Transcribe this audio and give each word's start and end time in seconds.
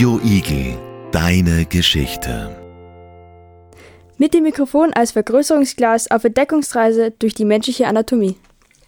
Radio 0.00 0.18
Igel, 0.24 0.78
deine 1.12 1.66
Geschichte. 1.66 2.56
Mit 4.16 4.32
dem 4.32 4.44
Mikrofon 4.44 4.94
als 4.94 5.12
Vergrößerungsglas 5.12 6.10
auf 6.10 6.24
Entdeckungsreise 6.24 7.10
durch 7.10 7.34
die 7.34 7.44
menschliche 7.44 7.86
Anatomie. 7.86 8.36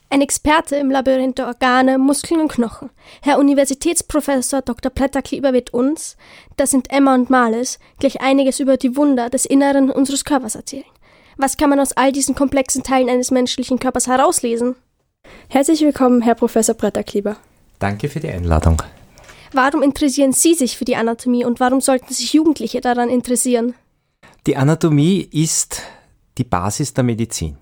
Ein 0.09 0.23
Experte 0.23 0.77
im 0.77 0.91
Labyrinth 0.91 1.37
der 1.37 1.49
Organe, 1.49 1.99
Muskeln 1.99 2.41
und 2.41 2.51
Knochen. 2.51 2.89
Herr 3.21 3.39
Universitätsprofessor 3.39 4.63
Dr. 4.63 4.91
Blätterkleber 4.91 5.53
wird 5.53 5.75
uns, 5.75 6.17
das 6.57 6.71
sind 6.71 6.91
Emma 6.91 7.13
und 7.13 7.29
Marlis, 7.29 7.79
gleich 7.99 8.23
einiges 8.23 8.59
über 8.59 8.79
die 8.79 8.97
Wunder 8.97 9.29
des 9.29 9.45
Inneren 9.45 9.91
unseres 9.91 10.25
Körpers 10.25 10.55
erzählen. 10.55 10.87
Was 11.37 11.59
kann 11.59 11.69
man 11.69 11.81
aus 11.81 11.93
all 11.93 12.13
diesen 12.13 12.35
komplexen 12.35 12.85
Teilen 12.85 13.11
eines 13.11 13.31
menschlichen 13.31 13.79
Körpers 13.79 14.07
herauslesen? 14.07 14.77
Herzlich 15.49 15.83
willkommen, 15.83 16.23
Herr 16.23 16.37
Professor 16.37 16.75
Blätterkleber. 16.75 17.37
Danke 17.79 18.09
für 18.09 18.21
die 18.21 18.31
Einladung. 18.31 18.83
Warum 19.55 19.83
interessieren 19.83 20.33
Sie 20.33 20.55
sich 20.55 20.79
für 20.79 20.87
die 20.87 20.97
Anatomie 20.97 21.45
und 21.45 21.61
warum 21.61 21.83
sollten 21.83 22.15
sich 22.15 22.33
Jugendliche 22.33 22.81
daran 22.81 23.11
interessieren? 23.11 23.75
Die 24.47 24.57
Anatomie 24.57 25.29
ist 25.31 25.83
die 26.39 26.45
Basis 26.45 26.95
der 26.95 27.05
Medizin. 27.05 27.57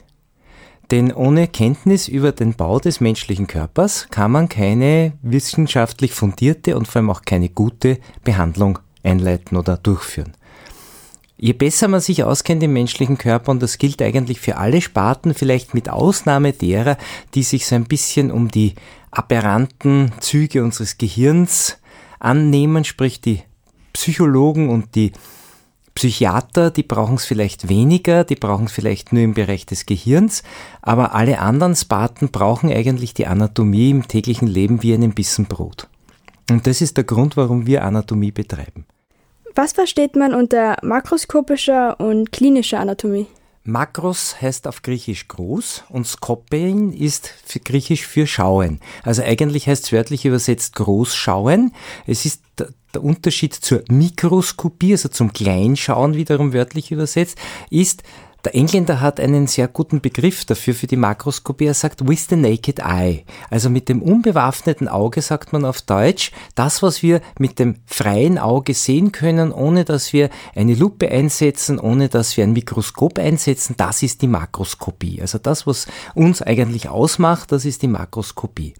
Denn 0.92 1.12
ohne 1.12 1.48
Kenntnis 1.48 2.08
über 2.08 2.32
den 2.32 2.54
Bau 2.54 2.78
des 2.78 3.00
menschlichen 3.00 3.46
Körpers 3.46 4.08
kann 4.10 4.30
man 4.30 4.48
keine 4.48 5.12
wissenschaftlich 5.22 6.12
fundierte 6.12 6.76
und 6.76 6.86
vor 6.86 7.00
allem 7.00 7.10
auch 7.10 7.22
keine 7.22 7.48
gute 7.48 7.98
Behandlung 8.24 8.78
einleiten 9.02 9.56
oder 9.56 9.76
durchführen. 9.76 10.32
Je 11.36 11.54
besser 11.54 11.88
man 11.88 12.00
sich 12.00 12.22
auskennt 12.22 12.62
im 12.62 12.74
menschlichen 12.74 13.16
Körper, 13.18 13.50
und 13.50 13.62
das 13.62 13.78
gilt 13.78 14.02
eigentlich 14.02 14.40
für 14.40 14.58
alle 14.58 14.82
Sparten, 14.82 15.32
vielleicht 15.32 15.74
mit 15.74 15.88
Ausnahme 15.88 16.52
derer, 16.52 16.98
die 17.34 17.44
sich 17.44 17.66
so 17.66 17.76
ein 17.76 17.84
bisschen 17.84 18.30
um 18.30 18.50
die 18.50 18.74
aberranten 19.10 20.12
Züge 20.20 20.62
unseres 20.62 20.98
Gehirns 20.98 21.78
annehmen, 22.20 22.84
sprich 22.84 23.20
die 23.20 23.42
Psychologen 23.92 24.68
und 24.68 24.94
die 24.94 25.12
Psychiater, 25.94 26.70
die 26.70 26.84
brauchen 26.84 27.16
es 27.16 27.24
vielleicht 27.24 27.68
weniger, 27.68 28.24
die 28.24 28.36
brauchen 28.36 28.66
es 28.66 28.72
vielleicht 28.72 29.12
nur 29.12 29.22
im 29.22 29.34
Bereich 29.34 29.66
des 29.66 29.86
Gehirns, 29.86 30.42
aber 30.80 31.14
alle 31.14 31.40
anderen 31.40 31.74
Sparten 31.74 32.30
brauchen 32.30 32.72
eigentlich 32.72 33.12
die 33.12 33.26
Anatomie 33.26 33.90
im 33.90 34.06
täglichen 34.06 34.46
Leben 34.46 34.82
wie 34.82 34.94
einen 34.94 35.12
Bissen 35.12 35.46
Brot. 35.46 35.88
Und 36.48 36.66
das 36.66 36.80
ist 36.80 36.96
der 36.96 37.04
Grund, 37.04 37.36
warum 37.36 37.66
wir 37.66 37.84
Anatomie 37.84 38.32
betreiben. 38.32 38.86
Was 39.54 39.72
versteht 39.72 40.14
man 40.14 40.32
unter 40.32 40.76
makroskopischer 40.82 41.98
und 41.98 42.30
klinischer 42.30 42.78
Anatomie? 42.80 43.26
Makros 43.70 44.40
heißt 44.40 44.66
auf 44.66 44.82
Griechisch 44.82 45.28
groß 45.28 45.84
und 45.88 46.06
Skopein 46.06 46.92
ist 46.92 47.32
für 47.44 47.60
Griechisch 47.60 48.06
für 48.06 48.26
schauen. 48.26 48.80
Also 49.02 49.22
eigentlich 49.22 49.66
heißt 49.66 49.84
es 49.84 49.92
wörtlich 49.92 50.24
übersetzt 50.24 50.76
groß 50.76 51.14
schauen. 51.14 51.72
Es 52.06 52.26
ist 52.26 52.42
der 52.94 53.04
Unterschied 53.04 53.54
zur 53.54 53.82
Mikroskopie, 53.88 54.92
also 54.92 55.08
zum 55.08 55.32
Kleinschauen 55.32 56.14
wiederum 56.14 56.52
wörtlich 56.52 56.90
übersetzt, 56.90 57.38
ist, 57.70 58.02
der 58.44 58.54
Engländer 58.54 59.00
hat 59.00 59.20
einen 59.20 59.46
sehr 59.46 59.68
guten 59.68 60.00
Begriff 60.00 60.44
dafür 60.44 60.74
für 60.74 60.86
die 60.86 60.96
Makroskopie. 60.96 61.66
Er 61.66 61.74
sagt 61.74 62.06
with 62.08 62.26
the 62.30 62.36
naked 62.36 62.80
eye. 62.80 63.24
Also 63.50 63.70
mit 63.70 63.88
dem 63.88 64.02
unbewaffneten 64.02 64.88
Auge 64.88 65.22
sagt 65.22 65.52
man 65.52 65.64
auf 65.64 65.82
Deutsch, 65.82 66.32
das, 66.54 66.82
was 66.82 67.02
wir 67.02 67.20
mit 67.38 67.58
dem 67.58 67.76
freien 67.86 68.38
Auge 68.38 68.74
sehen 68.74 69.12
können, 69.12 69.52
ohne 69.52 69.84
dass 69.84 70.12
wir 70.12 70.30
eine 70.54 70.74
Lupe 70.74 71.10
einsetzen, 71.10 71.78
ohne 71.78 72.08
dass 72.08 72.36
wir 72.36 72.44
ein 72.44 72.52
Mikroskop 72.52 73.18
einsetzen, 73.18 73.74
das 73.76 74.02
ist 74.02 74.22
die 74.22 74.28
Makroskopie. 74.28 75.20
Also 75.20 75.38
das, 75.38 75.66
was 75.66 75.86
uns 76.14 76.42
eigentlich 76.42 76.88
ausmacht, 76.88 77.52
das 77.52 77.64
ist 77.64 77.82
die 77.82 77.88
Makroskopie. 77.88 78.74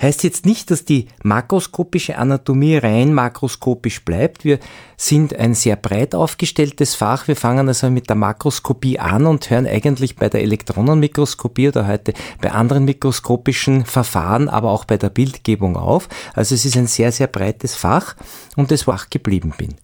Heißt 0.00 0.22
jetzt 0.22 0.46
nicht, 0.46 0.70
dass 0.70 0.86
die 0.86 1.08
makroskopische 1.22 2.16
Anatomie 2.16 2.78
rein 2.78 3.12
makroskopisch 3.12 4.02
bleibt. 4.04 4.44
Wir 4.44 4.58
sind 4.96 5.36
ein 5.36 5.54
sehr 5.54 5.76
breit 5.76 6.14
aufgestelltes 6.14 6.94
Fach. 6.94 7.28
Wir 7.28 7.36
fangen 7.36 7.68
also 7.68 7.90
mit 7.90 8.08
der 8.08 8.16
Makroskopie 8.16 8.98
an 8.98 9.26
und 9.26 9.50
hören 9.50 9.66
eigentlich 9.66 10.16
bei 10.16 10.30
der 10.30 10.40
Elektronenmikroskopie 10.42 11.68
oder 11.68 11.86
heute 11.86 12.14
bei 12.40 12.50
anderen 12.50 12.86
mikroskopischen 12.86 13.84
Verfahren, 13.84 14.48
aber 14.48 14.70
auch 14.70 14.86
bei 14.86 14.96
der 14.96 15.10
Bildgebung 15.10 15.76
auf. 15.76 16.08
Also 16.32 16.54
es 16.54 16.64
ist 16.64 16.78
ein 16.78 16.86
sehr, 16.86 17.12
sehr 17.12 17.26
breites 17.26 17.74
Fach 17.74 18.16
und 18.56 18.70
das 18.70 18.86
wach 18.86 19.10
geblieben 19.10 19.52
bin. 19.58 19.74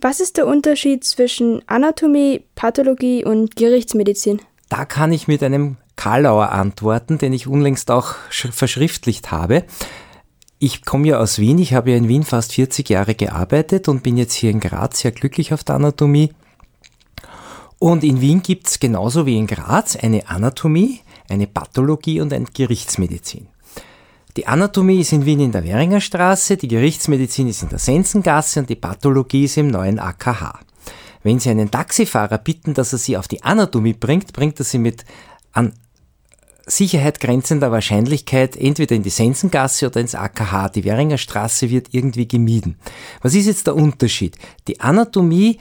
Was 0.00 0.18
ist 0.18 0.38
der 0.38 0.46
Unterschied 0.48 1.04
zwischen 1.04 1.62
Anatomie, 1.68 2.42
Pathologie 2.56 3.24
und 3.24 3.54
Gerichtsmedizin? 3.54 4.40
Da 4.70 4.84
kann 4.86 5.12
ich 5.12 5.28
mit 5.28 5.42
einem 5.42 5.76
Karlauer 6.00 6.50
antworten, 6.52 7.18
den 7.18 7.34
ich 7.34 7.46
unlängst 7.46 7.90
auch 7.90 8.14
verschriftlicht 8.30 9.30
habe. 9.30 9.64
Ich 10.58 10.86
komme 10.86 11.08
ja 11.08 11.18
aus 11.18 11.38
Wien, 11.38 11.58
ich 11.58 11.74
habe 11.74 11.90
ja 11.90 11.98
in 11.98 12.08
Wien 12.08 12.22
fast 12.22 12.54
40 12.54 12.88
Jahre 12.88 13.14
gearbeitet 13.14 13.86
und 13.86 14.02
bin 14.02 14.16
jetzt 14.16 14.32
hier 14.32 14.50
in 14.50 14.60
Graz 14.60 15.00
sehr 15.00 15.10
glücklich 15.10 15.52
auf 15.52 15.62
der 15.62 15.74
Anatomie. 15.74 16.32
Und 17.78 18.02
in 18.02 18.22
Wien 18.22 18.40
gibt 18.40 18.68
es 18.68 18.80
genauso 18.80 19.26
wie 19.26 19.36
in 19.36 19.46
Graz 19.46 19.94
eine 19.94 20.26
Anatomie, 20.26 21.00
eine 21.28 21.46
Pathologie 21.46 22.22
und 22.22 22.32
eine 22.32 22.46
Gerichtsmedizin. 22.46 23.48
Die 24.38 24.46
Anatomie 24.46 25.00
ist 25.00 25.12
in 25.12 25.26
Wien 25.26 25.40
in 25.40 25.52
der 25.52 25.64
Währinger 25.64 26.00
Straße, 26.00 26.56
die 26.56 26.68
Gerichtsmedizin 26.68 27.46
ist 27.46 27.62
in 27.62 27.68
der 27.68 27.78
Sensengasse 27.78 28.60
und 28.60 28.70
die 28.70 28.76
Pathologie 28.76 29.44
ist 29.44 29.58
im 29.58 29.68
neuen 29.68 29.98
AKH. 29.98 30.60
Wenn 31.22 31.40
Sie 31.40 31.50
einen 31.50 31.70
Taxifahrer 31.70 32.38
bitten, 32.38 32.72
dass 32.72 32.94
er 32.94 32.98
Sie 32.98 33.18
auf 33.18 33.28
die 33.28 33.42
Anatomie 33.42 33.92
bringt, 33.92 34.32
bringt 34.32 34.58
er 34.58 34.64
Sie 34.64 34.78
mit 34.78 35.04
an 35.52 35.74
Sicherheit 36.66 37.20
grenzender 37.20 37.70
Wahrscheinlichkeit 37.70 38.56
entweder 38.56 38.96
in 38.96 39.02
die 39.02 39.10
Sensengasse 39.10 39.86
oder 39.86 40.00
ins 40.00 40.14
AKH. 40.14 40.70
Die 40.70 40.84
Währinger 40.84 41.18
Straße 41.18 41.70
wird 41.70 41.88
irgendwie 41.92 42.28
gemieden. 42.28 42.76
Was 43.22 43.34
ist 43.34 43.46
jetzt 43.46 43.66
der 43.66 43.76
Unterschied? 43.76 44.36
Die 44.68 44.80
Anatomie 44.80 45.58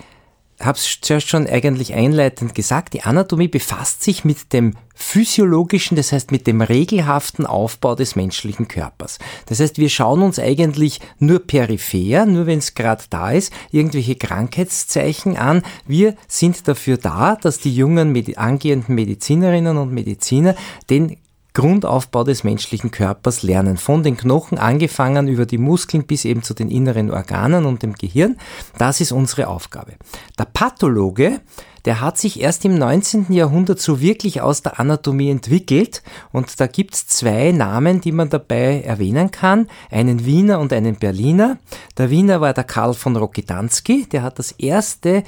habe 0.60 0.78
es 0.78 1.00
zuerst 1.02 1.30
schon 1.30 1.48
eigentlich 1.48 1.94
einleitend 1.94 2.54
gesagt, 2.54 2.94
die 2.94 3.04
Anatomie 3.04 3.48
befasst 3.48 4.04
sich 4.04 4.26
mit 4.26 4.52
dem 4.52 4.74
physiologischen, 4.94 5.96
das 5.96 6.12
heißt 6.12 6.32
mit 6.32 6.46
dem 6.46 6.60
regelhaften 6.60 7.46
Aufbau 7.46 7.96
des 7.96 8.18
menschlichen 8.18 8.68
Körpers. 8.68 9.18
Das 9.46 9.62
heißt, 9.62 9.78
wir 9.78 9.88
schauen 9.88 10.22
uns 10.22 10.38
eigentlich 10.40 11.00
nur 11.20 11.40
peripher, 11.40 12.26
nur 12.26 12.46
wenn 12.46 12.60
es 12.60 12.76
gerade 12.76 13.04
da 13.10 13.32
ist, 13.32 13.54
irgendwelche 13.72 14.16
Krankheitszeichen 14.16 15.38
an. 15.38 15.64
Wir 15.88 16.16
sind 16.28 16.68
dafür 16.68 16.98
da, 16.98 17.38
dass 17.38 17.60
die 17.60 17.74
jungen 17.74 18.38
angehenden 18.38 18.96
Medizinerinnen 18.96 19.78
und 19.78 19.94
Mediziner 19.94 20.56
den 20.90 21.16
Grundaufbau 21.54 22.24
des 22.24 22.44
menschlichen 22.44 22.92
Körpers 22.92 23.44
lernen. 23.44 23.78
Von 23.78 24.04
den 24.04 24.18
Knochen 24.18 24.58
angefangen 24.58 25.28
über 25.28 25.46
die 25.46 25.58
Muskeln 25.58 26.06
bis 26.06 26.26
eben 26.26 26.44
zu 26.44 26.54
den 26.54 26.70
inneren 26.70 27.12
Organen 27.12 27.66
und 27.66 27.84
dem 27.84 27.94
Gehirn. 27.94 28.38
Das 28.78 29.02
ist 29.02 29.12
unsere 29.12 29.48
Aufgabe. 29.48 29.94
Der 30.38 30.46
Pathologe, 30.46 31.42
der 31.86 32.02
hat 32.02 32.18
sich 32.18 32.40
erst 32.40 32.66
im 32.66 32.78
19. 32.78 33.28
Jahrhundert 33.30 33.80
so 33.80 34.00
wirklich 34.02 34.42
aus 34.42 34.62
der 34.62 34.80
Anatomie 34.80 35.30
entwickelt 35.32 36.04
und 36.32 36.60
da 36.60 36.68
gibt's 36.68 37.08
zwei 37.08 37.52
Namen, 37.52 38.02
die 38.02 38.12
man 38.12 38.30
dabei 38.30 38.82
erwähnen 38.82 39.32
kann, 39.32 39.68
einen 39.90 40.26
Wiener 40.26 40.60
und 40.60 40.74
einen 40.74 40.98
Berliner. 40.98 41.58
Der 41.98 42.10
Wiener 42.10 42.42
war 42.42 42.54
der 42.54 42.66
Karl 42.66 42.94
von 42.94 43.16
Rokidanski, 43.16 44.06
der 44.06 44.24
hat 44.24 44.40
das 44.40 44.52
erste 44.52 45.24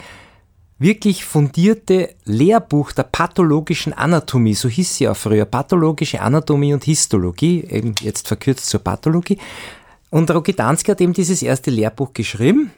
wirklich 0.82 1.24
fundierte 1.24 2.10
Lehrbuch 2.26 2.92
der 2.92 3.04
pathologischen 3.04 3.94
Anatomie, 3.94 4.56
so 4.56 4.68
hieß 4.68 4.96
sie 4.96 5.08
auch 5.08 5.16
früher, 5.16 5.46
pathologische 5.46 6.22
Anatomie 6.22 6.74
und 6.74 6.84
Histologie, 6.84 7.64
eben 7.70 7.94
jetzt 8.02 8.28
verkürzt 8.28 8.66
zur 8.66 8.80
Pathologie. 8.80 9.38
Und 10.10 10.32
Rokidanski 10.32 10.92
hat 10.92 11.00
eben 11.00 11.14
dieses 11.14 11.44
erste 11.44 11.70
Lehrbuch 11.70 12.14
geschrieben 12.14 12.72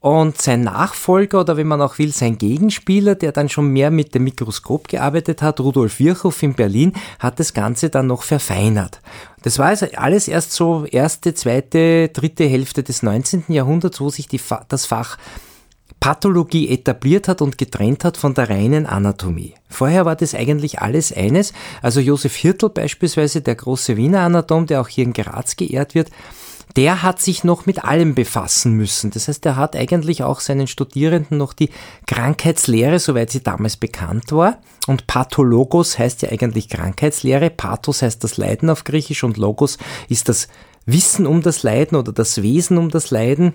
und 0.00 0.40
sein 0.40 0.62
Nachfolger 0.62 1.40
oder 1.40 1.58
wenn 1.58 1.68
man 1.68 1.82
auch 1.82 1.98
will, 1.98 2.12
sein 2.12 2.38
Gegenspieler, 2.38 3.14
der 3.14 3.32
dann 3.32 3.50
schon 3.50 3.68
mehr 3.68 3.90
mit 3.90 4.14
dem 4.14 4.24
Mikroskop 4.24 4.88
gearbeitet 4.88 5.42
hat, 5.42 5.60
Rudolf 5.60 5.98
Virchow 5.98 6.42
in 6.42 6.54
Berlin, 6.54 6.94
hat 7.18 7.38
das 7.38 7.52
Ganze 7.52 7.90
dann 7.90 8.06
noch 8.06 8.22
verfeinert. 8.22 9.02
Das 9.42 9.58
war 9.58 9.66
also 9.66 9.86
alles 9.96 10.28
erst 10.28 10.52
so 10.52 10.86
erste, 10.86 11.34
zweite, 11.34 12.08
dritte 12.08 12.46
Hälfte 12.46 12.82
des 12.82 13.02
19. 13.02 13.44
Jahrhunderts, 13.48 14.00
wo 14.00 14.08
sich 14.08 14.26
die, 14.26 14.40
das 14.68 14.86
Fach 14.86 15.18
Pathologie 16.00 16.70
etabliert 16.70 17.28
hat 17.28 17.42
und 17.42 17.58
getrennt 17.58 18.04
hat 18.04 18.16
von 18.16 18.32
der 18.32 18.48
reinen 18.48 18.86
Anatomie. 18.86 19.54
Vorher 19.68 20.06
war 20.06 20.16
das 20.16 20.34
eigentlich 20.34 20.80
alles 20.80 21.12
eines. 21.12 21.52
Also 21.82 22.00
Josef 22.00 22.34
Hirtl 22.34 22.70
beispielsweise, 22.70 23.42
der 23.42 23.54
große 23.54 23.98
Wiener 23.98 24.20
Anatom, 24.20 24.66
der 24.66 24.80
auch 24.80 24.88
hier 24.88 25.04
in 25.04 25.12
Graz 25.12 25.56
geehrt 25.56 25.94
wird, 25.94 26.10
der 26.76 27.02
hat 27.02 27.20
sich 27.20 27.44
noch 27.44 27.66
mit 27.66 27.84
allem 27.84 28.14
befassen 28.14 28.72
müssen. 28.74 29.10
Das 29.10 29.28
heißt, 29.28 29.44
er 29.44 29.56
hat 29.56 29.76
eigentlich 29.76 30.22
auch 30.22 30.40
seinen 30.40 30.66
Studierenden 30.66 31.36
noch 31.36 31.52
die 31.52 31.70
Krankheitslehre, 32.06 32.98
soweit 32.98 33.30
sie 33.30 33.42
damals 33.42 33.76
bekannt 33.76 34.32
war. 34.32 34.58
Und 34.86 35.06
Pathologos 35.06 35.98
heißt 35.98 36.22
ja 36.22 36.30
eigentlich 36.30 36.68
Krankheitslehre. 36.68 37.50
Pathos 37.50 38.02
heißt 38.02 38.22
das 38.24 38.36
Leiden 38.36 38.70
auf 38.70 38.84
Griechisch 38.84 39.24
und 39.24 39.36
Logos 39.36 39.78
ist 40.08 40.28
das 40.28 40.48
Wissen 40.86 41.26
um 41.26 41.42
das 41.42 41.62
Leiden 41.62 41.96
oder 41.96 42.12
das 42.12 42.42
Wesen 42.42 42.78
um 42.78 42.88
das 42.88 43.10
Leiden 43.10 43.54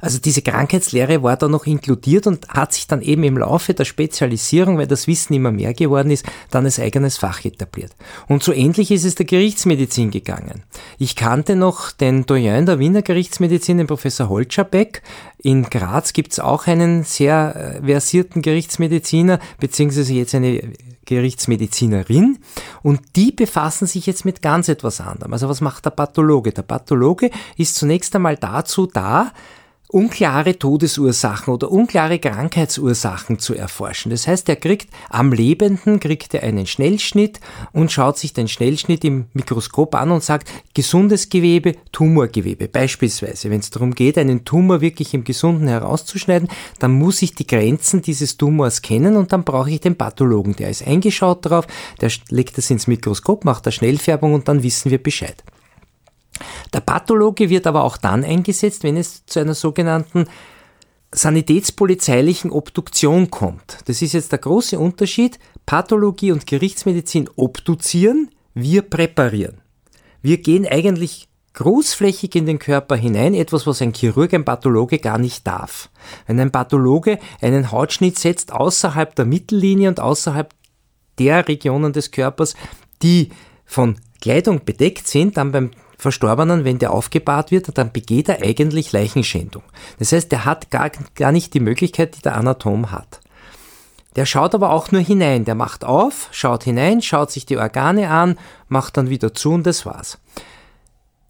Also 0.00 0.18
diese 0.18 0.42
Krankheitslehre 0.42 1.22
war 1.22 1.36
da 1.36 1.48
noch 1.48 1.66
inkludiert 1.66 2.26
und 2.26 2.48
hat 2.48 2.72
sich 2.72 2.86
dann 2.86 3.02
eben 3.02 3.24
im 3.24 3.38
Laufe 3.38 3.74
der 3.74 3.84
Spezialisierung, 3.84 4.78
weil 4.78 4.86
das 4.86 5.06
Wissen 5.06 5.34
immer 5.34 5.50
mehr 5.50 5.74
geworden 5.74 6.10
ist, 6.10 6.24
dann 6.50 6.64
als 6.64 6.78
eigenes 6.78 7.18
Fach 7.18 7.44
etabliert. 7.44 7.92
Und 8.28 8.42
so 8.42 8.52
ähnlich 8.52 8.90
ist 8.90 9.04
es 9.04 9.14
der 9.14 9.26
Gerichtsmedizin 9.26 10.10
gegangen. 10.10 10.62
Ich 10.98 11.16
kannte 11.16 11.56
noch 11.56 11.90
den 11.90 12.26
Doyen 12.26 12.66
der 12.66 12.78
Wiener 12.78 13.02
Gerichtsmedizin, 13.02 13.78
den 13.78 13.86
Professor 13.86 14.28
Holscherbeck. 14.28 15.02
In 15.38 15.64
Graz 15.64 16.12
gibt 16.12 16.32
es 16.32 16.40
auch 16.40 16.66
einen 16.66 17.04
sehr 17.04 17.80
äh, 17.82 17.86
versierten 17.86 18.42
Gerichtsmediziner, 18.42 19.38
beziehungsweise 19.58 20.12
jetzt 20.12 20.34
eine 20.34 20.72
Gerichtsmedizinerin 21.08 22.38
und 22.82 23.00
die 23.16 23.32
befassen 23.32 23.86
sich 23.86 24.04
jetzt 24.04 24.26
mit 24.26 24.42
ganz 24.42 24.68
etwas 24.68 25.00
anderem. 25.00 25.32
Also 25.32 25.48
was 25.48 25.62
macht 25.62 25.86
der 25.86 25.90
Pathologe? 25.90 26.52
Der 26.52 26.62
Pathologe 26.62 27.30
ist 27.56 27.76
zunächst 27.76 28.14
einmal 28.14 28.36
dazu 28.36 28.86
da, 28.86 29.32
unklare 29.90 30.58
Todesursachen 30.58 31.52
oder 31.52 31.70
unklare 31.70 32.18
Krankheitsursachen 32.18 33.38
zu 33.38 33.54
erforschen. 33.54 34.10
Das 34.10 34.26
heißt, 34.26 34.48
er 34.48 34.56
kriegt 34.56 34.90
am 35.08 35.32
Lebenden 35.32 35.98
kriegt 35.98 36.34
er 36.34 36.42
einen 36.42 36.66
Schnellschnitt 36.66 37.40
und 37.72 37.90
schaut 37.90 38.18
sich 38.18 38.34
den 38.34 38.48
Schnellschnitt 38.48 39.04
im 39.04 39.26
Mikroskop 39.32 39.94
an 39.94 40.10
und 40.10 40.22
sagt, 40.22 40.50
gesundes 40.74 41.30
Gewebe, 41.30 41.74
Tumorgewebe. 41.92 42.68
Beispielsweise, 42.68 43.50
wenn 43.50 43.60
es 43.60 43.70
darum 43.70 43.94
geht, 43.94 44.18
einen 44.18 44.44
Tumor 44.44 44.82
wirklich 44.82 45.14
im 45.14 45.24
Gesunden 45.24 45.68
herauszuschneiden, 45.68 46.48
dann 46.78 46.92
muss 46.92 47.22
ich 47.22 47.34
die 47.34 47.46
Grenzen 47.46 48.02
dieses 48.02 48.36
Tumors 48.36 48.82
kennen 48.82 49.16
und 49.16 49.32
dann 49.32 49.44
brauche 49.44 49.70
ich 49.70 49.80
den 49.80 49.96
Pathologen. 49.96 50.54
Der 50.56 50.68
ist 50.68 50.86
eingeschaut 50.86 51.46
darauf, 51.46 51.66
der 52.00 52.10
legt 52.28 52.58
das 52.58 52.70
ins 52.70 52.86
Mikroskop, 52.86 53.44
macht 53.44 53.66
da 53.66 53.70
Schnellfärbung 53.70 54.34
und 54.34 54.48
dann 54.48 54.62
wissen 54.62 54.90
wir 54.90 55.02
Bescheid. 55.02 55.42
Der 56.72 56.80
Pathologe 56.80 57.50
wird 57.50 57.66
aber 57.66 57.84
auch 57.84 57.96
dann 57.96 58.24
eingesetzt, 58.24 58.82
wenn 58.82 58.96
es 58.96 59.26
zu 59.26 59.40
einer 59.40 59.54
sogenannten 59.54 60.26
sanitätspolizeilichen 61.12 62.50
Obduktion 62.50 63.30
kommt. 63.30 63.78
Das 63.86 64.02
ist 64.02 64.12
jetzt 64.12 64.32
der 64.32 64.38
große 64.38 64.78
Unterschied. 64.78 65.38
Pathologie 65.66 66.32
und 66.32 66.46
Gerichtsmedizin 66.46 67.28
obduzieren, 67.36 68.30
wir 68.54 68.82
präparieren. 68.82 69.60
Wir 70.22 70.38
gehen 70.38 70.66
eigentlich 70.66 71.28
großflächig 71.54 72.34
in 72.36 72.46
den 72.46 72.58
Körper 72.58 72.96
hinein, 72.96 73.34
etwas, 73.34 73.66
was 73.66 73.82
ein 73.82 73.92
Chirurg, 73.92 74.32
ein 74.32 74.44
Pathologe 74.44 74.98
gar 74.98 75.18
nicht 75.18 75.46
darf. 75.46 75.90
Wenn 76.26 76.38
ein 76.40 76.52
Pathologe 76.52 77.18
einen 77.40 77.72
Hautschnitt 77.72 78.18
setzt 78.18 78.52
außerhalb 78.52 79.14
der 79.14 79.24
Mittellinie 79.24 79.88
und 79.88 80.00
außerhalb 80.00 80.54
der 81.18 81.48
Regionen 81.48 81.92
des 81.92 82.10
Körpers, 82.10 82.54
die 83.02 83.30
von 83.64 83.96
Kleidung 84.20 84.64
bedeckt 84.64 85.08
sind, 85.08 85.36
dann 85.36 85.52
beim 85.52 85.70
Verstorbenen, 85.98 86.64
wenn 86.64 86.78
der 86.78 86.92
aufgebahrt 86.92 87.50
wird, 87.50 87.76
dann 87.76 87.92
begeht 87.92 88.28
er 88.28 88.42
eigentlich 88.42 88.92
Leichenschändung. 88.92 89.64
Das 89.98 90.12
heißt, 90.12 90.32
er 90.32 90.44
hat 90.44 90.70
gar, 90.70 90.90
gar 91.14 91.32
nicht 91.32 91.52
die 91.54 91.60
Möglichkeit, 91.60 92.16
die 92.16 92.22
der 92.22 92.36
Anatom 92.36 92.92
hat. 92.92 93.20
Der 94.16 94.24
schaut 94.24 94.54
aber 94.54 94.70
auch 94.70 94.90
nur 94.90 95.02
hinein. 95.02 95.44
Der 95.44 95.54
macht 95.54 95.84
auf, 95.84 96.28
schaut 96.30 96.64
hinein, 96.64 97.02
schaut 97.02 97.30
sich 97.30 97.46
die 97.46 97.58
Organe 97.58 98.10
an, 98.10 98.38
macht 98.68 98.96
dann 98.96 99.10
wieder 99.10 99.34
zu 99.34 99.52
und 99.52 99.66
das 99.66 99.84
war's 99.84 100.18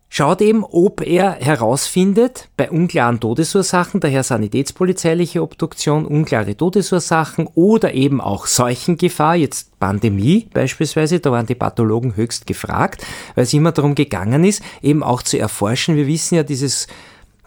schaut 0.09 0.41
eben, 0.41 0.65
ob 0.65 1.01
er 1.01 1.33
herausfindet, 1.33 2.49
bei 2.57 2.71
unklaren 2.71 3.21
Todesursachen, 3.21 4.01
daher 4.01 4.23
sanitätspolizeiliche 4.23 5.43
Obduktion, 5.43 6.07
unklare 6.07 6.57
Todesursachen 6.57 7.49
oder 7.55 7.95
eben 7.95 8.21
auch 8.21 8.47
Seuchengefahr, 8.47 9.37
jetzt 9.37 9.79
Pandemie 9.79 10.49
beispielsweise, 10.53 11.21
da 11.21 11.31
waren 11.31 11.47
die 11.47 11.55
Pathologen 11.55 12.17
höchst 12.17 12.47
gefragt, 12.47 13.05
weil 13.35 13.45
es 13.45 13.53
immer 13.53 13.73
darum 13.73 13.95
gegangen 13.95 14.45
ist, 14.45 14.63
eben 14.83 15.03
auch 15.03 15.23
zu 15.23 15.39
erforschen. 15.39 15.97
Wir 15.97 16.07
wissen 16.07 16.37
ja, 16.37 16.43
dieses 16.43 16.87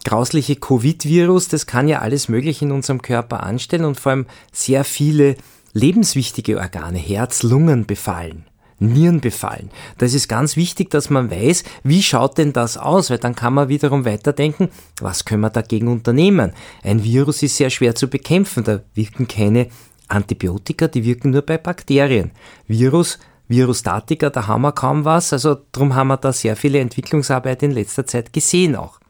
grausliche 0.04 0.56
Covid-Virus, 0.56 1.48
das 1.48 1.66
kann 1.66 1.88
ja 1.88 2.00
alles 2.00 2.28
Mögliche 2.28 2.64
in 2.64 2.72
unserem 2.72 3.02
Körper 3.02 3.42
anstellen 3.42 3.84
und 3.84 4.00
vor 4.00 4.12
allem 4.12 4.26
sehr 4.52 4.84
viele 4.84 5.36
lebenswichtige 5.72 6.58
Organe, 6.58 6.98
Herz, 6.98 7.42
Lungen 7.42 7.86
befallen. 7.86 8.44
Nieren 8.82 9.20
befallen. 9.20 9.70
Da 9.98 10.06
ist 10.06 10.28
ganz 10.28 10.56
wichtig, 10.56 10.90
dass 10.90 11.10
man 11.10 11.30
weiß, 11.30 11.64
wie 11.84 12.02
schaut 12.02 12.38
denn 12.38 12.52
das 12.52 12.76
aus, 12.76 13.10
weil 13.10 13.18
dann 13.18 13.34
kann 13.34 13.54
man 13.54 13.68
wiederum 13.68 14.04
weiterdenken, 14.04 14.68
was 15.00 15.24
können 15.24 15.42
wir 15.42 15.50
dagegen 15.50 15.88
unternehmen. 15.88 16.52
Ein 16.82 17.04
Virus 17.04 17.42
ist 17.42 17.56
sehr 17.56 17.70
schwer 17.70 17.94
zu 17.94 18.08
bekämpfen, 18.08 18.64
da 18.64 18.80
wirken 18.94 19.28
keine 19.28 19.68
Antibiotika, 20.08 20.88
die 20.88 21.04
wirken 21.04 21.30
nur 21.30 21.42
bei 21.42 21.58
Bakterien. 21.58 22.32
Virus, 22.66 23.18
Virustatika, 23.48 24.30
da 24.30 24.46
haben 24.46 24.62
wir 24.62 24.72
kaum 24.72 25.04
was, 25.04 25.32
also 25.32 25.56
darum 25.72 25.94
haben 25.94 26.08
wir 26.08 26.16
da 26.16 26.32
sehr 26.32 26.56
viele 26.56 26.80
Entwicklungsarbeit 26.80 27.62
in 27.62 27.70
letzter 27.70 28.06
Zeit 28.06 28.32
gesehen 28.32 28.76
auch. 28.76 29.00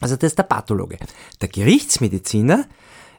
Also 0.00 0.16
das 0.16 0.28
ist 0.32 0.38
der 0.38 0.44
Pathologe. 0.44 0.98
Der 1.40 1.48
Gerichtsmediziner, 1.48 2.64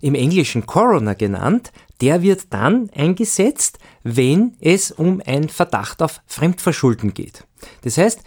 im 0.02 0.16
Englischen 0.16 0.66
Coroner 0.66 1.16
genannt, 1.16 1.72
der 2.02 2.22
wird 2.22 2.52
dann 2.52 2.90
eingesetzt, 2.96 3.78
wenn 4.04 4.56
es 4.60 4.92
um 4.92 5.22
einen 5.26 5.50
Verdacht 5.50 6.02
auf 6.02 6.22
Fremdverschulden 6.26 7.14
geht. 7.14 7.46
Das 7.84 7.98
heißt, 7.98 8.22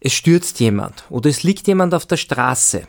es 0.00 0.12
stürzt 0.12 0.60
jemand 0.60 1.04
oder 1.08 1.30
es 1.30 1.42
liegt 1.42 1.66
jemand 1.66 1.94
auf 1.94 2.06
der 2.06 2.18
Straße 2.18 2.82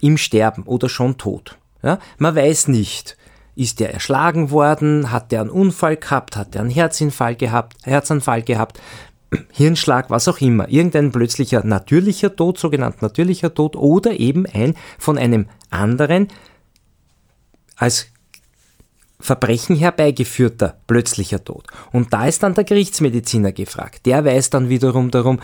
im 0.00 0.18
Sterben 0.18 0.64
oder 0.64 0.88
schon 0.88 1.16
tot. 1.16 1.58
Ja, 1.82 1.98
man 2.18 2.36
weiß 2.36 2.68
nicht, 2.68 3.16
ist 3.56 3.80
der 3.80 3.92
erschlagen 3.92 4.50
worden, 4.50 5.10
hat 5.10 5.32
der 5.32 5.40
einen 5.40 5.50
Unfall 5.50 5.96
gehabt, 5.96 6.36
hat 6.36 6.54
der 6.54 6.62
einen 6.62 6.70
Herzinfall 6.70 7.36
gehabt, 7.36 7.76
Herzanfall 7.84 8.42
gehabt, 8.42 8.80
Hirnschlag, 9.52 10.10
was 10.10 10.28
auch 10.28 10.40
immer, 10.40 10.68
irgendein 10.68 11.12
plötzlicher 11.12 11.64
natürlicher 11.64 12.34
Tod, 12.34 12.58
sogenannt 12.58 13.02
natürlicher 13.02 13.54
Tod 13.54 13.76
oder 13.76 14.12
eben 14.12 14.46
ein 14.46 14.74
von 14.98 15.18
einem 15.18 15.46
anderen 15.70 16.28
als 17.76 18.06
Verbrechen 19.20 19.76
herbeigeführter 19.76 20.76
plötzlicher 20.86 21.42
Tod. 21.42 21.66
Und 21.92 22.12
da 22.12 22.26
ist 22.26 22.42
dann 22.42 22.54
der 22.54 22.64
Gerichtsmediziner 22.64 23.52
gefragt. 23.52 24.06
Der 24.06 24.24
weiß 24.24 24.50
dann 24.50 24.68
wiederum 24.68 25.10
darum, 25.10 25.40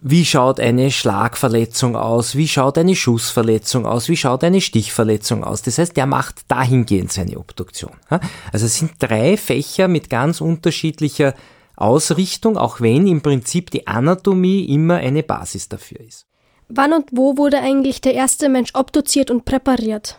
wie 0.00 0.24
schaut 0.24 0.60
eine 0.60 0.90
Schlagverletzung 0.90 1.96
aus, 1.96 2.36
wie 2.36 2.46
schaut 2.46 2.78
eine 2.78 2.94
Schussverletzung 2.94 3.84
aus, 3.84 4.08
wie 4.08 4.16
schaut 4.16 4.44
eine 4.44 4.60
Stichverletzung 4.60 5.42
aus. 5.42 5.62
Das 5.62 5.78
heißt, 5.78 5.96
der 5.96 6.06
macht 6.06 6.42
dahingehend 6.48 7.12
seine 7.12 7.38
Obduktion. 7.38 7.92
Also 8.52 8.66
es 8.66 8.76
sind 8.76 8.92
drei 9.00 9.36
Fächer 9.36 9.88
mit 9.88 10.08
ganz 10.08 10.40
unterschiedlicher 10.40 11.34
Ausrichtung, 11.76 12.56
auch 12.56 12.80
wenn 12.80 13.06
im 13.06 13.22
Prinzip 13.22 13.70
die 13.70 13.86
Anatomie 13.86 14.64
immer 14.64 14.96
eine 14.96 15.22
Basis 15.22 15.68
dafür 15.68 16.00
ist. 16.00 16.26
Wann 16.68 16.92
und 16.92 17.10
wo 17.12 17.36
wurde 17.36 17.60
eigentlich 17.60 18.00
der 18.00 18.14
erste 18.14 18.48
Mensch 18.48 18.74
obduziert 18.74 19.30
und 19.30 19.44
präpariert? 19.44 20.18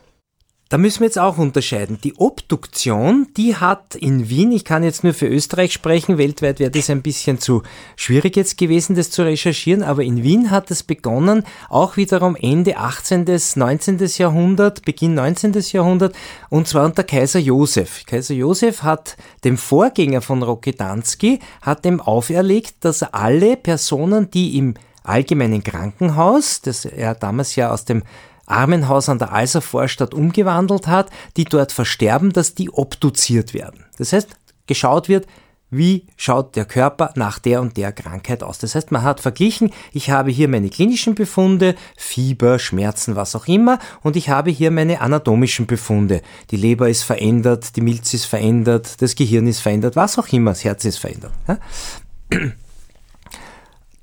Da 0.71 0.77
müssen 0.77 0.99
wir 0.99 1.07
jetzt 1.07 1.17
auch 1.17 1.39
unterscheiden. 1.39 1.97
Die 2.03 2.15
Obduktion, 2.19 3.25
die 3.35 3.55
hat 3.55 3.95
in 3.95 4.29
Wien, 4.29 4.51
ich 4.51 4.63
kann 4.63 4.83
jetzt 4.83 5.03
nur 5.03 5.15
für 5.15 5.25
Österreich 5.25 5.73
sprechen, 5.73 6.19
weltweit 6.19 6.59
wäre 6.59 6.69
das 6.69 6.91
ein 6.91 7.01
bisschen 7.01 7.39
zu 7.39 7.63
schwierig 7.95 8.35
jetzt 8.35 8.55
gewesen, 8.55 8.95
das 8.95 9.09
zu 9.09 9.23
recherchieren, 9.23 9.81
aber 9.81 10.03
in 10.03 10.21
Wien 10.21 10.51
hat 10.51 10.69
es 10.69 10.83
begonnen, 10.83 11.43
auch 11.69 11.97
wiederum 11.97 12.35
Ende 12.35 12.77
18. 12.77 13.25
bis 13.25 13.55
19. 13.55 13.97
Jahrhundert, 14.17 14.85
Beginn 14.85 15.15
19. 15.15 15.53
Jahrhundert, 15.71 16.15
und 16.49 16.67
zwar 16.67 16.85
unter 16.85 17.03
Kaiser 17.03 17.39
Josef. 17.39 18.05
Kaiser 18.05 18.35
Josef 18.35 18.83
hat 18.83 19.17
dem 19.43 19.57
Vorgänger 19.57 20.21
von 20.21 20.43
Rokedanski, 20.43 21.39
hat 21.63 21.83
dem 21.83 21.99
auferlegt, 21.99 22.75
dass 22.81 23.01
er 23.01 23.15
alle 23.15 23.57
Personen, 23.57 24.29
die 24.29 24.55
im 24.59 24.75
allgemeinen 25.01 25.63
Krankenhaus, 25.63 26.61
das 26.61 26.85
er 26.85 27.15
damals 27.15 27.55
ja 27.55 27.71
aus 27.71 27.85
dem 27.85 28.03
Armenhaus 28.49 29.09
an 29.09 29.19
der 29.19 29.31
Alser 29.31 29.61
Vorstadt 29.61 30.13
umgewandelt 30.13 30.87
hat, 30.87 31.09
die 31.37 31.45
dort 31.45 31.71
versterben, 31.71 32.33
dass 32.33 32.55
die 32.55 32.69
obduziert 32.69 33.53
werden. 33.53 33.85
Das 33.97 34.13
heißt, 34.13 34.29
geschaut 34.67 35.09
wird, 35.09 35.27
wie 35.71 36.07
schaut 36.17 36.55
der 36.55 36.65
Körper 36.65 37.11
nach 37.15 37.37
der 37.39 37.61
und 37.61 37.77
der 37.77 37.91
Krankheit 37.91 38.41
aus. 38.43 38.57
Das 38.57 38.75
heißt, 38.75 38.91
man 38.91 39.03
hat 39.03 39.19
verglichen, 39.19 39.71
ich 39.93 40.09
habe 40.09 40.31
hier 40.31 40.47
meine 40.47 40.69
klinischen 40.69 41.15
Befunde, 41.15 41.75
Fieber, 41.95 42.57
Schmerzen, 42.59 43.15
was 43.15 43.35
auch 43.35 43.47
immer, 43.47 43.77
und 44.01 44.15
ich 44.15 44.29
habe 44.29 44.49
hier 44.49 44.71
meine 44.71 45.01
anatomischen 45.01 45.67
Befunde. 45.67 46.21
Die 46.51 46.57
Leber 46.57 46.89
ist 46.89 47.03
verändert, 47.03 47.75
die 47.75 47.81
Milz 47.81 48.13
ist 48.13 48.25
verändert, 48.25 49.01
das 49.01 49.15
Gehirn 49.15 49.47
ist 49.47 49.59
verändert, 49.59 49.95
was 49.95 50.17
auch 50.17 50.27
immer, 50.29 50.51
das 50.51 50.63
Herz 50.63 50.85
ist 50.85 50.97
verändert. 50.97 51.33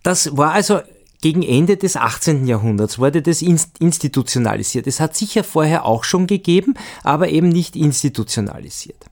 Das 0.02 0.36
war 0.36 0.52
also 0.52 0.80
gegen 1.20 1.42
Ende 1.42 1.76
des 1.76 1.96
18. 1.96 2.46
Jahrhunderts 2.46 2.99
wurde 2.99 3.23
das 3.23 3.42
institutionalisiert. 3.42 4.87
Es 4.87 5.00
hat 5.00 5.16
sicher 5.16 5.44
vorher 5.44 5.85
auch 5.85 6.04
schon 6.04 6.26
gegeben, 6.26 6.75
aber 7.02 7.28
eben 7.28 7.49
nicht 7.49 7.76
institutionalisiert. 7.76 9.06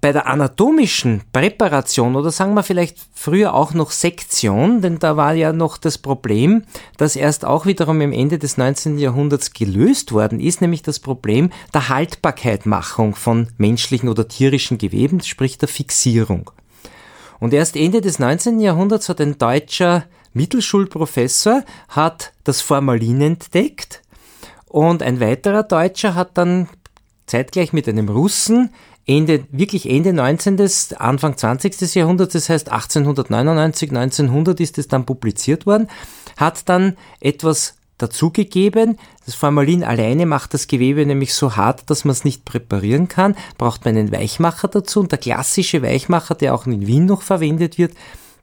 Bei 0.00 0.12
der 0.12 0.26
anatomischen 0.26 1.22
Präparation 1.32 2.16
oder 2.16 2.32
sagen 2.32 2.54
wir 2.54 2.64
vielleicht 2.64 2.98
früher 3.14 3.54
auch 3.54 3.72
noch 3.72 3.92
Sektion, 3.92 4.80
denn 4.80 4.98
da 4.98 5.16
war 5.16 5.34
ja 5.34 5.52
noch 5.52 5.78
das 5.78 5.96
Problem, 5.96 6.64
das 6.96 7.14
erst 7.14 7.44
auch 7.44 7.66
wiederum 7.66 8.00
im 8.00 8.10
Ende 8.10 8.40
des 8.40 8.56
19. 8.56 8.98
Jahrhunderts 8.98 9.52
gelöst 9.52 10.10
worden 10.10 10.40
ist, 10.40 10.60
nämlich 10.60 10.82
das 10.82 10.98
Problem 10.98 11.50
der 11.72 11.88
Haltbarkeitmachung 11.88 13.14
von 13.14 13.46
menschlichen 13.58 14.08
oder 14.08 14.26
tierischen 14.26 14.76
Geweben, 14.76 15.20
sprich 15.20 15.56
der 15.56 15.68
Fixierung. 15.68 16.50
Und 17.38 17.54
erst 17.54 17.76
Ende 17.76 18.00
des 18.00 18.18
19. 18.18 18.58
Jahrhunderts 18.58 19.08
hat 19.08 19.20
ein 19.20 19.38
deutscher 19.38 20.06
Mittelschulprofessor 20.36 21.64
hat 21.88 22.32
das 22.44 22.60
Formalin 22.60 23.20
entdeckt 23.20 24.02
Und 24.66 25.02
ein 25.02 25.18
weiterer 25.18 25.62
Deutscher 25.62 26.14
hat 26.14 26.36
dann 26.38 26.68
zeitgleich 27.26 27.72
mit 27.72 27.88
einem 27.88 28.08
Russen 28.08 28.70
Ende, 29.06 29.44
wirklich 29.50 29.88
Ende 29.88 30.12
19. 30.12 30.60
Anfang 30.98 31.36
20. 31.36 31.94
Jahrhunderts, 31.94 32.32
das 32.32 32.48
heißt 32.48 32.70
1899, 32.70 33.90
1900 33.90 34.60
ist 34.60 34.78
es 34.78 34.88
dann 34.88 35.06
publiziert 35.06 35.64
worden, 35.64 35.88
hat 36.36 36.68
dann 36.68 36.96
etwas 37.20 37.76
dazugegeben. 37.98 38.98
Das 39.24 39.36
Formalin 39.36 39.84
alleine 39.84 40.26
macht 40.26 40.54
das 40.54 40.66
Gewebe 40.66 41.06
nämlich 41.06 41.34
so 41.34 41.56
hart, 41.56 41.88
dass 41.88 42.04
man 42.04 42.12
es 42.12 42.24
nicht 42.24 42.44
präparieren 42.44 43.08
kann. 43.08 43.36
Braucht 43.58 43.84
man 43.84 43.96
einen 43.96 44.12
Weichmacher 44.12 44.68
dazu. 44.68 45.00
Und 45.00 45.12
der 45.12 45.18
klassische 45.18 45.82
Weichmacher, 45.82 46.34
der 46.34 46.54
auch 46.54 46.66
in 46.66 46.86
Wien 46.86 47.06
noch 47.06 47.22
verwendet 47.22 47.78
wird, 47.78 47.94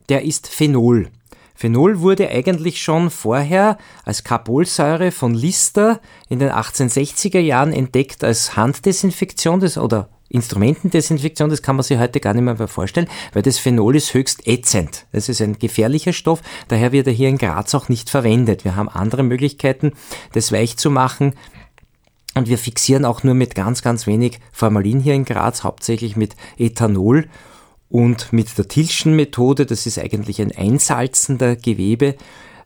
der 0.10 0.24
ist 0.24 0.48
Phenol. 0.48 1.10
Phenol 1.56 2.00
wurde 2.00 2.30
eigentlich 2.30 2.82
schon 2.82 3.10
vorher 3.10 3.78
als 4.04 4.24
Carbolsäure 4.24 5.12
von 5.12 5.34
Lister 5.34 6.00
in 6.30 6.40
den 6.40 6.50
1860er 6.50 7.40
Jahren 7.40 7.74
entdeckt 7.74 8.24
als 8.24 8.56
Handdesinfektion 8.56 9.60
des, 9.60 9.78
oder 9.78 10.10
Instrumentendesinfektion, 10.30 11.52
das 11.52 11.62
kann 11.62 11.76
man 11.76 11.84
sich 11.84 12.00
heute 12.00 12.20
gar 12.20 12.34
nicht 12.34 12.44
mehr 12.44 12.68
vorstellen, 12.68 13.08
weil 13.34 13.44
das 13.44 13.60
Phenol 13.60 13.96
ist 13.96 14.16
höchst 14.16 14.48
ätzend. 14.48 15.06
Das 15.12 15.30
ist 15.30 15.42
ein 15.42 15.60
gefährlicher 15.60 16.12
Stoff, 16.12 16.42
daher 16.70 16.92
wird 16.92 17.06
er 17.06 17.14
hier 17.14 17.30
in 17.30 17.38
Graz 17.38 17.76
auch 17.76 17.88
nicht 17.88 18.10
verwendet. 18.10 18.64
Wir 18.64 18.76
haben 18.76 18.90
andere 18.90 19.22
Möglichkeiten, 19.22 19.94
das 20.34 20.52
weich 20.52 20.78
zu 20.78 20.90
machen. 20.90 21.36
Und 22.36 22.48
wir 22.48 22.58
fixieren 22.58 23.06
auch 23.06 23.22
nur 23.22 23.36
mit 23.36 23.54
ganz, 23.54 23.84
ganz 23.84 24.08
wenig 24.08 24.40
Formalin 24.52 25.00
hier 25.00 25.14
in 25.14 25.24
Graz, 25.24 25.64
hauptsächlich 25.64 26.16
mit 26.16 26.36
Ethanol 26.58 27.30
und 27.94 28.34
mit 28.34 28.58
der 28.58 28.68
Tilschen 28.68 29.16
Methode. 29.16 29.66
Das 29.66 29.86
ist 29.86 30.00
eigentlich 30.00 30.42
ein 30.42 30.52
Einsalzen 30.52 31.38
der 31.38 31.56
Gewebe 31.56 32.16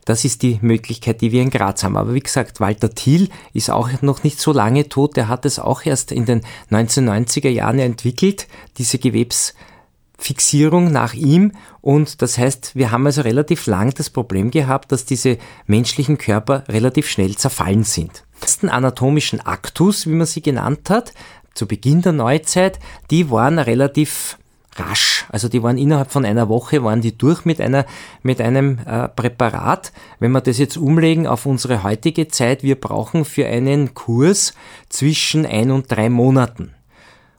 das 0.08 0.24
ist 0.24 0.40
die 0.40 0.58
Möglichkeit, 0.62 1.20
die 1.20 1.32
wir 1.32 1.42
in 1.42 1.50
Graz 1.50 1.84
haben. 1.84 1.98
Aber 1.98 2.14
wie 2.14 2.20
gesagt, 2.20 2.60
Walter 2.60 2.88
Thiel 2.88 3.28
ist 3.52 3.70
auch 3.70 3.90
noch 4.00 4.24
nicht 4.24 4.40
so 4.40 4.52
lange 4.52 4.88
tot. 4.88 5.18
Der 5.18 5.28
hat 5.28 5.44
es 5.44 5.58
auch 5.58 5.84
erst 5.84 6.12
in 6.12 6.24
den 6.24 6.40
1990er 6.70 7.50
Jahren 7.50 7.78
entwickelt, 7.78 8.48
diese 8.78 8.98
Gewebsfixierung 8.98 10.90
nach 10.90 11.12
ihm. 11.12 11.52
Und 11.82 12.22
das 12.22 12.38
heißt, 12.38 12.74
wir 12.74 12.90
haben 12.90 13.04
also 13.04 13.20
relativ 13.20 13.66
lang 13.66 13.92
das 13.92 14.08
Problem 14.08 14.50
gehabt, 14.50 14.92
dass 14.92 15.04
diese 15.04 15.36
menschlichen 15.66 16.16
Körper 16.16 16.64
relativ 16.68 17.06
schnell 17.06 17.36
zerfallen 17.36 17.84
sind. 17.84 18.24
Die 18.38 18.44
ersten 18.44 18.70
anatomischen 18.70 19.42
Aktus, 19.42 20.06
wie 20.06 20.14
man 20.14 20.26
sie 20.26 20.40
genannt 20.40 20.88
hat, 20.88 21.12
zu 21.52 21.66
Beginn 21.66 22.00
der 22.00 22.12
Neuzeit, 22.12 22.78
die 23.10 23.30
waren 23.30 23.58
relativ 23.58 24.38
rasch. 24.76 25.26
Also 25.30 25.48
die 25.48 25.62
waren 25.62 25.78
innerhalb 25.78 26.10
von 26.10 26.24
einer 26.24 26.48
Woche 26.48 26.82
waren 26.84 27.00
die 27.00 27.16
durch 27.16 27.44
mit 27.44 27.60
einer 27.60 27.86
mit 28.22 28.40
einem 28.40 28.78
äh, 28.86 29.08
Präparat. 29.08 29.92
Wenn 30.20 30.32
wir 30.32 30.40
das 30.40 30.58
jetzt 30.58 30.76
umlegen 30.76 31.26
auf 31.26 31.46
unsere 31.46 31.82
heutige 31.82 32.28
Zeit, 32.28 32.62
wir 32.62 32.80
brauchen 32.80 33.24
für 33.24 33.46
einen 33.46 33.94
Kurs 33.94 34.54
zwischen 34.88 35.46
ein 35.46 35.70
und 35.70 35.90
drei 35.90 36.08
Monaten. 36.10 36.74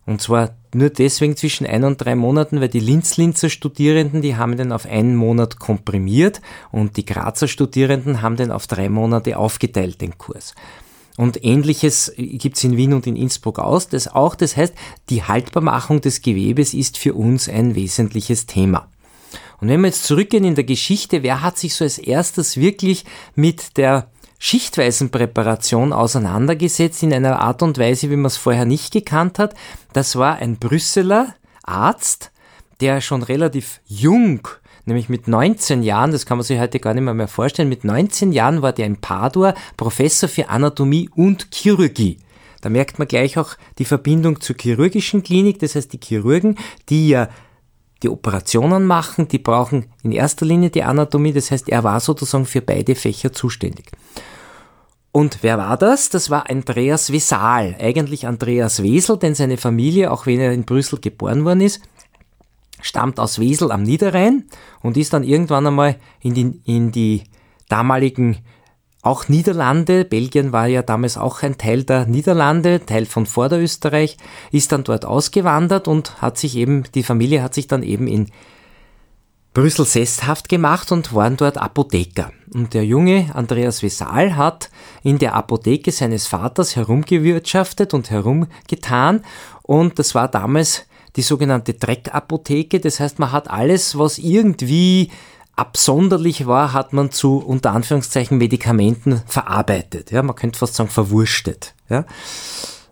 Und 0.05 0.21
zwar 0.21 0.55
nur 0.73 0.89
deswegen 0.89 1.35
zwischen 1.35 1.67
ein 1.67 1.83
und 1.83 1.97
drei 1.97 2.15
Monaten, 2.15 2.61
weil 2.61 2.69
die 2.69 2.79
Linz-Linzer 2.79 3.49
Studierenden, 3.49 4.21
die 4.21 4.35
haben 4.35 4.57
den 4.57 4.71
auf 4.71 4.85
einen 4.85 5.15
Monat 5.15 5.59
komprimiert 5.59 6.41
und 6.71 6.97
die 6.97 7.05
Grazer 7.05 7.47
Studierenden 7.47 8.21
haben 8.21 8.35
den 8.35 8.51
auf 8.51 8.65
drei 8.65 8.89
Monate 8.89 9.37
aufgeteilt, 9.37 10.01
den 10.01 10.17
Kurs. 10.17 10.55
Und 11.19 11.43
ähnliches 11.43 12.13
gibt's 12.15 12.63
in 12.63 12.77
Wien 12.77 12.93
und 12.93 13.05
in 13.05 13.17
Innsbruck 13.17 13.59
aus. 13.59 13.89
Das 13.89 14.07
auch, 14.07 14.35
das 14.35 14.55
heißt, 14.55 14.73
die 15.09 15.21
Haltbarmachung 15.21 15.99
des 15.99 16.21
Gewebes 16.21 16.73
ist 16.73 16.97
für 16.97 17.13
uns 17.13 17.49
ein 17.49 17.75
wesentliches 17.75 18.45
Thema. 18.45 18.87
Und 19.59 19.67
wenn 19.67 19.81
wir 19.81 19.87
jetzt 19.87 20.05
zurückgehen 20.05 20.45
in 20.45 20.55
der 20.55 20.63
Geschichte, 20.63 21.21
wer 21.21 21.41
hat 21.41 21.57
sich 21.57 21.75
so 21.75 21.83
als 21.83 21.97
erstes 21.97 22.55
wirklich 22.55 23.03
mit 23.35 23.75
der 23.75 24.09
schichtweisen 24.37 25.09
Präparation 25.09 25.91
auseinandergesetzt 25.91 27.03
in 27.03 27.13
einer 27.13 27.41
Art 27.41 27.63
und 27.63 27.77
Weise, 27.77 28.09
wie 28.09 28.15
man 28.15 28.27
es 28.27 28.37
vorher 28.37 28.63
nicht 28.63 28.93
gekannt 28.93 29.39
hat? 29.39 29.55
Das 29.91 30.15
war 30.15 30.37
ein 30.37 30.55
Brüsseler 30.55 31.35
Arzt, 31.63 32.31
der 32.79 33.01
schon 33.01 33.23
relativ 33.23 33.81
jung 33.87 34.47
nämlich 34.89 35.07
mit 35.07 35.27
19 35.27 35.83
Jahren, 35.83 36.11
das 36.11 36.25
kann 36.25 36.37
man 36.37 36.43
sich 36.43 36.59
heute 36.59 36.79
gar 36.79 36.93
nicht 36.93 37.03
mehr, 37.03 37.27
vorstellen, 37.27 37.69
mit 37.69 37.85
19 37.85 38.33
Jahren 38.33 38.61
war 38.61 38.73
der 38.73 38.85
in 38.85 38.97
Padua 38.97 39.53
Professor 39.77 40.27
für 40.27 40.49
Anatomie 40.49 41.09
und 41.15 41.47
Chirurgie. 41.53 42.17
Da 42.61 42.69
merkt 42.69 42.99
man 42.99 43.07
gleich 43.07 43.37
auch 43.37 43.55
die 43.77 43.85
Verbindung 43.85 44.41
zur 44.41 44.57
chirurgischen 44.59 45.23
Klinik, 45.23 45.59
das 45.59 45.75
heißt 45.75 45.93
die 45.93 45.99
Chirurgen, 46.03 46.57
die 46.89 47.09
ja 47.09 47.29
die 48.03 48.09
Operationen 48.09 48.85
machen, 48.85 49.27
die 49.27 49.39
brauchen 49.39 49.85
in 50.03 50.11
erster 50.11 50.45
Linie 50.45 50.69
die 50.69 50.83
Anatomie, 50.83 51.33
das 51.33 51.51
heißt 51.51 51.69
er 51.69 51.83
war 51.83 51.99
sozusagen 51.99 52.45
für 52.45 52.61
beide 52.61 52.95
Fächer 52.95 53.31
zuständig. 53.31 53.91
Und 55.11 55.39
wer 55.41 55.57
war 55.57 55.77
das? 55.77 56.09
Das 56.09 56.29
war 56.29 56.49
Andreas 56.49 57.11
Wesal, 57.11 57.75
eigentlich 57.79 58.27
Andreas 58.27 58.83
Wesel, 58.83 59.17
denn 59.17 59.35
seine 59.35 59.57
Familie, 59.57 60.11
auch 60.11 60.25
wenn 60.25 60.39
er 60.39 60.53
in 60.53 60.65
Brüssel 60.65 60.99
geboren 60.99 61.45
worden 61.45 61.61
ist, 61.61 61.81
stammt 62.81 63.19
aus 63.19 63.39
Wesel 63.39 63.71
am 63.71 63.83
Niederrhein 63.83 64.45
und 64.81 64.97
ist 64.97 65.13
dann 65.13 65.23
irgendwann 65.23 65.67
einmal 65.67 65.95
in 66.21 66.33
die, 66.33 66.61
in 66.65 66.91
die 66.91 67.23
damaligen 67.67 68.37
auch 69.01 69.29
Niederlande, 69.29 70.03
Belgien 70.03 70.51
war 70.51 70.67
ja 70.67 70.81
damals 70.81 71.17
auch 71.17 71.41
ein 71.41 71.57
Teil 71.57 71.85
der 71.85 72.05
Niederlande, 72.05 72.85
Teil 72.85 73.05
von 73.05 73.25
Vorderösterreich, 73.25 74.17
ist 74.51 74.73
dann 74.73 74.83
dort 74.83 75.05
ausgewandert 75.05 75.87
und 75.87 76.21
hat 76.21 76.37
sich 76.37 76.57
eben, 76.57 76.83
die 76.93 77.03
Familie 77.03 77.41
hat 77.41 77.53
sich 77.53 77.67
dann 77.67 77.81
eben 77.81 78.07
in 78.07 78.27
Brüssel 79.53 79.85
sesshaft 79.85 80.49
gemacht 80.49 80.91
und 80.91 81.13
waren 81.15 81.37
dort 81.37 81.57
Apotheker. 81.57 82.31
Und 82.53 82.73
der 82.73 82.85
junge 82.85 83.33
Andreas 83.33 83.83
Wesal 83.83 84.35
hat 84.35 84.69
in 85.01 85.17
der 85.17 85.33
Apotheke 85.33 85.91
seines 85.91 86.27
Vaters 86.27 86.75
herumgewirtschaftet 86.75 87.93
und 87.93 88.11
herumgetan 88.11 89.21
und 89.63 89.97
das 89.97 90.13
war 90.13 90.27
damals 90.27 90.85
die 91.19 91.23
sogenannte 91.23 91.73
Dreckapotheke. 91.73 92.79
Das 92.79 93.01
heißt, 93.01 93.19
man 93.19 93.33
hat 93.33 93.49
alles, 93.49 93.97
was 93.97 94.19
irgendwie 94.19 95.11
absonderlich 95.57 96.47
war, 96.47 96.71
hat 96.71 96.93
man 96.93 97.11
zu 97.11 97.39
unter 97.39 97.73
Anführungszeichen 97.73 98.37
Medikamenten 98.37 99.21
verarbeitet. 99.27 100.11
Ja, 100.11 100.23
man 100.23 100.37
könnte 100.37 100.57
fast 100.57 100.75
sagen 100.75 100.89
verwurstet. 100.89 101.73
Ja. 101.89 102.05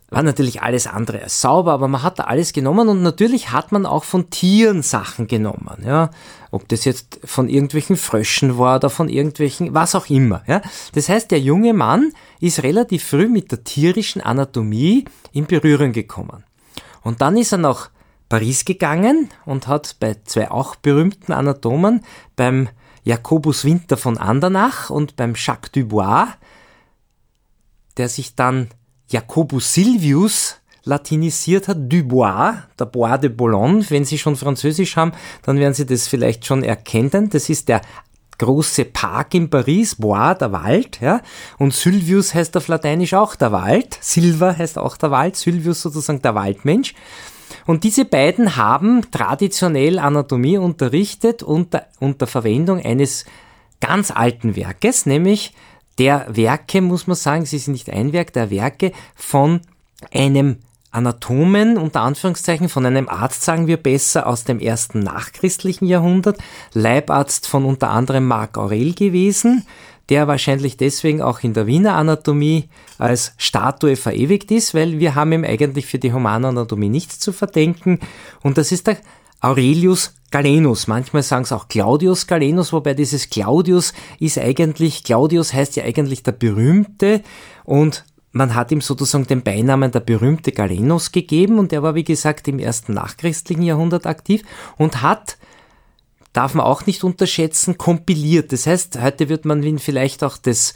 War 0.10 0.24
natürlich 0.24 0.62
alles 0.62 0.88
andere 0.88 1.22
als 1.22 1.40
sauber, 1.40 1.72
aber 1.72 1.88
man 1.88 2.04
hat 2.04 2.20
da 2.20 2.24
alles 2.26 2.52
genommen 2.52 2.90
und 2.90 3.02
natürlich 3.02 3.54
hat 3.54 3.72
man 3.72 3.86
auch 3.86 4.04
von 4.04 4.30
Tieren 4.30 4.82
Sachen 4.82 5.28
genommen. 5.28 5.86
Ja. 5.86 6.12
Ob 6.52 6.68
das 6.68 6.84
jetzt 6.84 7.22
von 7.24 7.48
irgendwelchen 7.48 7.96
Fröschen 7.96 8.58
war 8.58 8.76
oder 8.76 8.90
von 8.90 9.08
irgendwelchen, 9.08 9.74
was 9.74 9.96
auch 9.96 10.10
immer. 10.10 10.44
Ja. 10.48 10.62
Das 10.94 11.08
heißt, 11.08 11.32
der 11.32 11.40
junge 11.40 11.74
Mann 11.74 12.12
ist 12.42 12.64
relativ 12.64 13.06
früh 13.06 13.30
mit 13.30 13.54
der 13.54 13.64
tierischen 13.64 14.22
Anatomie 14.22 15.06
in 15.32 15.46
Berührung 15.46 15.94
gekommen. 15.94 16.44
Und 17.04 17.22
dann 17.22 17.38
ist 17.38 17.54
er 17.54 17.58
noch 17.58 17.88
Paris 18.30 18.66
gegangen 18.66 19.30
und 19.46 19.68
hat 19.68 19.98
bei 20.00 20.16
zwei 20.26 20.52
auch 20.52 20.76
berühmten 20.76 21.32
Anatomen, 21.32 22.02
beim 22.36 22.70
Jakobus 23.04 23.64
Winter 23.64 23.96
von 23.96 24.18
Andernach 24.18 24.90
und 24.90 25.16
beim 25.16 25.34
Jacques 25.36 25.72
Dubois, 25.72 26.28
der 27.96 28.10
sich 28.10 28.36
dann 28.36 28.70
Jakobus 29.10 29.74
Silvius 29.74 30.58
latinisiert 30.84 31.68
hat, 31.68 31.78
Dubois, 31.80 32.64
der 32.80 32.86
Bois 32.86 33.18
de 33.18 33.30
Boulogne. 33.30 33.86
Wenn 33.90 34.06
Sie 34.06 34.18
schon 34.18 34.36
Französisch 34.36 34.96
haben, 34.96 35.12
dann 35.44 35.58
werden 35.60 35.74
Sie 35.74 35.86
das 35.86 36.08
vielleicht 36.08 36.46
schon 36.46 36.64
erkennen. 36.64 37.30
Das 37.30 37.50
ist 37.50 37.70
der 37.70 37.82
große 38.38 38.86
Park 38.86 39.34
in 39.34 39.50
Paris, 39.50 39.96
Bois, 39.96 40.36
der 40.36 40.52
Wald, 40.52 41.00
ja. 41.02 41.22
Und 41.58 41.74
Sylvius 41.74 42.34
heißt 42.34 42.56
auf 42.58 42.68
Lateinisch 42.68 43.14
auch 43.14 43.36
der 43.36 43.52
Wald. 43.52 43.98
Silva 44.02 44.56
heißt 44.56 44.78
auch 44.78 44.98
der 44.98 45.12
Wald. 45.12 45.36
Sylvius 45.36 45.82
sozusagen 45.82 46.22
der 46.22 46.36
Waldmensch. 46.36 46.94
Und 47.68 47.84
diese 47.84 48.06
beiden 48.06 48.56
haben 48.56 49.12
traditionell 49.12 50.00
Anatomie 50.00 50.58
unterrichtet 50.58 51.44
unter, 51.44 51.86
unter 52.00 52.26
Verwendung 52.26 52.84
eines 52.84 53.26
ganz 53.82 54.10
alten 54.10 54.56
Werkes, 54.56 55.06
nämlich 55.06 55.54
der 56.00 56.26
Werke, 56.30 56.82
muss 56.82 57.08
man 57.08 57.18
sagen, 57.18 57.46
sie 57.46 57.58
sind 57.58 57.74
nicht 57.74 57.90
ein 57.90 58.14
Werk, 58.14 58.32
der 58.32 58.50
Werke 58.52 58.94
von 59.16 59.60
einem 60.14 60.60
Anatomen, 60.92 61.78
unter 61.78 62.02
Anführungszeichen, 62.02 62.70
von 62.70 62.86
einem 62.86 63.10
Arzt, 63.10 63.44
sagen 63.44 63.68
wir 63.68 63.78
besser, 63.78 64.28
aus 64.28 64.46
dem 64.46 64.60
ersten 64.60 65.00
nachchristlichen 65.00 65.88
Jahrhundert, 65.88 66.38
Leibarzt 66.74 67.48
von 67.48 67.66
unter 67.66 67.90
anderem 67.90 68.28
Marc 68.28 68.58
Aurel 68.58 68.94
gewesen, 68.94 69.68
der 70.10 70.28
wahrscheinlich 70.28 70.78
deswegen 70.78 71.22
auch 71.22 71.42
in 71.42 71.54
der 71.54 71.68
Wiener 71.68 71.96
Anatomie 71.96 72.70
als 72.98 73.34
Statue 73.38 73.96
verewigt 73.96 74.52
ist, 74.52 74.74
weil 74.74 75.00
wir 75.00 75.16
haben 75.16 75.34
ihm 75.34 75.44
eigentlich 75.44 75.86
für 75.86 76.00
die 76.00 76.14
humane 76.14 76.48
Anatomie 76.48 76.90
nichts 76.90 77.20
zu 77.20 77.34
verdenken. 77.34 78.00
Und 78.42 78.58
das 78.58 78.72
ist 78.72 78.88
der 78.88 78.98
Aurelius 79.42 80.14
Galenus. 80.32 80.88
Manchmal 80.88 81.24
sagen 81.24 81.44
es 81.44 81.52
auch 81.52 81.68
Claudius 81.68 82.28
Galenus, 82.28 82.74
wobei 82.74 82.94
dieses 82.94 83.30
Claudius 83.30 83.94
ist 84.20 84.38
eigentlich, 84.38 85.04
Claudius 85.04 85.54
heißt 85.54 85.76
ja 85.76 85.84
eigentlich 85.84 86.24
der 86.24 86.34
Berühmte 86.34 87.22
und 87.64 88.04
man 88.32 88.56
hat 88.56 88.72
ihm 88.72 88.82
sozusagen 88.82 89.26
den 89.26 89.42
Beinamen 89.42 89.92
der 89.92 90.02
berühmte 90.02 90.52
Galenus 90.52 91.12
gegeben 91.12 91.60
und 91.60 91.74
er 91.74 91.82
war 91.82 91.96
wie 91.96 92.04
gesagt 92.04 92.48
im 92.48 92.60
ersten 92.60 92.94
nachchristlichen 92.94 93.64
Jahrhundert 93.64 94.06
aktiv 94.06 94.44
und 94.78 95.02
hat 95.02 95.38
darf 96.38 96.54
man 96.54 96.68
auch 96.68 96.86
nicht 96.86 97.04
unterschätzen, 97.04 97.80
kompiliert. 97.80 98.54
Das 98.54 98.68
heißt, 98.68 99.02
heute 99.02 99.28
wird 99.28 99.46
man 99.46 99.64
ihn 99.64 99.80
vielleicht 99.80 100.24
auch 100.24 100.38
des 100.38 100.76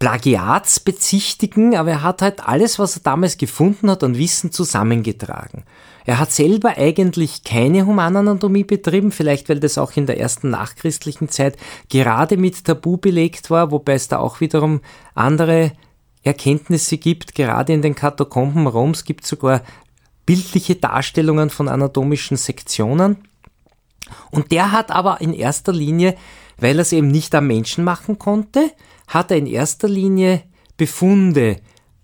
Plagiats 0.00 0.80
bezichtigen, 0.80 1.76
aber 1.76 1.90
er 1.92 2.02
hat 2.02 2.22
halt 2.22 2.46
alles, 2.46 2.80
was 2.80 2.96
er 2.96 3.02
damals 3.02 3.38
gefunden 3.38 3.88
hat, 3.88 4.02
an 4.02 4.18
Wissen 4.18 4.50
zusammengetragen. 4.50 5.62
Er 6.06 6.18
hat 6.18 6.32
selber 6.32 6.76
eigentlich 6.76 7.44
keine 7.44 7.86
Humananatomie 7.86 8.64
betrieben, 8.64 9.12
vielleicht 9.12 9.48
weil 9.48 9.60
das 9.60 9.78
auch 9.78 9.92
in 9.96 10.06
der 10.06 10.18
ersten 10.18 10.50
nachchristlichen 10.50 11.28
Zeit 11.28 11.56
gerade 11.88 12.36
mit 12.36 12.64
Tabu 12.64 12.96
belegt 12.96 13.48
war, 13.48 13.70
wobei 13.70 13.94
es 13.94 14.08
da 14.08 14.18
auch 14.18 14.40
wiederum 14.40 14.80
andere 15.14 15.70
Erkenntnisse 16.24 16.98
gibt. 16.98 17.36
Gerade 17.36 17.72
in 17.72 17.82
den 17.82 17.94
Katakomben 17.94 18.66
Roms 18.66 19.04
gibt 19.04 19.22
es 19.22 19.30
sogar 19.30 19.62
bildliche 20.26 20.74
Darstellungen 20.74 21.50
von 21.50 21.68
anatomischen 21.68 22.36
Sektionen. 22.36 23.18
Und 24.30 24.52
der 24.52 24.72
hat 24.72 24.90
aber 24.90 25.20
in 25.20 25.32
erster 25.32 25.72
Linie, 25.72 26.16
weil 26.58 26.78
er 26.78 26.82
es 26.82 26.92
eben 26.92 27.08
nicht 27.08 27.34
am 27.34 27.46
Menschen 27.46 27.84
machen 27.84 28.18
konnte, 28.18 28.70
hat 29.08 29.30
er 29.30 29.36
in 29.36 29.46
erster 29.46 29.88
Linie 29.88 30.42
Befunde 30.76 31.56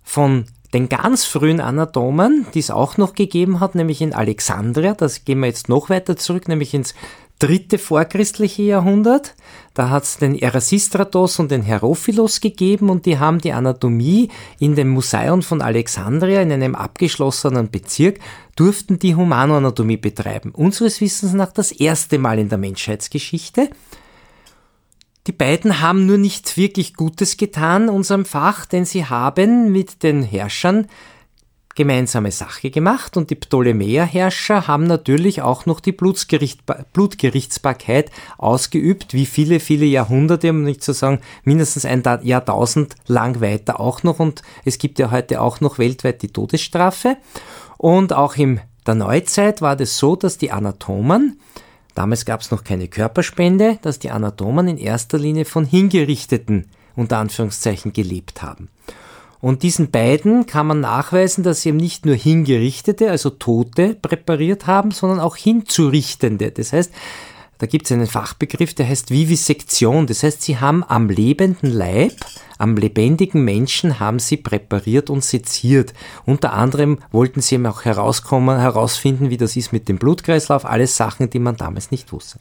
von 0.03 0.45
den 0.73 0.89
ganz 0.89 1.23
frühen 1.25 1.61
Anatomen, 1.61 2.47
die 2.53 2.59
es 2.59 2.71
auch 2.71 2.97
noch 2.97 3.13
gegeben 3.13 3.59
hat, 3.59 3.75
nämlich 3.75 4.01
in 4.01 4.13
Alexandria, 4.13 4.95
das 4.95 5.23
gehen 5.23 5.39
wir 5.39 5.47
jetzt 5.47 5.69
noch 5.69 5.89
weiter 5.89 6.17
zurück, 6.17 6.47
nämlich 6.47 6.73
ins 6.73 6.95
dritte 7.39 7.77
vorchristliche 7.77 8.61
Jahrhundert. 8.61 9.35
Da 9.73 9.89
hat 9.89 10.03
es 10.03 10.17
den 10.17 10.37
Erasistratos 10.37 11.39
und 11.39 11.51
den 11.51 11.61
Herophilos 11.61 12.39
gegeben 12.39 12.89
und 12.89 13.05
die 13.05 13.19
haben 13.19 13.39
die 13.39 13.53
Anatomie 13.53 14.29
in 14.59 14.75
dem 14.75 14.89
Museum 14.89 15.41
von 15.41 15.61
Alexandria 15.61 16.41
in 16.41 16.51
einem 16.51 16.75
abgeschlossenen 16.75 17.69
Bezirk 17.69 18.19
durften 18.55 18.99
die 18.99 19.15
Humanoanatomie 19.15 19.97
betreiben. 19.97 20.51
Unseres 20.51 21.01
Wissens 21.01 21.33
nach 21.33 21.51
das 21.51 21.71
erste 21.71 22.19
Mal 22.19 22.39
in 22.39 22.49
der 22.49 22.59
Menschheitsgeschichte. 22.59 23.69
Die 25.25 25.31
beiden 25.31 25.79
haben 25.79 26.05
nur 26.05 26.17
nichts 26.17 26.57
wirklich 26.57 26.95
Gutes 26.95 27.37
getan 27.37 27.87
unserem 27.87 28.25
Fach, 28.25 28.65
denn 28.65 28.85
sie 28.85 29.05
haben 29.05 29.71
mit 29.71 30.03
den 30.03 30.21
Herrschern 30.21 30.87
gemeinsame 31.75 32.31
Sache 32.31 32.69
gemacht 32.69 33.17
und 33.17 33.29
die 33.29 33.35
Ptolemäer-Herrscher 33.35 34.67
haben 34.67 34.85
natürlich 34.85 35.41
auch 35.41 35.65
noch 35.65 35.79
die 35.79 35.91
Blutgerichtsbarkeit 35.91 38.11
ausgeübt, 38.37 39.13
wie 39.13 39.25
viele, 39.25 39.59
viele 39.59 39.85
Jahrhunderte, 39.85 40.51
um 40.51 40.63
nicht 40.63 40.83
zu 40.83 40.93
sagen 40.93 41.19
mindestens 41.43 41.85
ein 41.85 42.03
Jahrtausend 42.23 42.95
lang 43.07 43.41
weiter 43.41 43.79
auch 43.79 44.03
noch 44.03 44.19
und 44.19 44.43
es 44.65 44.77
gibt 44.77 44.99
ja 44.99 45.11
heute 45.11 45.41
auch 45.41 45.61
noch 45.61 45.79
weltweit 45.79 46.21
die 46.21 46.27
Todesstrafe 46.27 47.17
und 47.77 48.13
auch 48.13 48.35
in 48.35 48.59
der 48.85 48.95
Neuzeit 48.95 49.61
war 49.61 49.75
das 49.75 49.97
so, 49.97 50.15
dass 50.15 50.37
die 50.37 50.51
Anatomen 50.51 51.39
Damals 51.95 52.25
gab 52.25 52.41
es 52.41 52.51
noch 52.51 52.63
keine 52.63 52.87
Körperspende, 52.87 53.77
dass 53.81 53.99
die 53.99 54.09
Anatomen 54.09 54.67
in 54.67 54.77
erster 54.77 55.19
Linie 55.19 55.45
von 55.45 55.65
Hingerichteten 55.65 56.65
unter 56.95 57.19
Anführungszeichen 57.19 57.93
gelebt 57.93 58.41
haben. 58.41 58.69
Und 59.43 59.61
diesen 59.61 59.91
beiden 59.91 60.45
kann 60.45 60.67
man 60.67 60.79
nachweisen, 60.79 61.43
dass 61.43 61.63
sie 61.63 61.69
eben 61.69 61.77
nicht 61.77 62.05
nur 62.05 62.15
Hingerichtete, 62.15 63.11
also 63.11 63.29
Tote, 63.29 63.93
präpariert 63.93 64.67
haben, 64.67 64.91
sondern 64.91 65.19
auch 65.19 65.35
Hinzurichtende. 65.35 66.51
Das 66.51 66.71
heißt, 66.71 66.93
da 67.57 67.65
gibt 67.65 67.85
es 67.85 67.91
einen 67.91 68.07
Fachbegriff, 68.07 68.73
der 68.73 68.87
heißt 68.87 69.11
Vivisektion. 69.11 70.07
Das 70.07 70.23
heißt, 70.23 70.43
sie 70.43 70.59
haben 70.59 70.81
am 70.87 71.09
lebenden 71.09 71.69
Leib 71.69 72.13
am 72.63 72.77
lebendigen 72.77 73.43
Menschen 73.43 73.99
haben 73.99 74.19
sie 74.19 74.37
präpariert 74.37 75.09
und 75.09 75.21
seziert. 75.21 75.93
Unter 76.25 76.53
anderem 76.53 76.99
wollten 77.11 77.41
sie 77.41 77.55
eben 77.55 77.65
auch 77.65 77.83
herauskommen, 77.83 78.57
herausfinden, 78.57 79.29
wie 79.29 79.35
das 79.35 79.57
ist 79.57 79.73
mit 79.73 79.89
dem 79.89 79.97
Blutkreislauf, 79.97 80.65
alles 80.65 80.95
Sachen, 80.95 81.29
die 81.29 81.39
man 81.39 81.57
damals 81.57 81.91
nicht 81.91 82.13
wusste. 82.13 82.39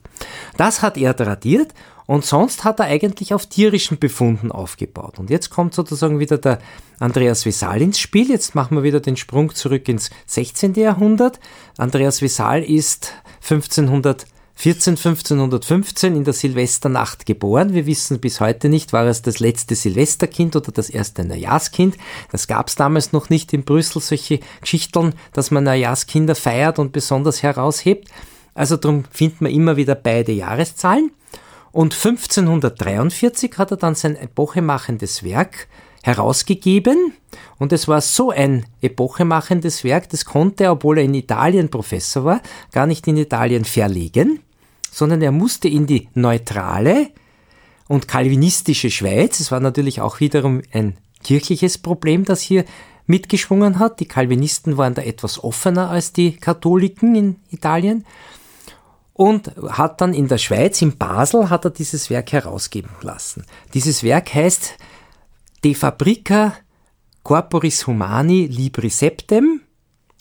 Das 0.56 0.80
hat 0.80 0.96
er 0.96 1.16
tradiert 1.16 1.74
und 2.12 2.26
sonst 2.26 2.64
hat 2.64 2.78
er 2.78 2.88
eigentlich 2.88 3.32
auf 3.32 3.46
tierischen 3.46 3.98
Befunden 3.98 4.52
aufgebaut. 4.52 5.18
Und 5.18 5.30
jetzt 5.30 5.48
kommt 5.48 5.72
sozusagen 5.72 6.18
wieder 6.18 6.36
der 6.36 6.58
Andreas 6.98 7.46
Wesal 7.46 7.80
ins 7.80 7.98
Spiel. 7.98 8.28
Jetzt 8.28 8.54
machen 8.54 8.76
wir 8.76 8.82
wieder 8.82 9.00
den 9.00 9.16
Sprung 9.16 9.54
zurück 9.54 9.88
ins 9.88 10.10
16. 10.26 10.74
Jahrhundert. 10.74 11.40
Andreas 11.78 12.20
Wesal 12.20 12.64
ist 12.64 13.14
1500 13.40 14.26
14, 14.56 14.96
1515 14.98 16.14
in 16.14 16.24
der 16.24 16.34
Silvesternacht 16.34 17.24
geboren. 17.24 17.72
Wir 17.72 17.86
wissen 17.86 18.20
bis 18.20 18.40
heute 18.40 18.68
nicht, 18.68 18.92
war 18.92 19.06
es 19.06 19.22
das 19.22 19.40
letzte 19.40 19.74
Silvesterkind 19.74 20.54
oder 20.54 20.70
das 20.70 20.90
erste 20.90 21.24
Neujahrskind. 21.24 21.96
Das 22.30 22.46
gab 22.46 22.68
es 22.68 22.74
damals 22.74 23.12
noch 23.12 23.30
nicht 23.30 23.54
in 23.54 23.64
Brüssel, 23.64 24.02
solche 24.02 24.40
Geschichten, 24.60 25.14
dass 25.32 25.50
man 25.50 25.64
Neujahrskinder 25.64 26.34
feiert 26.34 26.78
und 26.78 26.92
besonders 26.92 27.42
heraushebt. 27.42 28.10
Also 28.52 28.76
darum 28.76 29.04
finden 29.10 29.46
wir 29.46 29.50
immer 29.50 29.78
wieder 29.78 29.94
beide 29.94 30.32
Jahreszahlen. 30.32 31.10
Und 31.72 31.94
1543 31.94 33.56
hat 33.56 33.70
er 33.70 33.76
dann 33.78 33.94
sein 33.94 34.16
epochemachendes 34.16 35.24
Werk 35.24 35.68
herausgegeben. 36.02 37.14
Und 37.58 37.72
es 37.72 37.88
war 37.88 38.00
so 38.00 38.30
ein 38.30 38.66
epochemachendes 38.82 39.82
Werk, 39.84 40.10
das 40.10 40.24
konnte 40.24 40.64
er, 40.64 40.72
obwohl 40.72 40.98
er 40.98 41.04
in 41.04 41.14
Italien 41.14 41.70
Professor 41.70 42.24
war, 42.24 42.42
gar 42.72 42.86
nicht 42.86 43.06
in 43.08 43.16
Italien 43.16 43.64
verlegen, 43.64 44.40
sondern 44.90 45.22
er 45.22 45.32
musste 45.32 45.68
in 45.68 45.86
die 45.86 46.08
neutrale 46.14 47.08
und 47.88 48.08
kalvinistische 48.08 48.90
Schweiz. 48.90 49.40
Es 49.40 49.50
war 49.50 49.60
natürlich 49.60 50.00
auch 50.00 50.20
wiederum 50.20 50.60
ein 50.72 50.98
kirchliches 51.22 51.78
Problem, 51.78 52.24
das 52.24 52.40
hier 52.42 52.64
mitgeschwungen 53.06 53.78
hat. 53.78 54.00
Die 54.00 54.08
Calvinisten 54.08 54.76
waren 54.76 54.94
da 54.94 55.02
etwas 55.02 55.42
offener 55.42 55.88
als 55.90 56.12
die 56.12 56.36
Katholiken 56.36 57.14
in 57.14 57.36
Italien 57.50 58.04
und 59.14 59.52
hat 59.68 60.00
dann 60.00 60.14
in 60.14 60.28
der 60.28 60.38
Schweiz, 60.38 60.80
in 60.82 60.96
Basel, 60.96 61.50
hat 61.50 61.64
er 61.64 61.70
dieses 61.70 62.10
Werk 62.10 62.32
herausgeben 62.32 62.90
lassen. 63.02 63.44
Dieses 63.74 64.02
Werk 64.02 64.34
heißt 64.34 64.76
De 65.64 65.74
Fabrica 65.74 66.54
Corporis 67.22 67.86
Humani 67.86 68.46
Libri 68.46 68.90
Septem, 68.90 69.60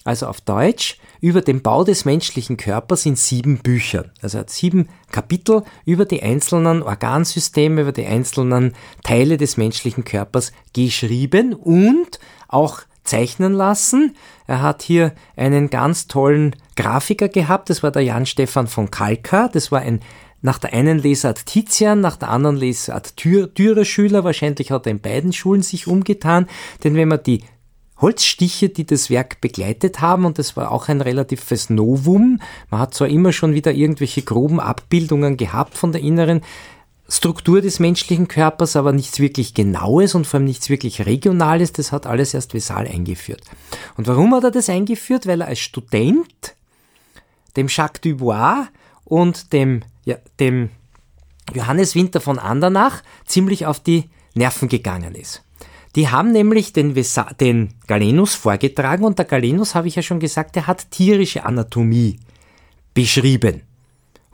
also 0.04 0.28
auf 0.28 0.42
Deutsch, 0.42 0.98
über 1.20 1.42
den 1.42 1.62
Bau 1.62 1.84
des 1.84 2.06
menschlichen 2.06 2.58
Körpers 2.58 3.06
in 3.06 3.16
sieben 3.16 3.60
Büchern. 3.60 4.12
Also 4.22 4.38
er 4.38 4.42
hat 4.42 4.50
sieben 4.50 4.90
Kapitel 5.12 5.64
über 5.86 6.06
die 6.06 6.22
einzelnen 6.22 6.82
Organsysteme, 6.82 7.82
über 7.82 7.92
die 7.92 8.06
einzelnen 8.06 8.74
Teile 9.04 9.38
des 9.38 9.58
menschlichen 9.58 10.04
Körpers 10.04 10.52
geschrieben 10.74 11.54
und 11.54 12.20
auch 12.48 12.82
zeichnen 13.04 13.54
lassen. 13.54 14.16
Er 14.48 14.62
hat 14.62 14.82
hier 14.84 15.14
einen 15.36 15.70
ganz 15.70 16.08
tollen 16.08 16.56
Grafiker 16.76 17.30
gehabt, 17.30 17.70
das 17.70 17.84
war 17.84 17.92
der 17.92 18.04
Jan 18.04 18.26
Stefan 18.26 18.68
von 18.68 18.92
Kalka, 18.92 19.48
das 19.48 19.72
war 19.72 19.82
ein 19.82 20.02
nach 20.44 20.58
der 20.58 20.74
einen 20.74 20.98
Lesart 20.98 21.46
Tizian, 21.46 22.02
nach 22.02 22.18
der 22.18 22.30
anderen 22.30 22.58
Lesart 22.58 23.14
Dürer 23.24 23.86
Schüler. 23.86 24.24
Wahrscheinlich 24.24 24.72
hat 24.72 24.88
er 24.88 24.92
in 24.92 25.00
beiden 25.00 25.34
Schulen 25.34 25.62
sich 25.62 25.86
umgetan, 25.86 26.48
denn 26.84 26.96
wenn 26.96 27.10
man 27.10 27.22
die 27.24 27.44
Holzstiche, 28.02 28.70
die 28.70 28.86
das 28.86 29.12
Werk 29.12 29.42
begleitet 29.42 30.02
haben, 30.02 30.26
und 30.26 30.40
das 30.40 30.58
war 30.58 30.72
auch 30.72 30.90
ein 30.90 31.02
relatives 31.02 31.70
Novum. 31.70 32.42
Man 32.72 32.80
hat 32.80 32.96
zwar 32.96 33.08
immer 33.08 33.32
schon 33.32 33.54
wieder 33.54 33.72
irgendwelche 33.72 34.24
groben 34.24 34.60
Abbildungen 34.60 35.38
gehabt 35.38 35.78
von 35.78 35.92
der 35.92 36.02
inneren 36.02 36.42
Struktur 37.12 37.62
des 37.62 37.80
menschlichen 37.80 38.28
Körpers, 38.28 38.76
aber 38.76 38.94
nichts 38.94 39.20
wirklich 39.20 39.54
Genaues 39.54 40.16
und 40.16 40.26
vor 40.26 40.40
allem 40.40 40.46
nichts 40.46 40.70
wirklich 40.70 41.06
Regionales. 41.06 41.74
Das 41.74 41.92
hat 41.92 42.08
alles 42.08 42.34
erst 42.34 42.54
Vesal 42.54 42.88
eingeführt. 42.88 43.42
Und 43.98 44.08
warum 44.08 44.34
hat 44.34 44.46
er 44.46 44.52
das 44.52 44.70
eingeführt? 44.70 45.28
Weil 45.28 45.42
er 45.42 45.48
als 45.48 45.60
Student 45.60 46.56
dem 47.58 47.68
Jacques 47.68 48.02
Dubois 48.02 48.68
und 49.04 49.52
dem 49.52 49.82
ja, 50.06 50.16
dem 50.40 50.70
Johannes 51.54 51.96
Winter 51.96 52.22
von 52.22 52.40
Andernach 52.40 53.04
ziemlich 53.26 53.66
auf 53.66 53.80
die 53.80 54.10
Nerven 54.34 54.70
gegangen 54.70 55.16
ist. 55.16 55.44
Die 55.96 56.10
haben 56.10 56.32
nämlich 56.32 56.72
den, 56.72 56.96
Vesa 56.96 57.34
den 57.40 57.74
Galenus 57.88 58.34
vorgetragen 58.36 59.04
und 59.04 59.20
der 59.20 59.26
Galenus, 59.26 59.76
habe 59.76 59.90
ich 59.90 59.96
ja 59.96 60.02
schon 60.02 60.22
gesagt, 60.22 60.56
der 60.56 60.68
hat 60.68 60.90
tierische 60.92 61.44
Anatomie 61.44 62.20
beschrieben. 62.94 63.64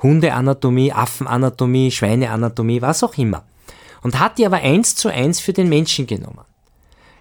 Hundeanatomie, 0.02 0.94
Affenanatomie, 0.94 1.92
Schweineanatomie, 1.92 2.82
was 2.82 3.04
auch 3.04 3.18
immer. 3.18 3.44
Und 4.04 4.20
hat 4.20 4.38
die 4.38 4.46
aber 4.46 4.58
eins 4.58 4.96
zu 4.96 5.10
eins 5.10 5.40
für 5.40 5.54
den 5.54 5.70
Menschen 5.70 6.08
genommen. 6.08 6.46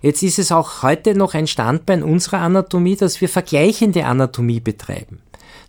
Jetzt 0.02 0.22
ist 0.22 0.38
es 0.38 0.52
auch 0.52 0.82
heute 0.82 1.14
noch 1.14 1.34
ein 1.34 1.46
Standbein 1.46 2.02
unserer 2.02 2.38
Anatomie, 2.38 2.96
dass 2.96 3.20
wir 3.20 3.28
vergleichende 3.28 4.04
Anatomie 4.04 4.60
betreiben. 4.60 5.20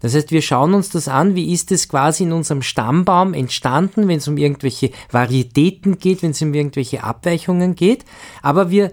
Das 0.02 0.14
heißt, 0.14 0.32
wir 0.32 0.42
schauen 0.42 0.74
uns 0.74 0.90
das 0.90 1.08
an, 1.08 1.34
wie 1.34 1.52
ist 1.52 1.72
es 1.72 1.90
quasi 1.90 2.24
in 2.24 2.32
unserem 2.32 2.62
Stammbaum 2.62 3.34
entstanden, 3.34 4.08
wenn 4.08 4.20
es 4.20 4.28
um 4.28 4.38
irgendwelche 4.38 4.92
Varietäten 5.10 5.98
geht, 5.98 6.22
wenn 6.22 6.32
es 6.32 6.42
um 6.42 6.54
irgendwelche 6.54 7.04
Abweichungen 7.04 7.74
geht, 7.74 8.06
aber 8.44 8.70
wir 8.70 8.92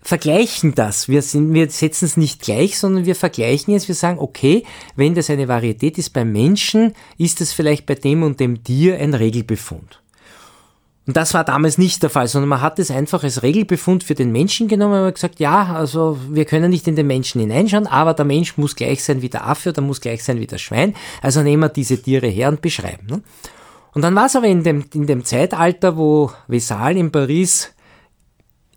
vergleichen 0.00 0.74
das. 0.74 1.08
Wir, 1.08 1.22
sind, 1.22 1.52
wir 1.52 1.68
setzen 1.70 2.06
es 2.06 2.16
nicht 2.16 2.40
gleich, 2.40 2.78
sondern 2.78 3.04
wir 3.04 3.14
vergleichen 3.14 3.74
es. 3.74 3.88
Wir 3.88 3.94
sagen, 3.94 4.18
okay, 4.18 4.64
wenn 4.96 5.14
das 5.14 5.30
eine 5.30 5.48
Varietät 5.48 5.98
ist 5.98 6.10
beim 6.10 6.32
Menschen, 6.32 6.94
ist 7.18 7.40
es 7.40 7.52
vielleicht 7.52 7.86
bei 7.86 7.94
dem 7.94 8.22
und 8.22 8.40
dem 8.40 8.62
Tier 8.62 8.98
ein 8.98 9.14
Regelbefund. 9.14 10.00
Und 11.08 11.16
das 11.16 11.32
war 11.32 11.42
damals 11.42 11.78
nicht 11.78 12.02
der 12.02 12.10
Fall, 12.10 12.28
sondern 12.28 12.50
man 12.50 12.60
hat 12.60 12.78
es 12.78 12.90
einfach 12.90 13.24
als 13.24 13.42
Regelbefund 13.42 14.04
für 14.04 14.14
den 14.14 14.30
Menschen 14.30 14.68
genommen 14.68 15.06
und 15.06 15.14
gesagt, 15.14 15.40
ja, 15.40 15.74
also 15.74 16.18
wir 16.28 16.44
können 16.44 16.68
nicht 16.68 16.86
in 16.86 16.96
den 16.96 17.06
Menschen 17.06 17.40
hineinschauen, 17.40 17.86
aber 17.86 18.12
der 18.12 18.26
Mensch 18.26 18.58
muss 18.58 18.76
gleich 18.76 19.02
sein 19.02 19.22
wie 19.22 19.30
der 19.30 19.46
Affe 19.48 19.70
oder 19.70 19.80
muss 19.80 20.02
gleich 20.02 20.22
sein 20.22 20.38
wie 20.38 20.46
das 20.46 20.60
Schwein. 20.60 20.94
Also 21.22 21.42
nehmen 21.42 21.62
wir 21.62 21.70
diese 21.70 22.02
Tiere 22.02 22.26
her 22.26 22.50
und 22.50 22.60
beschreiben. 22.60 23.06
Ne? 23.08 23.22
Und 23.94 24.02
dann 24.02 24.14
war 24.14 24.26
es 24.26 24.36
aber 24.36 24.48
in 24.48 24.62
dem, 24.62 24.84
in 24.92 25.06
dem 25.06 25.24
Zeitalter, 25.24 25.96
wo 25.96 26.30
Vesal 26.46 26.98
in 26.98 27.10
Paris 27.10 27.72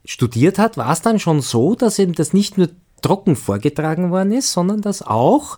studiert 0.06 0.58
hat, 0.60 0.78
war 0.78 0.92
es 0.92 1.02
dann 1.02 1.20
schon 1.20 1.42
so, 1.42 1.76
dass 1.76 2.00
eben 2.00 2.14
das 2.14 2.34
nicht 2.34 2.58
nur 2.58 2.70
trocken 3.02 3.36
vorgetragen 3.36 4.12
worden 4.12 4.32
ist, 4.32 4.52
sondern 4.52 4.82
dass 4.82 5.02
auch 5.02 5.58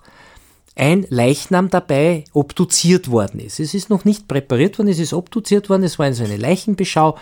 ein 0.76 1.06
Leichnam 1.10 1.70
dabei 1.70 2.24
obduziert 2.34 3.12
worden 3.12 3.40
ist. 3.40 3.60
Es 3.60 3.74
ist 3.74 3.90
noch 3.90 4.06
nicht 4.06 4.28
präpariert 4.28 4.80
worden, 4.80 4.90
es 4.90 5.00
ist 5.00 5.14
obduziert 5.14 5.70
worden, 5.70 5.84
es 5.84 6.00
war 6.00 6.12
so 6.14 6.24
eine 6.24 6.38
Leichenbeschau 6.38 7.18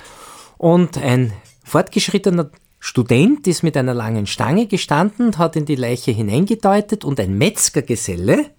und 0.57 0.97
ein 0.97 1.33
fortgeschrittener 1.63 2.49
Student 2.79 3.45
ist 3.47 3.61
mit 3.61 3.77
einer 3.77 3.93
langen 3.93 4.25
Stange 4.25 4.65
gestanden, 4.65 5.37
hat 5.37 5.55
in 5.55 5.65
die 5.65 5.75
Leiche 5.75 6.11
hineingedeutet 6.11 7.05
und 7.05 7.19
ein 7.19 7.37
Metzgergeselle, 7.37 8.49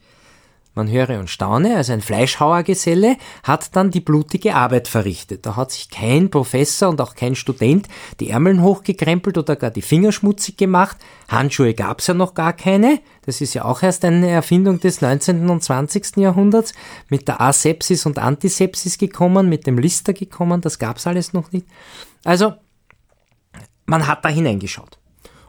man 0.75 0.91
höre 0.91 1.19
und 1.19 1.29
staune, 1.29 1.77
also 1.77 1.93
ein 1.93 2.01
Fleischhauergeselle, 2.01 3.17
hat 3.43 3.77
dann 3.77 3.91
die 3.91 4.01
blutige 4.01 4.55
Arbeit 4.55 4.89
verrichtet. 4.89 5.45
Da 5.45 5.57
hat 5.57 5.71
sich 5.71 5.91
kein 5.91 6.31
Professor 6.31 6.89
und 6.89 7.01
auch 7.01 7.15
kein 7.15 7.35
Student 7.35 7.89
die 8.21 8.31
Ärmeln 8.31 8.63
hochgekrempelt 8.63 9.37
oder 9.37 9.57
gar 9.57 9.71
die 9.71 9.83
Finger 9.83 10.13
schmutzig 10.13 10.57
gemacht. 10.57 10.97
Handschuhe 11.29 11.75
gab's 11.75 12.07
ja 12.07 12.15
noch 12.15 12.33
gar 12.35 12.55
keine. 12.55 13.01
Das 13.27 13.41
ist 13.41 13.53
ja 13.53 13.67
auch 13.67 13.83
erst 13.83 14.05
eine 14.05 14.31
Erfindung 14.31 14.81
des 14.81 15.03
19. 15.03 15.51
und 15.51 15.63
20. 15.63 16.17
Jahrhunderts. 16.17 16.73
Mit 17.09 17.29
der 17.29 17.41
Asepsis 17.41 18.07
und 18.07 18.19
Antisepsis 18.19 18.97
gekommen, 18.97 19.49
mit 19.49 19.67
dem 19.67 19.79
Lister 19.79 20.15
gekommen, 20.15 20.63
das 20.63 20.79
gab's 20.79 21.07
alles 21.07 21.35
noch 21.35 21.53
nicht. 21.53 21.67
Also, 22.25 22.55
man 23.85 24.07
hat 24.07 24.25
da 24.25 24.31
hineingeschaut. 24.31 24.99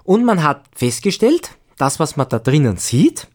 Und 0.03 0.25
man 0.25 0.43
hat 0.43 0.65
festgestellt, 0.75 1.51
das, 1.77 1.99
was 1.99 2.17
man 2.17 2.27
da 2.27 2.39
drinnen 2.39 2.75
sieht, 2.75 3.27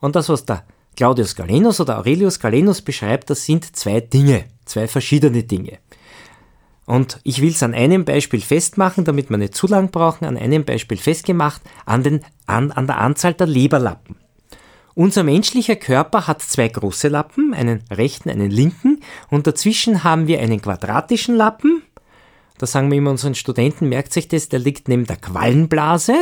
und 0.00 0.16
das, 0.16 0.28
was 0.28 0.44
da 0.46 0.64
Claudius 0.96 1.34
Galenus 1.34 1.80
oder 1.80 1.98
Aurelius 1.98 2.40
Galenus 2.40 2.82
beschreibt, 2.82 3.30
das 3.30 3.44
sind 3.44 3.76
zwei 3.76 4.00
Dinge, 4.00 4.44
zwei 4.64 4.86
verschiedene 4.88 5.44
Dinge. 5.44 5.78
Und 6.86 7.20
ich 7.22 7.40
will 7.40 7.50
es 7.50 7.62
an 7.62 7.72
einem 7.72 8.04
Beispiel 8.04 8.40
festmachen, 8.40 9.04
damit 9.04 9.30
wir 9.30 9.36
nicht 9.36 9.54
zu 9.54 9.68
lang 9.68 9.90
brauchen, 9.90 10.24
an 10.24 10.36
einem 10.36 10.64
Beispiel 10.64 10.98
festgemacht, 10.98 11.62
an, 11.86 12.02
den, 12.02 12.24
an, 12.46 12.72
an 12.72 12.86
der 12.86 12.98
Anzahl 12.98 13.34
der 13.34 13.46
Leberlappen. 13.46 14.16
Unser 14.94 15.22
menschlicher 15.22 15.76
Körper 15.76 16.26
hat 16.26 16.42
zwei 16.42 16.68
große 16.68 17.08
Lappen, 17.08 17.54
einen 17.54 17.84
rechten, 17.90 18.28
einen 18.28 18.50
linken, 18.50 19.00
und 19.30 19.46
dazwischen 19.46 20.02
haben 20.02 20.26
wir 20.26 20.40
einen 20.40 20.60
quadratischen 20.60 21.36
Lappen. 21.36 21.82
Da 22.58 22.66
sagen 22.66 22.90
wir 22.90 22.98
immer 22.98 23.12
unseren 23.12 23.36
Studenten, 23.36 23.88
merkt 23.88 24.12
sich 24.12 24.28
das, 24.28 24.48
der 24.48 24.58
liegt 24.58 24.88
neben 24.88 25.06
der 25.06 25.16
Quallenblase. 25.16 26.14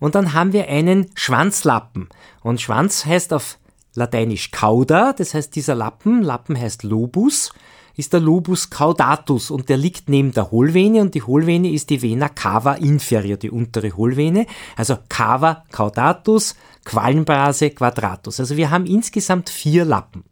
Und 0.00 0.14
dann 0.14 0.34
haben 0.34 0.52
wir 0.52 0.68
einen 0.68 1.10
Schwanzlappen. 1.14 2.08
Und 2.42 2.60
Schwanz 2.60 3.06
heißt 3.06 3.32
auf 3.32 3.58
lateinisch 3.94 4.50
cauda, 4.50 5.12
das 5.12 5.34
heißt 5.34 5.54
dieser 5.54 5.74
Lappen, 5.74 6.22
Lappen 6.22 6.58
heißt 6.58 6.82
Lobus, 6.82 7.52
ist 7.96 8.12
der 8.12 8.20
Lobus 8.20 8.70
caudatus 8.70 9.50
und 9.50 9.68
der 9.68 9.76
liegt 9.76 10.08
neben 10.08 10.32
der 10.32 10.50
Hohlvene 10.50 11.00
und 11.00 11.14
die 11.14 11.22
Hohlvene 11.22 11.70
ist 11.70 11.90
die 11.90 12.02
Vena 12.02 12.28
cava 12.28 12.74
inferior, 12.74 13.36
die 13.36 13.50
untere 13.50 13.96
Hohlvene, 13.96 14.46
also 14.76 14.98
cava 15.08 15.64
caudatus, 15.70 16.56
Quallenbrase 16.84 17.70
quadratus. 17.70 18.40
Also 18.40 18.56
wir 18.56 18.70
haben 18.70 18.86
insgesamt 18.86 19.48
vier 19.48 19.84
Lappen. 19.84 20.24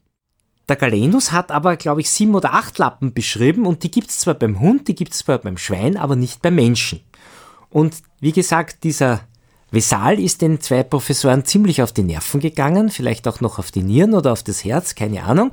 Der 0.68 0.76
Galenus 0.76 1.32
hat 1.32 1.50
aber, 1.50 1.76
glaube 1.76 2.00
ich, 2.00 2.10
sieben 2.10 2.34
oder 2.34 2.54
acht 2.54 2.78
Lappen 2.78 3.12
beschrieben 3.12 3.66
und 3.66 3.82
die 3.82 3.90
gibt 3.90 4.10
es 4.10 4.18
zwar 4.18 4.34
beim 4.34 4.60
Hund, 4.60 4.88
die 4.88 4.94
gibt 4.94 5.12
es 5.12 5.18
zwar 5.18 5.38
beim 5.38 5.56
Schwein, 5.56 5.96
aber 5.96 6.16
nicht 6.16 6.42
beim 6.42 6.54
Menschen. 6.54 7.00
Und 7.70 7.96
wie 8.20 8.32
gesagt, 8.32 8.84
dieser 8.84 9.22
Vesal 9.72 10.20
ist 10.20 10.42
den 10.42 10.60
zwei 10.60 10.82
Professoren 10.82 11.44
ziemlich 11.44 11.82
auf 11.82 11.92
die 11.92 12.02
Nerven 12.02 12.40
gegangen, 12.40 12.90
vielleicht 12.90 13.26
auch 13.26 13.40
noch 13.40 13.58
auf 13.58 13.70
die 13.70 13.82
Nieren 13.82 14.14
oder 14.14 14.32
auf 14.32 14.42
das 14.42 14.64
Herz, 14.64 14.94
keine 14.94 15.24
Ahnung. 15.24 15.50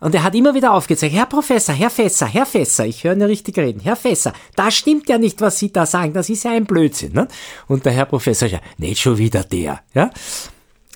Und 0.00 0.14
er 0.14 0.22
hat 0.22 0.34
immer 0.34 0.54
wieder 0.54 0.72
aufgezeigt, 0.72 1.14
Herr 1.14 1.26
Professor, 1.26 1.74
Herr 1.74 1.90
Fässer, 1.90 2.26
Herr 2.26 2.46
Fässer, 2.46 2.86
ich 2.86 3.04
höre 3.04 3.14
ihn 3.14 3.22
richtig 3.22 3.58
reden, 3.58 3.80
Herr 3.80 3.96
Fässer, 3.96 4.32
das 4.56 4.74
stimmt 4.74 5.08
ja 5.08 5.18
nicht, 5.18 5.40
was 5.40 5.58
Sie 5.58 5.72
da 5.72 5.86
sagen, 5.86 6.12
das 6.12 6.30
ist 6.30 6.44
ja 6.44 6.52
ein 6.52 6.66
Blödsinn. 6.66 7.12
Ne? 7.12 7.28
Und 7.66 7.84
der 7.84 7.92
Herr 7.92 8.06
Professor, 8.06 8.48
ja, 8.48 8.60
nicht 8.78 9.00
schon 9.00 9.18
wieder 9.18 9.42
der. 9.42 9.80
Ja? 9.94 10.10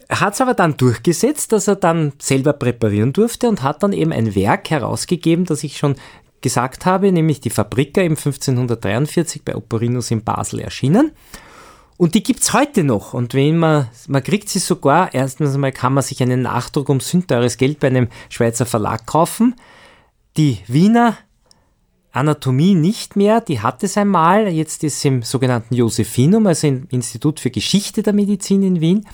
Er 0.09 0.21
hat 0.21 0.35
es 0.35 0.41
aber 0.41 0.55
dann 0.55 0.77
durchgesetzt, 0.77 1.53
dass 1.53 1.69
er 1.69 1.77
dann 1.77 2.13
selber 2.19 2.53
präparieren 2.53 3.13
durfte 3.13 3.49
und 3.49 3.63
hat 3.63 3.83
dann 3.83 3.93
eben 3.93 4.13
ein 4.13 4.35
Werk 4.35 4.71
herausgegeben, 4.71 5.47
das 5.47 5.65
ich 5.65 5.79
schon 5.79 5.97
gesagt 6.43 6.87
habe, 6.87 7.11
nämlich 7.11 7.41
die 7.41 7.51
Fabriker 7.51 8.03
im 8.03 8.13
1543 8.13 9.45
bei 9.45 9.57
Oporinus 9.57 10.11
in 10.11 10.23
Basel 10.23 10.61
erschienen. 10.61 11.13
Und 12.03 12.17
die 12.17 12.25
gibt's 12.25 12.53
heute 12.53 12.83
noch. 12.83 13.15
Und 13.15 13.33
wenn 13.33 13.59
man, 13.59 13.87
man 14.09 14.25
kriegt 14.25 14.49
sie 14.49 14.59
sogar, 14.59 15.15
erstens 15.15 15.55
einmal 15.55 15.71
kann 15.71 15.95
man 15.95 16.03
sich 16.03 16.21
einen 16.21 16.43
Nachdruck 16.43 16.89
um 16.89 16.99
sündteures 16.99 17.59
Geld 17.59 17.79
bei 17.79 17.87
einem 17.87 18.09
Schweizer 18.29 18.67
Verlag 18.67 19.07
kaufen. 19.07 19.55
Die 20.37 20.59
Wiener 20.67 21.17
Anatomie 22.11 22.75
nicht 22.75 23.15
mehr, 23.15 23.41
die 23.41 23.61
hat 23.61 23.85
es 23.85 23.97
einmal. 23.97 24.49
Jetzt 24.49 24.83
ist 24.83 25.01
sie 25.01 25.07
im 25.07 25.23
sogenannten 25.23 25.77
Josephinum, 25.77 26.45
also 26.49 26.67
im 26.67 26.89
Institut 26.91 27.39
für 27.39 27.53
Geschichte 27.53 28.03
der 28.03 28.15
Medizin 28.15 28.65
in 28.65 28.81
Wien. 28.81 29.07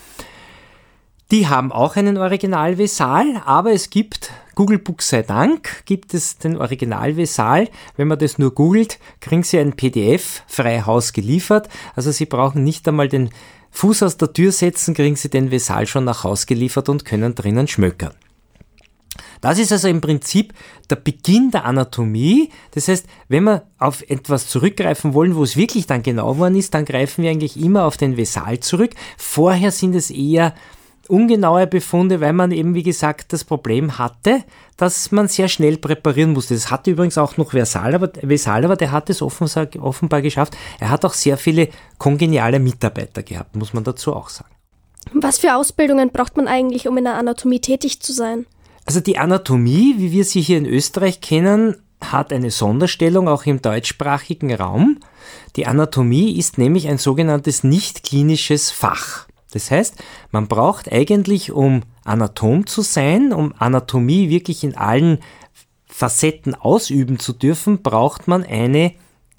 Die 1.31 1.46
haben 1.46 1.72
auch 1.72 1.96
einen 1.96 2.16
Original-Vesal, 2.16 3.42
aber 3.44 3.72
es 3.72 3.90
gibt, 3.90 4.33
Google 4.59 4.81
Books 4.81 5.11
sei 5.11 5.23
Dank, 5.23 5.85
gibt 5.85 6.14
es 6.14 6.38
den 6.38 6.57
Original-Vesal. 6.57 7.68
Wenn 7.97 8.09
man 8.09 8.18
das 8.18 8.38
nur 8.38 8.53
googelt, 8.53 8.99
kriegen 9.21 9.44
Sie 9.44 9.57
ein 9.57 9.75
PDF 9.75 10.42
frei 10.49 10.83
Haus 10.83 11.12
geliefert. 11.12 11.68
Also 11.94 12.11
Sie 12.11 12.27
brauchen 12.27 12.64
nicht 12.64 12.88
einmal 12.88 13.07
den 13.07 13.31
Fuß 13.71 14.03
aus 14.03 14.16
der 14.16 14.33
Tür 14.33 14.51
setzen, 14.51 14.94
kriegen 14.94 15.14
Sie 15.14 15.31
den 15.31 15.53
Vesal 15.53 15.87
schon 15.87 16.03
nach 16.03 16.25
Haus 16.25 16.47
geliefert 16.47 16.88
und 16.88 17.05
können 17.05 17.37
drinnen 17.37 17.68
schmökern. 17.68 18.14
Das 19.40 19.61
ist 19.61 19.71
also 19.71 19.87
im 19.87 20.01
Prinzip 20.01 20.53
der 20.90 20.97
Beginn 20.97 21.53
der 21.53 21.64
Anatomie. 21.64 22.51
Das 22.73 22.88
heißt, 22.88 23.07
wenn 23.29 23.44
wir 23.44 23.62
auf 23.79 24.03
etwas 24.11 24.49
zurückgreifen 24.49 25.14
wollen, 25.14 25.37
wo 25.37 25.44
es 25.44 25.57
wirklich 25.57 25.87
dann 25.87 26.03
genau 26.03 26.37
worden 26.37 26.57
ist, 26.57 26.75
dann 26.75 26.85
greifen 26.85 27.23
wir 27.23 27.31
eigentlich 27.31 27.57
immer 27.62 27.85
auf 27.85 27.97
den 27.97 28.16
Vesal 28.16 28.59
zurück. 28.59 28.90
Vorher 29.16 29.71
sind 29.71 29.94
es 29.94 30.11
eher 30.11 30.53
ungenaue 31.09 31.66
Befunde, 31.66 32.21
weil 32.21 32.33
man 32.33 32.51
eben, 32.51 32.75
wie 32.75 32.83
gesagt, 32.83 33.33
das 33.33 33.44
Problem 33.44 33.99
hatte, 33.99 34.44
dass 34.77 35.11
man 35.11 35.29
sehr 35.29 35.49
schnell 35.49 35.77
präparieren 35.77 36.33
musste. 36.33 36.55
Das 36.55 36.71
hatte 36.71 36.90
übrigens 36.90 37.18
auch 37.18 37.37
noch 37.37 37.51
Versal, 37.51 37.94
aber, 37.94 38.11
Vesal, 38.23 38.64
aber 38.64 38.77
der 38.77 38.92
hat 38.92 39.11
es 39.11 39.23
offenbar 39.23 40.23
geschafft. 40.23 40.57
Er 40.79 40.90
hat 40.90 41.05
auch 41.05 41.14
sehr 41.14 41.37
viele 41.37 41.68
kongeniale 41.99 42.61
Mitarbeiter 42.61 43.23
gehabt, 43.23 43.57
muss 43.57 43.73
man 43.73 43.85
dazu 43.85 44.14
auch 44.14 44.29
sagen. 44.29 44.55
Was 45.12 45.38
für 45.38 45.55
Ausbildungen 45.57 46.11
braucht 46.11 46.37
man 46.37 46.49
eigentlich, 46.49 46.87
um 46.88 46.97
in 46.99 47.05
der 47.05 47.14
Anatomie 47.14 47.61
tätig 47.61 48.01
zu 48.01 48.12
sein? 48.12 48.47
Also 48.85 49.01
die 49.01 49.18
Anatomie, 49.18 49.94
wie 49.99 50.12
wir 50.12 50.25
sie 50.25 50.40
hier 50.40 50.59
in 50.59 50.66
Österreich 50.66 51.21
kennen, 51.21 51.77
hat 52.01 52.33
eine 52.33 52.51
Sonderstellung 52.51 53.29
auch 53.29 53.44
im 53.44 53.61
deutschsprachigen 53.61 54.55
Raum. 54.55 54.99
Die 55.57 55.66
Anatomie 55.66 56.38
ist 56.38 56.59
nämlich 56.59 56.88
ein 56.88 56.99
sogenanntes 56.99 57.64
nicht 57.64 58.03
klinisches 58.03 58.71
Fach. 58.71 59.28
Das 59.53 59.71
heißt, 59.71 59.95
man 60.31 60.47
braucht 60.47 60.93
eigentlich, 60.93 61.53
um 61.53 61.83
Anatom 62.05 62.67
zu 62.67 62.83
sein, 62.83 63.33
um 63.33 63.55
Anatomie 63.59 64.29
wirklich 64.29 64.65
in 64.65 64.77
allen 64.77 65.19
Facetten 65.87 66.55
ausüben 66.55 67.19
zu 67.19 67.33
dürfen, 67.33 67.83
braucht 67.83 68.29
man 68.29 68.45
eine, 68.45 68.93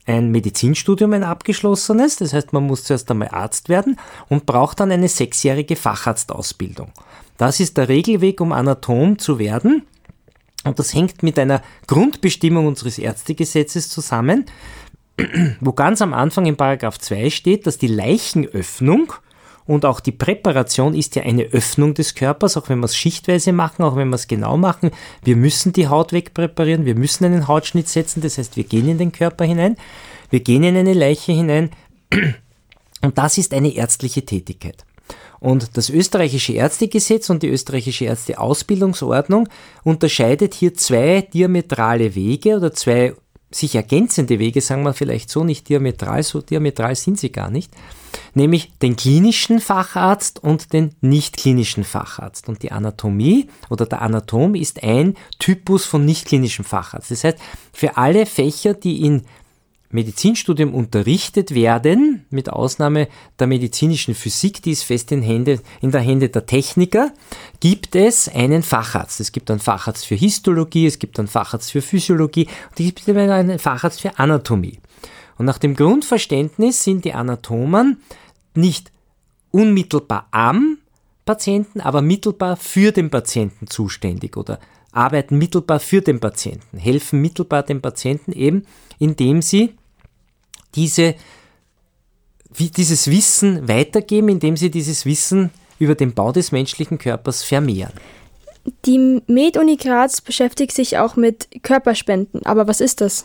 ein 0.06 0.32
Medizinstudium, 0.32 1.14
ein 1.14 1.24
abgeschlossenes. 1.24 2.18
Das 2.18 2.34
heißt, 2.34 2.54
man 2.54 2.66
muss 2.66 2.84
zuerst 2.84 3.10
einmal 3.12 3.30
Arzt 3.30 3.70
werden 3.70 3.98
und 4.28 4.46
braucht 4.46 4.80
dann 4.80 4.92
eine 4.92 5.08
sechsjährige 5.08 5.76
Facharztausbildung. 5.76 6.92
Das 7.38 7.60
ist 7.60 7.78
der 7.78 7.88
Regelweg, 7.88 8.42
um 8.42 8.52
Anatom 8.52 9.20
zu 9.20 9.40
werden. 9.40 9.84
Und 10.66 10.80
das 10.80 10.94
hängt 10.94 11.24
mit 11.24 11.40
einer 11.40 11.62
Grundbestimmung 11.88 12.68
unseres 12.68 12.98
Ärztegesetzes 12.98 13.90
zusammen, 13.90 14.46
wo 15.62 15.72
ganz 15.72 16.02
am 16.02 16.14
Anfang 16.14 16.46
in 16.48 16.58
Paragraph 16.58 16.98
2 16.98 17.30
steht, 17.30 17.66
dass 17.66 17.78
die 17.78 17.88
Leichenöffnung 17.88 19.14
und 19.70 19.86
auch 19.86 20.00
die 20.00 20.12
Präparation 20.12 20.96
ist 20.96 21.16
ja 21.16 21.22
eine 21.22 21.44
Öffnung 21.44 21.94
des 21.94 22.16
Körpers, 22.16 22.58
auch 22.58 22.70
wenn 22.70 22.80
wir 22.80 22.86
es 22.86 22.96
schichtweise 22.96 23.54
machen, 23.54 23.84
auch 23.84 23.96
wenn 23.96 24.10
wir 24.10 24.16
es 24.16 24.28
genau 24.28 24.58
machen. 24.58 24.90
Wir 25.24 25.36
müssen 25.36 25.74
die 25.74 25.88
Haut 25.88 26.12
wegpräparieren, 26.12 26.86
wir 26.86 26.96
müssen 26.96 27.26
einen 27.26 27.48
Hautschnitt 27.48 27.88
setzen, 27.88 28.22
das 28.22 28.40
heißt, 28.40 28.58
wir 28.58 28.64
gehen 28.64 28.90
in 28.90 28.98
den 28.98 29.12
Körper 29.12 29.46
hinein, 29.46 29.78
wir 30.32 30.40
gehen 30.40 30.64
in 30.64 30.76
eine 30.76 30.94
Leiche 30.94 31.34
hinein 31.34 31.70
und 33.04 33.20
das 33.20 33.38
ist 33.38 33.54
eine 33.54 33.72
ärztliche 33.76 34.26
Tätigkeit. 34.26 34.86
Und 35.40 35.78
das 35.78 35.92
österreichische 35.92 36.54
Ärztegesetz 36.54 37.30
und 37.30 37.44
die 37.44 37.50
österreichische 37.50 38.06
Ärzteausbildungsordnung 38.06 39.50
unterscheidet 39.84 40.56
hier 40.56 40.74
zwei 40.74 41.22
diametrale 41.22 42.16
Wege 42.16 42.58
oder 42.58 42.74
zwei 42.74 43.14
sich 43.52 43.76
ergänzende 43.76 44.40
Wege, 44.40 44.62
sagen 44.62 44.84
wir 44.84 44.94
vielleicht 44.94 45.30
so, 45.30 45.44
nicht 45.44 45.70
diametral, 45.70 46.24
so 46.24 46.42
diametral 46.42 46.96
sind 46.96 47.20
sie 47.20 47.32
gar 47.32 47.50
nicht 47.50 47.72
nämlich 48.34 48.72
den 48.82 48.96
klinischen 48.96 49.60
Facharzt 49.60 50.44
und 50.44 50.74
den 50.74 50.96
nicht 51.02 51.38
klinischen 51.38 51.84
Facharzt. 51.84 52.50
Und 52.50 52.64
die 52.64 52.72
Anatomie 52.72 53.50
oder 53.70 53.86
der 53.86 54.02
Anatom 54.02 54.56
ist 54.56 54.84
ein 54.84 55.16
Typus 55.40 55.86
von 55.86 56.06
nicht 56.06 56.26
klinischen 56.26 56.66
Facharzt. 56.66 57.12
Das 57.12 57.24
heißt, 57.24 57.38
für 57.74 57.98
alle 57.98 58.26
Fächer, 58.26 58.74
die 58.74 59.06
in 59.06 59.24
Medizinstudium 59.92 60.76
unterrichtet 60.76 61.56
werden, 61.56 62.26
mit 62.30 62.50
Ausnahme 62.50 63.08
der 63.40 63.48
medizinischen 63.48 64.14
Physik, 64.14 64.62
die 64.62 64.72
ist 64.72 64.84
fest 64.84 65.12
in, 65.12 65.24
Hände, 65.24 65.62
in 65.82 65.92
der 65.92 66.02
Hände 66.02 66.30
der 66.30 66.46
Techniker, 66.46 67.12
gibt 67.60 67.96
es 67.96 68.30
einen 68.30 68.62
Facharzt. 68.62 69.20
Es 69.20 69.32
gibt 69.32 69.50
einen 69.50 69.60
Facharzt 69.60 70.06
für 70.06 70.16
Histologie, 70.16 70.86
es 70.86 71.00
gibt 71.00 71.18
einen 71.18 71.28
Facharzt 71.28 71.72
für 71.72 71.82
Physiologie 71.82 72.46
und 72.46 72.80
es 72.80 72.94
gibt 72.94 73.10
einen 73.10 73.58
Facharzt 73.58 74.02
für 74.02 74.20
Anatomie. 74.20 74.80
Und 75.40 75.46
nach 75.46 75.58
dem 75.58 75.76
Grundverständnis 75.76 76.84
sind 76.84 77.04
die 77.06 77.14
Anatomen 77.14 78.02
nicht 78.54 78.92
unmittelbar 79.50 80.28
am 80.30 80.78
Patienten, 81.26 81.82
aber 81.82 82.04
mittelbar 82.04 82.58
für 82.58 82.92
den 82.92 83.10
Patienten 83.10 83.66
zuständig 83.66 84.38
oder 84.38 84.60
arbeiten 84.92 85.38
mittelbar 85.38 85.80
für 85.80 86.02
den 86.02 86.20
Patienten, 86.20 86.78
helfen 86.78 87.22
mittelbar 87.22 87.64
dem 87.64 87.82
Patienten 87.82 88.32
eben, 88.34 88.66
indem 89.00 89.42
sie 89.42 89.76
diese, 90.76 91.16
dieses 92.58 93.10
Wissen 93.10 93.68
weitergeben, 93.68 94.30
indem 94.30 94.58
sie 94.58 94.72
dieses 94.72 95.06
Wissen 95.06 95.52
über 95.80 95.96
den 95.96 96.14
Bau 96.14 96.32
des 96.32 96.52
menschlichen 96.52 96.98
Körpers 96.98 97.44
vermehren. 97.44 97.94
Die 98.86 99.22
Med-Uni 99.28 99.78
Graz 99.78 100.22
beschäftigt 100.22 100.74
sich 100.74 100.98
auch 100.98 101.16
mit 101.16 101.48
Körperspenden, 101.64 102.46
aber 102.46 102.68
was 102.68 102.82
ist 102.82 103.02
das? 103.02 103.24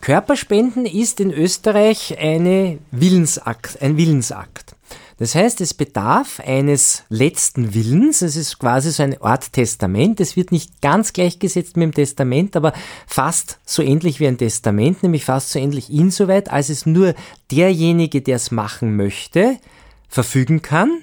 Körperspenden 0.00 0.86
ist 0.86 1.18
in 1.20 1.32
Österreich 1.32 2.16
eine 2.18 2.78
Willensakt, 2.92 3.82
ein 3.82 3.96
Willensakt. 3.96 4.76
Das 5.18 5.34
heißt, 5.34 5.60
es 5.60 5.74
bedarf 5.74 6.40
eines 6.40 7.02
letzten 7.08 7.74
Willens. 7.74 8.22
Es 8.22 8.36
ist 8.36 8.60
quasi 8.60 8.92
so 8.92 9.02
eine 9.02 9.20
Art 9.20 9.52
Testament. 9.52 10.20
Es 10.20 10.36
wird 10.36 10.52
nicht 10.52 10.80
ganz 10.80 11.12
gleichgesetzt 11.12 11.76
mit 11.76 11.86
dem 11.86 11.94
Testament, 11.94 12.54
aber 12.54 12.72
fast 13.06 13.58
so 13.66 13.82
ähnlich 13.82 14.20
wie 14.20 14.28
ein 14.28 14.38
Testament, 14.38 15.02
nämlich 15.02 15.24
fast 15.24 15.50
so 15.50 15.58
ähnlich 15.58 15.90
insoweit, 15.92 16.50
als 16.50 16.68
es 16.68 16.86
nur 16.86 17.14
derjenige, 17.50 18.22
der 18.22 18.36
es 18.36 18.52
machen 18.52 18.94
möchte, 18.94 19.58
verfügen 20.08 20.62
kann 20.62 21.02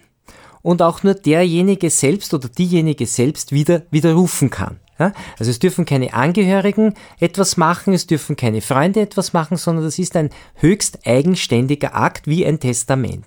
und 0.61 0.81
auch 0.81 1.03
nur 1.03 1.13
derjenige 1.13 1.89
selbst 1.89 2.33
oder 2.33 2.47
diejenige 2.47 3.05
selbst 3.07 3.51
wieder 3.51 3.83
widerrufen 3.91 4.49
kann. 4.49 4.79
Ja? 4.97 5.11
Also 5.37 5.51
es 5.51 5.59
dürfen 5.59 5.83
keine 5.85 6.13
Angehörigen 6.13 6.93
etwas 7.19 7.57
machen, 7.57 7.93
es 7.93 8.07
dürfen 8.07 8.37
keine 8.37 8.61
Freunde 8.61 9.01
etwas 9.01 9.33
machen, 9.33 9.57
sondern 9.57 9.83
das 9.83 9.99
ist 9.99 10.15
ein 10.15 10.29
höchst 10.55 11.05
eigenständiger 11.05 11.95
Akt 11.95 12.27
wie 12.27 12.45
ein 12.45 12.61
Testament. 12.61 13.25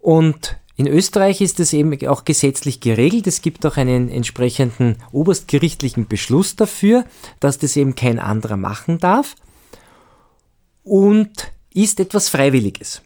Und 0.00 0.56
in 0.76 0.86
Österreich 0.86 1.42
ist 1.42 1.60
es 1.60 1.74
eben 1.74 2.06
auch 2.08 2.24
gesetzlich 2.24 2.80
geregelt. 2.80 3.26
Es 3.26 3.42
gibt 3.42 3.66
auch 3.66 3.76
einen 3.76 4.08
entsprechenden 4.08 4.96
oberstgerichtlichen 5.12 6.08
Beschluss 6.08 6.56
dafür, 6.56 7.04
dass 7.38 7.58
das 7.58 7.76
eben 7.76 7.94
kein 7.94 8.18
anderer 8.18 8.56
machen 8.56 8.98
darf 8.98 9.36
und 10.82 11.52
ist 11.74 12.00
etwas 12.00 12.30
Freiwilliges. 12.30 13.02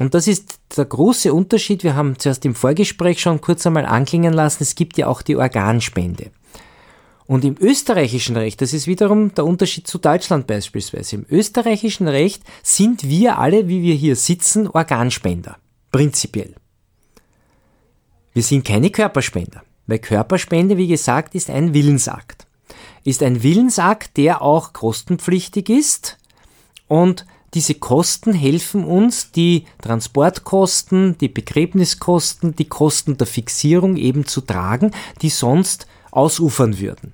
Und 0.00 0.14
das 0.14 0.26
ist 0.26 0.58
der 0.76 0.86
große 0.86 1.32
Unterschied. 1.32 1.84
Wir 1.84 1.94
haben 1.94 2.18
zuerst 2.18 2.44
im 2.44 2.56
Vorgespräch 2.56 3.20
schon 3.20 3.40
kurz 3.40 3.64
einmal 3.64 3.86
anklingen 3.86 4.34
lassen, 4.34 4.64
es 4.64 4.74
gibt 4.74 4.98
ja 4.98 5.06
auch 5.06 5.22
die 5.22 5.36
Organspende. 5.36 6.32
Und 7.26 7.44
im 7.44 7.56
österreichischen 7.58 8.36
Recht, 8.36 8.60
das 8.60 8.72
ist 8.72 8.86
wiederum 8.86 9.34
der 9.34 9.46
Unterschied 9.46 9.86
zu 9.86 9.98
Deutschland 9.98 10.46
beispielsweise, 10.46 11.16
im 11.16 11.26
österreichischen 11.30 12.08
Recht 12.08 12.42
sind 12.62 13.08
wir 13.08 13.38
alle, 13.38 13.68
wie 13.68 13.82
wir 13.82 13.94
hier 13.94 14.16
sitzen, 14.16 14.68
Organspender. 14.68 15.56
Prinzipiell. 15.94 16.56
Wir 18.32 18.42
sind 18.42 18.64
keine 18.64 18.90
Körperspender, 18.90 19.62
weil 19.86 20.00
Körperspende, 20.00 20.76
wie 20.76 20.88
gesagt, 20.88 21.36
ist 21.36 21.48
ein 21.50 21.72
Willensakt. 21.72 22.48
Ist 23.04 23.22
ein 23.22 23.44
Willensakt, 23.44 24.16
der 24.16 24.42
auch 24.42 24.72
kostenpflichtig 24.72 25.68
ist 25.68 26.18
und 26.88 27.26
diese 27.54 27.74
Kosten 27.74 28.32
helfen 28.32 28.82
uns, 28.82 29.30
die 29.30 29.66
Transportkosten, 29.82 31.16
die 31.18 31.28
Begräbniskosten, 31.28 32.56
die 32.56 32.68
Kosten 32.68 33.16
der 33.16 33.28
Fixierung 33.28 33.96
eben 33.96 34.26
zu 34.26 34.40
tragen, 34.40 34.90
die 35.22 35.30
sonst 35.30 35.86
ausufern 36.10 36.80
würden. 36.80 37.12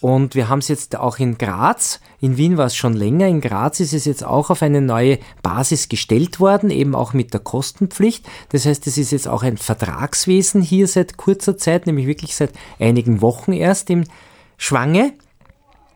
Und 0.00 0.34
wir 0.34 0.48
haben 0.48 0.60
es 0.60 0.68
jetzt 0.68 0.96
auch 0.96 1.18
in 1.18 1.36
Graz, 1.36 2.00
in 2.20 2.38
Wien 2.38 2.56
war 2.56 2.66
es 2.66 2.76
schon 2.76 2.94
länger, 2.94 3.28
in 3.28 3.42
Graz 3.42 3.80
ist 3.80 3.92
es 3.92 4.06
jetzt 4.06 4.24
auch 4.24 4.48
auf 4.48 4.62
eine 4.62 4.80
neue 4.80 5.18
Basis 5.42 5.90
gestellt 5.90 6.40
worden, 6.40 6.70
eben 6.70 6.94
auch 6.94 7.12
mit 7.12 7.34
der 7.34 7.40
Kostenpflicht. 7.40 8.26
Das 8.48 8.64
heißt, 8.64 8.86
es 8.86 8.96
ist 8.96 9.10
jetzt 9.10 9.28
auch 9.28 9.42
ein 9.42 9.58
Vertragswesen 9.58 10.62
hier 10.62 10.86
seit 10.86 11.18
kurzer 11.18 11.58
Zeit, 11.58 11.86
nämlich 11.86 12.06
wirklich 12.06 12.34
seit 12.34 12.52
einigen 12.78 13.20
Wochen 13.20 13.52
erst 13.52 13.90
im 13.90 14.04
Schwange. 14.56 15.12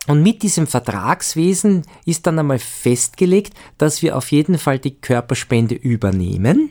Und 0.07 0.23
mit 0.23 0.43
diesem 0.43 0.67
Vertragswesen 0.67 1.83
ist 2.05 2.27
dann 2.27 2.39
einmal 2.39 2.59
festgelegt, 2.59 3.55
dass 3.79 4.03
wir 4.03 4.19
auf 4.19 4.31
jeden 4.33 4.59
Fall 4.59 4.79
die 4.79 5.01
Körperspende 5.01 5.75
übernehmen. 5.75 6.71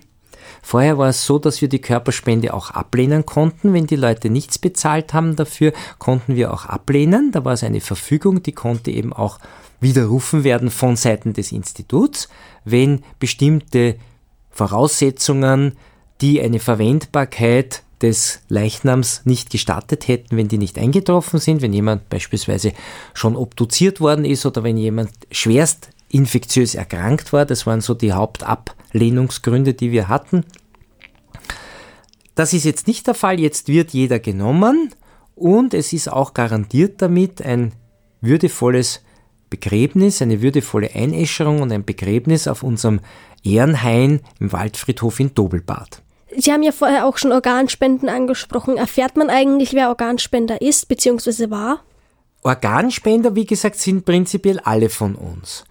Vorher 0.61 0.97
war 0.97 1.09
es 1.09 1.25
so, 1.25 1.39
dass 1.39 1.61
wir 1.61 1.69
die 1.69 1.81
Körperspende 1.81 2.53
auch 2.53 2.71
ablehnen 2.71 3.25
konnten. 3.25 3.73
Wenn 3.73 3.87
die 3.87 3.95
Leute 3.95 4.29
nichts 4.29 4.59
bezahlt 4.59 5.13
haben 5.13 5.35
dafür, 5.35 5.73
konnten 5.99 6.35
wir 6.35 6.53
auch 6.53 6.65
ablehnen. 6.65 7.31
Da 7.31 7.45
war 7.45 7.53
es 7.53 7.63
eine 7.63 7.81
Verfügung, 7.81 8.43
die 8.43 8.51
konnte 8.51 8.91
eben 8.91 9.13
auch 9.13 9.39
widerrufen 9.79 10.43
werden 10.43 10.69
von 10.69 10.95
Seiten 10.95 11.33
des 11.33 11.51
Instituts, 11.51 12.29
wenn 12.63 13.03
bestimmte 13.19 13.97
Voraussetzungen, 14.49 15.73
die 16.21 16.41
eine 16.41 16.59
Verwendbarkeit 16.59 17.83
des 18.01 18.41
Leichnams 18.49 19.21
nicht 19.25 19.49
gestattet 19.49 20.07
hätten, 20.07 20.37
wenn 20.37 20.49
die 20.49 20.57
nicht 20.57 20.77
eingetroffen 20.77 21.39
sind, 21.39 21.61
wenn 21.61 21.73
jemand 21.73 22.09
beispielsweise 22.09 22.73
schon 23.13 23.35
obduziert 23.35 24.01
worden 24.01 24.25
ist 24.25 24.45
oder 24.45 24.63
wenn 24.63 24.77
jemand 24.77 25.11
schwerst 25.31 25.89
infektiös 26.13 26.75
erkrankt 26.75 27.33
war. 27.33 27.45
Das 27.45 27.65
waren 27.65 27.81
so 27.81 27.93
die 27.93 28.13
Hauptablehnungsgründe, 28.13 29.73
die 29.73 29.91
wir 29.91 30.07
hatten. 30.07 30.45
Das 32.35 32.53
ist 32.53 32.63
jetzt 32.63 32.87
nicht 32.87 33.07
der 33.07 33.13
Fall. 33.15 33.39
Jetzt 33.39 33.67
wird 33.67 33.91
jeder 33.91 34.19
genommen 34.19 34.93
und 35.35 35.73
es 35.73 35.93
ist 35.93 36.11
auch 36.11 36.33
garantiert 36.33 37.01
damit 37.01 37.41
ein 37.41 37.73
würdevolles 38.21 39.01
Begräbnis, 39.49 40.21
eine 40.21 40.41
würdevolle 40.41 40.91
Einäscherung 40.95 41.61
und 41.61 41.71
ein 41.71 41.85
Begräbnis 41.85 42.47
auf 42.47 42.63
unserem 42.63 43.01
Ehrenhain 43.43 44.21
im 44.39 44.51
Waldfriedhof 44.51 45.19
in 45.19 45.35
Dobelbad. 45.35 46.01
Sie 46.35 46.51
haben 46.51 46.63
ja 46.63 46.71
vorher 46.71 47.05
auch 47.05 47.17
schon 47.17 47.31
Organspenden 47.31 48.09
angesprochen. 48.09 48.77
Erfährt 48.77 49.15
man 49.17 49.29
eigentlich, 49.29 49.73
wer 49.73 49.89
Organspender 49.89 50.61
ist 50.61 50.87
bzw. 50.87 51.51
war? 51.51 51.83
Organspender, 52.41 53.35
wie 53.35 53.45
gesagt, 53.45 53.75
sind 53.77 54.05
prinzipiell 54.05 54.59
alle 54.59 54.89
von 54.89 55.15
uns. 55.15 55.63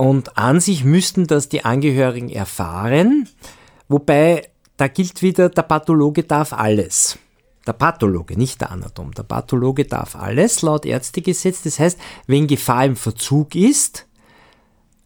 Und 0.00 0.38
an 0.38 0.60
sich 0.60 0.82
müssten 0.82 1.26
das 1.26 1.50
die 1.50 1.66
Angehörigen 1.66 2.30
erfahren, 2.30 3.28
wobei 3.86 4.48
da 4.78 4.88
gilt 4.88 5.20
wieder, 5.20 5.50
der 5.50 5.60
Pathologe 5.60 6.24
darf 6.24 6.54
alles. 6.54 7.18
Der 7.66 7.74
Pathologe, 7.74 8.38
nicht 8.38 8.62
der 8.62 8.70
Anatom. 8.70 9.12
Der 9.12 9.24
Pathologe 9.24 9.84
darf 9.84 10.16
alles 10.16 10.62
laut 10.62 10.86
Ärztegesetz. 10.86 11.60
Das 11.64 11.78
heißt, 11.78 11.98
wenn 12.26 12.46
Gefahr 12.46 12.86
im 12.86 12.96
Verzug 12.96 13.54
ist 13.54 14.06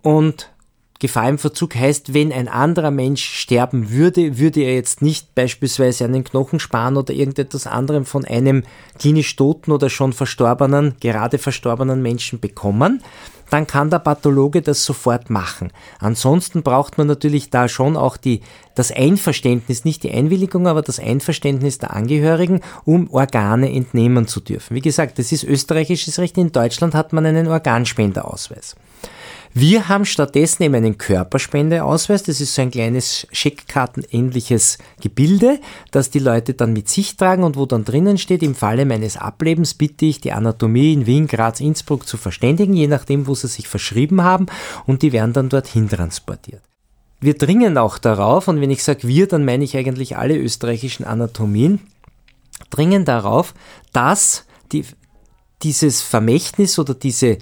und 0.03 0.54
Gefahr 1.01 1.29
im 1.29 1.39
Verzug 1.39 1.75
heißt, 1.75 2.15
wenn 2.15 2.33
ein 2.33 2.49
anderer 2.49 2.91
Mensch 2.91 3.25
sterben 3.25 3.91
würde, 3.91 4.39
würde 4.39 4.61
er 4.61 4.75
jetzt 4.75 5.03
nicht 5.03 5.35
beispielsweise 5.35 6.05
einen 6.05 6.25
Knochensparen 6.25 6.97
oder 6.97 7.13
irgendetwas 7.13 7.67
anderem 7.67 8.05
von 8.05 8.25
einem 8.25 8.63
klinisch 8.99 9.35
toten 9.37 9.73
oder 9.73 9.91
schon 9.91 10.13
verstorbenen, 10.13 10.95
gerade 11.01 11.39
verstorbenen 11.39 12.01
Menschen 12.01 12.39
bekommen, 12.39 13.03
dann 13.51 13.67
kann 13.67 13.91
der 13.91 13.99
Pathologe 13.99 14.63
das 14.63 14.85
sofort 14.85 15.31
machen. 15.31 15.71
Ansonsten 15.99 16.63
braucht 16.63 16.97
man 16.97 17.07
natürlich 17.07 17.51
da 17.51 17.69
schon 17.69 17.97
auch 17.97 18.17
die, 18.17 18.41
das 18.75 18.91
Einverständnis, 18.91 19.85
nicht 19.85 20.03
die 20.03 20.13
Einwilligung, 20.13 20.67
aber 20.67 20.83
das 20.83 20.99
Einverständnis 20.99 21.79
der 21.79 21.93
Angehörigen, 21.95 22.61
um 22.85 23.11
Organe 23.11 23.73
entnehmen 23.73 24.27
zu 24.27 24.41
dürfen. 24.41 24.75
Wie 24.75 24.81
gesagt, 24.81 25.19
das 25.19 25.33
ist 25.33 25.45
österreichisches 25.45 26.19
Recht. 26.19 26.39
In 26.39 26.53
Deutschland 26.53 26.95
hat 26.95 27.13
man 27.13 27.27
einen 27.27 27.49
Organspenderausweis. 27.49 28.77
Wir 29.57 29.89
haben 29.89 30.05
stattdessen 30.05 30.65
eben 30.65 30.75
einen 30.75 30.99
Körperspendeausweis. 30.99 32.25
Das 32.25 32.41
ist 32.41 32.57
so 32.57 32.63
ein 32.63 32.73
kleines 32.73 33.29
Scheckkartenähnliches 33.31 34.79
Gebilde, 35.01 35.61
das 35.93 36.11
die 36.11 36.19
Leute 36.19 36.55
dann 36.55 36.73
mit 36.73 36.89
sich 36.89 37.17
tragen 37.17 37.45
und 37.45 37.57
wo 37.57 37.65
dann 37.65 37.85
drinnen 37.85 38.19
steht, 38.19 38.43
im 38.43 38.57
Falle 38.57 38.85
meines 38.85 39.17
Ablebens 39.17 39.75
bitte 39.75 40.07
ich 40.07 40.21
die 40.21 40.33
Anatomie 40.33 40.93
in 40.93 41.07
Wien, 41.07 41.29
Graz, 41.29 41.61
Innsbruck 41.61 42.05
zu 42.09 42.17
verständigen, 42.17 42.75
je 42.75 42.89
nachdem, 42.89 43.29
wo 43.29 43.37
sie 43.37 43.47
sich 43.47 43.69
verschrieben 43.69 44.25
haben 44.25 44.47
und 44.87 45.03
die 45.03 45.13
werden 45.13 45.33
dann 45.33 45.51
dorthin 45.51 45.89
transportiert. 45.89 46.63
Wir 47.21 47.35
dringen 47.35 47.79
auch 47.79 47.99
darauf, 47.99 48.49
und 48.49 48.61
wenn 48.61 48.73
ich 48.73 48.83
sage 48.83 49.07
wir, 49.07 49.29
dann 49.29 49.45
meine 49.45 49.63
ich 49.63 49.77
eigentlich 49.77 50.17
alle 50.17 50.37
österreichischen 50.37 51.05
Anatomien, 51.05 51.79
dringen 52.71 53.05
darauf, 53.05 53.55
dass 53.93 54.47
die, 54.73 54.85
dieses 55.63 56.03
Vermächtnis 56.03 56.77
oder 56.81 56.95
diese 56.95 57.39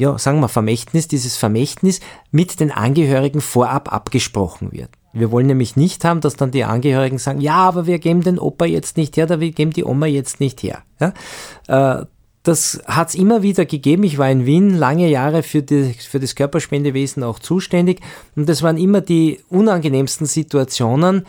ja, 0.00 0.18
sagen 0.18 0.40
wir 0.40 0.48
Vermächtnis, 0.48 1.08
dieses 1.08 1.36
Vermächtnis 1.36 2.00
mit 2.30 2.58
den 2.58 2.72
Angehörigen 2.72 3.40
vorab 3.40 3.92
abgesprochen 3.92 4.72
wird. 4.72 4.88
Wir 5.12 5.30
wollen 5.30 5.46
nämlich 5.46 5.76
nicht 5.76 6.04
haben, 6.04 6.20
dass 6.20 6.36
dann 6.36 6.52
die 6.52 6.64
Angehörigen 6.64 7.18
sagen, 7.18 7.40
ja, 7.40 7.56
aber 7.56 7.86
wir 7.86 7.98
geben 7.98 8.22
den 8.22 8.38
Opa 8.38 8.64
jetzt 8.64 8.96
nicht 8.96 9.16
her, 9.16 9.24
oder 9.24 9.40
wir 9.40 9.50
geben 9.50 9.72
die 9.72 9.84
Oma 9.84 10.06
jetzt 10.06 10.40
nicht 10.40 10.62
her. 10.62 10.82
Ja? 11.00 12.00
Äh, 12.00 12.06
das 12.42 12.80
hat 12.86 13.10
es 13.10 13.14
immer 13.14 13.42
wieder 13.42 13.66
gegeben. 13.66 14.02
Ich 14.02 14.16
war 14.16 14.30
in 14.30 14.46
Wien 14.46 14.74
lange 14.74 15.10
Jahre 15.10 15.42
für, 15.42 15.62
die, 15.62 15.92
für 15.92 16.20
das 16.20 16.34
Körperspendewesen 16.34 17.22
auch 17.22 17.38
zuständig 17.38 18.00
und 18.34 18.48
das 18.48 18.62
waren 18.62 18.78
immer 18.78 19.02
die 19.02 19.40
unangenehmsten 19.50 20.26
Situationen. 20.26 21.26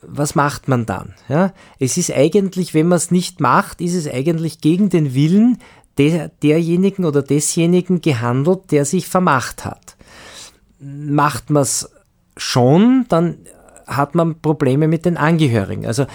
Was 0.00 0.34
macht 0.34 0.68
man 0.68 0.86
dann? 0.86 1.14
Ja? 1.28 1.52
Es 1.78 1.98
ist 1.98 2.10
eigentlich, 2.10 2.72
wenn 2.72 2.88
man 2.88 2.96
es 2.96 3.10
nicht 3.10 3.40
macht, 3.40 3.82
ist 3.82 3.94
es 3.94 4.08
eigentlich 4.08 4.60
gegen 4.60 4.88
den 4.88 5.14
Willen 5.14 5.58
der, 5.98 6.28
derjenigen 6.42 7.04
oder 7.04 7.22
desjenigen 7.22 8.00
gehandelt, 8.00 8.70
der 8.70 8.84
sich 8.84 9.08
vermacht 9.08 9.64
hat. 9.64 9.96
macht 10.80 11.50
man 11.50 11.62
es 11.62 11.90
schon, 12.36 13.06
dann 13.08 13.38
hat 13.86 14.14
man 14.14 14.40
Probleme 14.40 14.88
mit 14.88 15.04
den 15.04 15.16
Angehörigen. 15.16 15.86
Also 15.86 16.06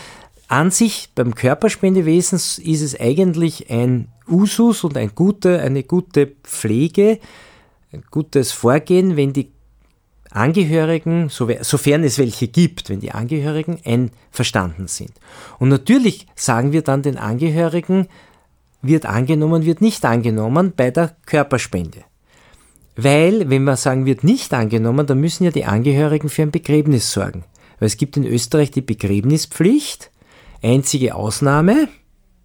an 0.48 0.72
sich 0.72 1.10
beim 1.16 1.36
Körperspendewesen 1.36 2.38
ist 2.38 2.82
es 2.82 3.00
eigentlich 3.00 3.70
ein 3.70 4.08
Usus 4.28 4.84
und 4.84 4.98
ein 4.98 5.14
gute, 5.14 5.60
eine 5.60 5.84
gute 5.84 6.28
Pflege, 6.44 7.20
ein 7.92 8.04
gutes 8.10 8.52
Vorgehen, 8.52 9.16
wenn 9.16 9.34
die 9.34 9.52
Angehörigen, 10.32 11.30
sofern 11.30 12.04
es 12.04 12.20
welche 12.20 12.48
gibt, 12.48 12.90
wenn 12.90 13.00
die 13.00 13.12
Angehörigen 13.12 13.80
einverstanden 13.84 14.88
sind. 14.88 15.12
Und 15.58 15.70
natürlich 15.70 16.28
sagen 16.36 16.72
wir 16.72 16.84
dann 16.84 17.02
den 17.02 17.18
Angehörigen, 17.18 18.08
wird 18.82 19.06
angenommen, 19.06 19.66
wird 19.66 19.82
nicht 19.82 20.06
angenommen 20.06 20.74
bei 20.76 20.92
der 20.92 21.16
Körperspende. 21.26 22.04
Weil, 22.96 23.50
wenn 23.50 23.64
wir 23.64 23.78
sagen, 23.78 24.06
wird 24.06 24.24
nicht 24.24 24.54
angenommen, 24.54 25.08
dann 25.08 25.22
müssen 25.22 25.46
ja 25.46 25.52
die 25.52 25.66
Angehörigen 25.66 26.30
für 26.30 26.42
ein 26.42 26.52
Begräbnis 26.52 27.12
sorgen. 27.12 27.46
Weil 27.80 27.88
es 27.88 27.98
gibt 27.98 28.18
in 28.18 28.26
Österreich 28.26 28.72
die 28.72 28.82
Begräbnispflicht, 28.82 30.12
einzige 30.62 31.16
Ausnahme, 31.16 31.88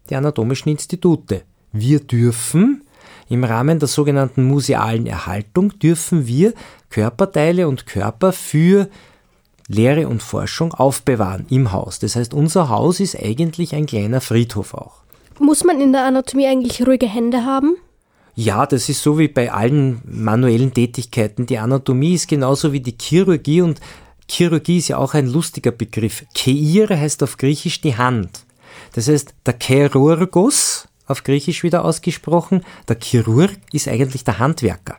die 0.09 0.15
anatomischen 0.15 0.71
Institute. 0.71 1.43
Wir 1.73 2.01
dürfen 2.01 2.85
im 3.29 3.43
Rahmen 3.43 3.79
der 3.79 3.89
sogenannten 3.89 4.45
musealen 4.45 5.07
Erhaltung 5.07 5.79
dürfen 5.79 6.27
wir 6.27 6.53
Körperteile 6.91 7.67
und 7.69 7.87
Körper 7.87 8.33
für 8.33 8.89
Lehre 9.67 10.09
und 10.09 10.23
Forschung 10.23 10.75
aufbewahren 10.75 11.47
im 11.49 11.73
Haus. 11.73 11.99
Das 11.99 12.17
heißt, 12.17 12.35
unser 12.35 12.69
Haus 12.69 13.01
ist 13.01 13.19
eigentlich 13.19 13.75
ein 13.75 13.87
kleiner 13.87 14.21
Friedhof 14.21 14.75
auch. 14.75 15.04
Muss 15.39 15.65
man 15.65 15.81
in 15.81 15.93
der 15.93 16.05
Anatomie 16.05 16.47
eigentlich 16.47 16.87
ruhige 16.87 17.09
Hände 17.09 17.45
haben? 17.45 17.77
Ja, 18.37 18.67
das 18.67 18.89
ist 18.89 19.03
so 19.03 19.19
wie 19.19 19.29
bei 19.29 19.53
allen 19.53 20.01
manuellen 20.05 20.75
Tätigkeiten. 20.75 21.47
Die 21.47 21.59
Anatomie 21.59 22.15
ist 22.15 22.29
genauso 22.29 22.73
wie 22.73 22.81
die 22.81 22.97
Chirurgie 23.01 23.61
und 23.61 23.81
Chirurgie 24.29 24.79
ist 24.79 24.89
ja 24.89 24.99
auch 24.99 25.15
ein 25.15 25.27
lustiger 25.27 25.71
Begriff. 25.71 26.25
Keir 26.35 26.89
heißt 26.89 27.23
auf 27.23 27.37
Griechisch 27.37 27.81
die 27.81 27.97
Hand. 27.97 28.45
Das 28.95 29.09
heißt, 29.09 29.35
der 29.47 29.57
Chirurgos, 29.61 30.89
auf 31.07 31.23
Griechisch 31.23 31.63
wieder 31.63 31.85
ausgesprochen, 31.85 32.65
der 32.89 32.99
Chirurg 33.01 33.53
ist 33.73 33.89
eigentlich 33.89 34.25
der 34.25 34.39
Handwerker. 34.39 34.97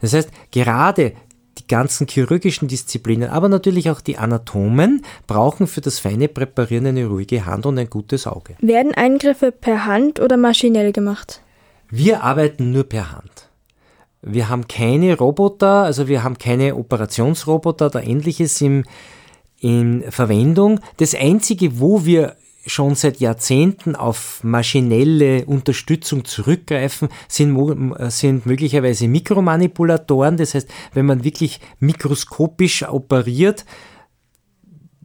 Das 0.00 0.12
heißt, 0.12 0.30
gerade 0.50 1.12
die 1.66 1.74
ganzen 1.74 2.06
chirurgischen 2.06 2.68
Disziplinen, 2.68 3.28
aber 3.28 3.48
natürlich 3.48 3.90
auch 3.90 4.00
die 4.00 4.18
Anatomen 4.18 5.02
brauchen 5.26 5.66
für 5.66 5.80
das 5.80 5.98
feine 5.98 6.28
Präparieren 6.28 6.86
eine 6.86 7.06
ruhige 7.06 7.44
Hand 7.44 7.66
und 7.66 7.78
ein 7.78 7.90
gutes 7.90 8.26
Auge. 8.26 8.54
Werden 8.60 8.94
Eingriffe 8.94 9.50
per 9.50 9.84
Hand 9.84 10.20
oder 10.20 10.36
maschinell 10.36 10.92
gemacht? 10.92 11.40
Wir 11.90 12.22
arbeiten 12.22 12.72
nur 12.72 12.84
per 12.84 13.12
Hand. 13.12 13.48
Wir 14.22 14.48
haben 14.48 14.66
keine 14.66 15.16
Roboter, 15.16 15.84
also 15.84 16.08
wir 16.08 16.22
haben 16.22 16.38
keine 16.38 16.76
Operationsroboter 16.76 17.86
oder 17.86 18.04
ähnliches 18.04 18.60
im, 18.60 18.84
in 19.60 20.04
Verwendung. 20.10 20.80
Das 20.96 21.14
Einzige, 21.14 21.80
wo 21.80 22.04
wir 22.04 22.36
schon 22.66 22.94
seit 22.94 23.18
Jahrzehnten 23.18 23.96
auf 23.96 24.42
maschinelle 24.42 25.46
Unterstützung 25.46 26.24
zurückgreifen, 26.24 27.08
sind, 27.28 27.56
sind 28.10 28.46
möglicherweise 28.46 29.08
Mikromanipulatoren. 29.08 30.36
Das 30.36 30.54
heißt, 30.54 30.68
wenn 30.92 31.06
man 31.06 31.24
wirklich 31.24 31.60
mikroskopisch 31.78 32.88
operiert, 32.88 33.64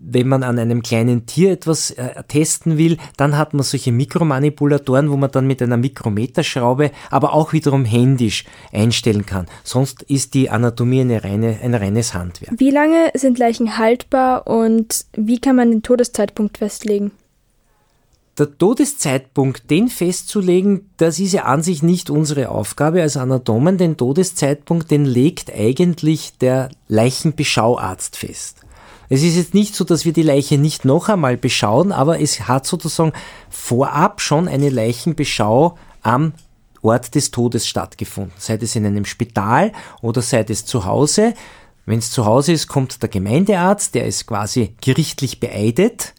wenn 0.03 0.27
man 0.27 0.43
an 0.43 0.57
einem 0.57 0.81
kleinen 0.81 1.25
Tier 1.25 1.51
etwas 1.51 1.91
äh, 1.91 2.23
testen 2.27 2.77
will, 2.77 2.97
dann 3.17 3.37
hat 3.37 3.53
man 3.53 3.63
solche 3.63 3.91
Mikromanipulatoren, 3.91 5.11
wo 5.11 5.17
man 5.17 5.31
dann 5.31 5.45
mit 5.45 5.61
einer 5.61 5.77
Mikrometerschraube, 5.77 6.91
aber 7.11 7.33
auch 7.33 7.53
wiederum 7.53 7.85
händisch 7.85 8.45
einstellen 8.73 9.25
kann. 9.25 9.45
Sonst 9.63 10.01
ist 10.03 10.33
die 10.33 10.49
Anatomie 10.49 11.01
eine 11.01 11.23
reine, 11.23 11.59
ein 11.61 11.75
reines 11.75 12.13
Handwerk. 12.13 12.53
Wie 12.57 12.71
lange 12.71 13.11
sind 13.13 13.37
Leichen 13.37 13.77
haltbar 13.77 14.47
und 14.47 15.05
wie 15.15 15.39
kann 15.39 15.55
man 15.55 15.69
den 15.69 15.83
Todeszeitpunkt 15.83 16.57
festlegen? 16.57 17.11
Der 18.41 18.57
Todeszeitpunkt, 18.57 19.69
den 19.69 19.87
festzulegen, 19.87 20.89
das 20.97 21.19
ist 21.19 21.33
ja 21.33 21.43
an 21.43 21.61
sich 21.61 21.83
nicht 21.83 22.09
unsere 22.09 22.49
Aufgabe 22.49 23.03
als 23.03 23.15
Anatomen. 23.15 23.77
Den 23.77 23.97
Todeszeitpunkt, 23.97 24.89
den 24.89 25.05
legt 25.05 25.53
eigentlich 25.53 26.39
der 26.39 26.71
Leichenbeschauarzt 26.87 28.17
fest. 28.17 28.61
Es 29.09 29.21
ist 29.21 29.35
jetzt 29.35 29.53
nicht 29.53 29.75
so, 29.75 29.83
dass 29.83 30.05
wir 30.05 30.13
die 30.13 30.23
Leiche 30.23 30.57
nicht 30.57 30.85
noch 30.85 31.07
einmal 31.07 31.37
beschauen, 31.37 31.91
aber 31.91 32.19
es 32.19 32.47
hat 32.47 32.65
sozusagen 32.65 33.13
vorab 33.51 34.21
schon 34.21 34.47
eine 34.47 34.71
Leichenbeschau 34.71 35.77
am 36.01 36.33
Ort 36.81 37.13
des 37.13 37.29
Todes 37.29 37.67
stattgefunden. 37.67 38.33
Sei 38.39 38.57
es 38.59 38.75
in 38.75 38.87
einem 38.87 39.05
Spital 39.05 39.71
oder 40.01 40.23
sei 40.23 40.43
es 40.49 40.65
zu 40.65 40.85
Hause. 40.85 41.35
Wenn 41.85 41.99
es 41.99 42.09
zu 42.09 42.25
Hause 42.25 42.53
ist, 42.53 42.67
kommt 42.67 43.03
der 43.03 43.09
Gemeindearzt, 43.09 43.93
der 43.93 44.07
ist 44.07 44.25
quasi 44.25 44.73
gerichtlich 44.81 45.39
beeidet 45.39 46.15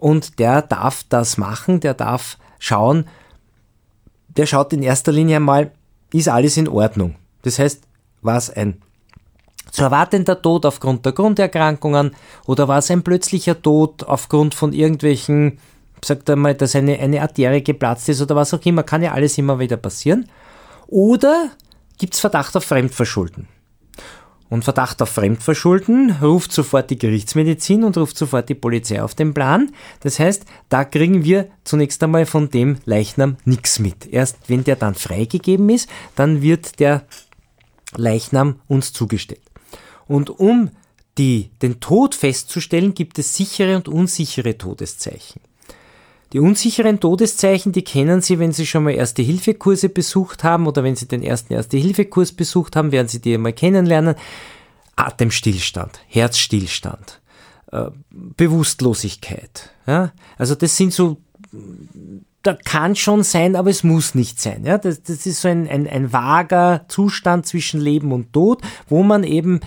und 0.00 0.38
der 0.38 0.62
darf 0.62 1.04
das 1.08 1.36
machen, 1.36 1.80
der 1.80 1.94
darf 1.94 2.38
schauen, 2.58 3.06
der 4.28 4.46
schaut 4.46 4.72
in 4.72 4.82
erster 4.82 5.12
Linie 5.12 5.36
einmal, 5.36 5.72
ist 6.12 6.28
alles 6.28 6.56
in 6.56 6.68
Ordnung. 6.68 7.16
Das 7.42 7.58
heißt, 7.58 7.82
war 8.22 8.36
es 8.36 8.50
ein 8.50 8.82
zu 9.70 9.82
erwartender 9.82 10.40
Tod 10.40 10.66
aufgrund 10.66 11.04
der 11.04 11.12
Grunderkrankungen 11.12 12.12
oder 12.46 12.66
war 12.66 12.78
es 12.78 12.90
ein 12.90 13.02
plötzlicher 13.02 13.60
Tod 13.60 14.02
aufgrund 14.02 14.54
von 14.54 14.72
irgendwelchen, 14.72 15.58
sagt 16.04 16.28
einmal, 16.28 16.54
dass 16.54 16.74
eine, 16.74 16.98
eine 16.98 17.22
Arterie 17.22 17.62
geplatzt 17.62 18.08
ist 18.08 18.20
oder 18.20 18.34
was 18.34 18.52
auch 18.52 18.64
immer, 18.64 18.82
kann 18.82 19.02
ja 19.02 19.12
alles 19.12 19.38
immer 19.38 19.58
wieder 19.58 19.76
passieren. 19.76 20.28
Oder 20.88 21.50
gibt 21.98 22.14
es 22.14 22.20
Verdacht 22.20 22.56
auf 22.56 22.64
Fremdverschulden? 22.64 23.46
Und 24.50 24.64
Verdacht 24.64 25.00
auf 25.00 25.10
Fremdverschulden 25.10 26.16
ruft 26.20 26.52
sofort 26.52 26.90
die 26.90 26.98
Gerichtsmedizin 26.98 27.84
und 27.84 27.96
ruft 27.96 28.18
sofort 28.18 28.48
die 28.48 28.56
Polizei 28.56 29.00
auf 29.00 29.14
den 29.14 29.32
Plan. 29.32 29.70
Das 30.00 30.18
heißt, 30.18 30.44
da 30.68 30.84
kriegen 30.84 31.24
wir 31.24 31.48
zunächst 31.62 32.02
einmal 32.02 32.26
von 32.26 32.50
dem 32.50 32.78
Leichnam 32.84 33.36
nichts 33.44 33.78
mit. 33.78 34.06
Erst 34.06 34.36
wenn 34.48 34.64
der 34.64 34.74
dann 34.74 34.96
freigegeben 34.96 35.68
ist, 35.70 35.88
dann 36.16 36.42
wird 36.42 36.80
der 36.80 37.04
Leichnam 37.96 38.60
uns 38.66 38.92
zugestellt. 38.92 39.40
Und 40.08 40.30
um 40.30 40.70
die, 41.16 41.50
den 41.62 41.78
Tod 41.78 42.16
festzustellen, 42.16 42.94
gibt 42.94 43.20
es 43.20 43.36
sichere 43.36 43.76
und 43.76 43.88
unsichere 43.88 44.58
Todeszeichen. 44.58 45.40
Die 46.32 46.38
unsicheren 46.38 47.00
Todeszeichen, 47.00 47.72
die 47.72 47.82
kennen 47.82 48.20
Sie, 48.20 48.38
wenn 48.38 48.52
Sie 48.52 48.66
schon 48.66 48.84
mal 48.84 48.92
Erste-Hilfe-Kurse 48.92 49.88
besucht 49.88 50.44
haben 50.44 50.68
oder 50.68 50.84
wenn 50.84 50.94
Sie 50.94 51.08
den 51.08 51.22
ersten 51.22 51.52
Erste-Hilfe-Kurs 51.54 52.32
besucht 52.32 52.76
haben, 52.76 52.92
werden 52.92 53.08
Sie 53.08 53.20
die 53.20 53.34
einmal 53.34 53.52
kennenlernen. 53.52 54.14
Atemstillstand, 54.94 56.00
Herzstillstand, 56.06 57.20
äh, 57.72 57.86
Bewusstlosigkeit. 58.10 59.70
Ja? 59.86 60.12
Also 60.38 60.54
das 60.54 60.76
sind 60.76 60.92
so, 60.92 61.16
da 62.42 62.54
kann 62.54 62.94
schon 62.94 63.24
sein, 63.24 63.56
aber 63.56 63.70
es 63.70 63.82
muss 63.82 64.14
nicht 64.14 64.40
sein. 64.40 64.64
Ja? 64.64 64.78
Das, 64.78 65.02
das 65.02 65.26
ist 65.26 65.40
so 65.40 65.48
ein, 65.48 65.68
ein, 65.68 65.88
ein 65.88 66.12
vager 66.12 66.84
Zustand 66.88 67.46
zwischen 67.46 67.80
Leben 67.80 68.12
und 68.12 68.32
Tod, 68.32 68.62
wo 68.88 69.02
man 69.02 69.24
eben 69.24 69.60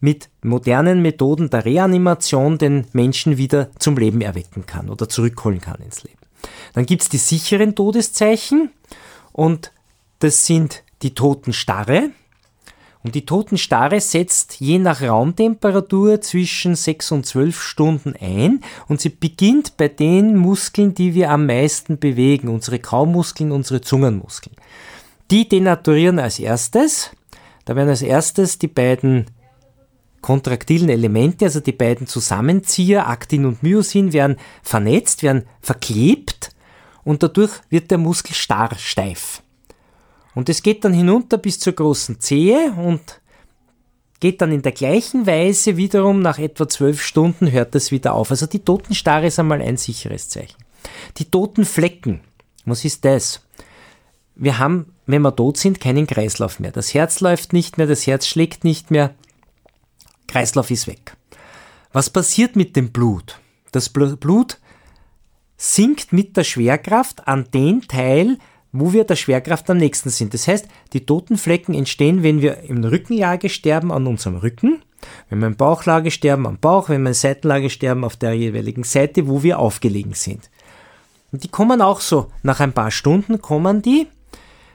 mit 0.00 0.28
modernen 0.42 1.02
Methoden 1.02 1.50
der 1.50 1.64
Reanimation 1.64 2.58
den 2.58 2.86
Menschen 2.92 3.36
wieder 3.36 3.70
zum 3.78 3.96
Leben 3.96 4.20
erwecken 4.20 4.66
kann 4.66 4.90
oder 4.90 5.08
zurückholen 5.08 5.60
kann 5.60 5.80
ins 5.80 6.04
Leben. 6.04 6.18
Dann 6.74 6.86
gibt 6.86 7.02
es 7.02 7.08
die 7.08 7.18
sicheren 7.18 7.74
Todeszeichen 7.74 8.70
und 9.32 9.72
das 10.20 10.46
sind 10.46 10.82
die 11.02 11.14
Totenstarre. 11.14 12.10
Und 13.04 13.14
die 13.14 13.24
Totenstarre 13.24 14.00
setzt 14.00 14.60
je 14.60 14.78
nach 14.78 15.02
Raumtemperatur 15.02 16.20
zwischen 16.20 16.74
6 16.74 17.12
und 17.12 17.26
12 17.26 17.60
Stunden 17.60 18.14
ein 18.20 18.60
und 18.88 19.00
sie 19.00 19.08
beginnt 19.08 19.76
bei 19.76 19.88
den 19.88 20.36
Muskeln, 20.36 20.94
die 20.94 21.14
wir 21.14 21.30
am 21.30 21.46
meisten 21.46 21.98
bewegen, 21.98 22.48
unsere 22.48 22.80
Kaumuskeln, 22.80 23.52
unsere 23.52 23.80
Zungenmuskeln. 23.80 24.56
Die 25.30 25.48
denaturieren 25.48 26.18
als 26.18 26.38
erstes. 26.38 27.10
Da 27.64 27.76
werden 27.76 27.90
als 27.90 28.02
erstes 28.02 28.58
die 28.58 28.68
beiden 28.68 29.26
kontraktilen 30.20 30.88
Elemente, 30.88 31.44
also 31.44 31.60
die 31.60 31.72
beiden 31.72 32.06
Zusammenzieher, 32.06 33.08
Aktin 33.08 33.46
und 33.46 33.62
Myosin, 33.62 34.12
werden 34.12 34.36
vernetzt, 34.62 35.22
werden 35.22 35.44
verklebt 35.60 36.50
und 37.04 37.22
dadurch 37.22 37.52
wird 37.70 37.90
der 37.90 37.98
Muskel 37.98 38.34
starr, 38.34 38.76
steif. 38.76 39.42
Und 40.34 40.48
es 40.48 40.62
geht 40.62 40.84
dann 40.84 40.92
hinunter 40.92 41.38
bis 41.38 41.58
zur 41.58 41.72
großen 41.72 42.20
Zehe 42.20 42.72
und 42.72 43.20
geht 44.20 44.40
dann 44.40 44.52
in 44.52 44.62
der 44.62 44.72
gleichen 44.72 45.26
Weise 45.26 45.76
wiederum 45.76 46.20
nach 46.20 46.38
etwa 46.38 46.68
zwölf 46.68 47.02
Stunden 47.02 47.50
hört 47.50 47.74
das 47.74 47.90
wieder 47.90 48.14
auf. 48.14 48.30
Also 48.30 48.46
die 48.46 48.64
Totenstarre 48.64 49.26
ist 49.26 49.38
einmal 49.38 49.62
ein 49.62 49.76
sicheres 49.76 50.28
Zeichen. 50.28 50.56
Die 51.16 51.24
toten 51.24 51.64
Flecken, 51.64 52.20
was 52.64 52.84
ist 52.84 53.04
das? 53.04 53.42
Wir 54.34 54.58
haben, 54.58 54.92
wenn 55.06 55.22
wir 55.22 55.34
tot 55.34 55.56
sind, 55.56 55.80
keinen 55.80 56.06
Kreislauf 56.06 56.60
mehr. 56.60 56.70
Das 56.70 56.94
Herz 56.94 57.20
läuft 57.20 57.52
nicht 57.52 57.78
mehr, 57.78 57.86
das 57.86 58.06
Herz 58.06 58.26
schlägt 58.26 58.64
nicht 58.64 58.90
mehr, 58.90 59.14
Kreislauf 60.28 60.70
ist 60.70 60.86
weg. 60.86 61.16
Was 61.92 62.10
passiert 62.10 62.54
mit 62.54 62.76
dem 62.76 62.92
Blut? 62.92 63.40
Das 63.72 63.88
Blut 63.88 64.58
sinkt 65.56 66.12
mit 66.12 66.36
der 66.36 66.44
Schwerkraft 66.44 67.26
an 67.26 67.50
den 67.52 67.82
Teil 67.82 68.38
wo 68.72 68.92
wir 68.92 69.04
der 69.04 69.16
Schwerkraft 69.16 69.68
am 69.70 69.78
nächsten 69.78 70.10
sind. 70.10 70.34
Das 70.34 70.46
heißt, 70.46 70.66
die 70.92 71.06
toten 71.06 71.38
Flecken 71.38 71.74
entstehen, 71.74 72.22
wenn 72.22 72.42
wir 72.42 72.58
im 72.64 72.84
Rückenlage 72.84 73.48
sterben, 73.48 73.92
an 73.92 74.06
unserem 74.06 74.36
Rücken, 74.36 74.82
wenn 75.28 75.38
wir 75.38 75.46
im 75.46 75.56
Bauchlage 75.56 76.10
sterben, 76.10 76.46
am 76.46 76.58
Bauch, 76.58 76.88
wenn 76.88 77.02
wir 77.02 77.08
in 77.08 77.14
Seitenlage 77.14 77.70
sterben, 77.70 78.04
auf 78.04 78.16
der 78.16 78.34
jeweiligen 78.34 78.84
Seite, 78.84 79.26
wo 79.28 79.42
wir 79.42 79.58
aufgelegen 79.58 80.14
sind. 80.14 80.50
Und 81.32 81.44
die 81.44 81.48
kommen 81.48 81.82
auch 81.82 82.00
so, 82.00 82.30
nach 82.42 82.60
ein 82.60 82.72
paar 82.72 82.90
Stunden 82.90 83.40
kommen 83.40 83.82
die. 83.82 84.06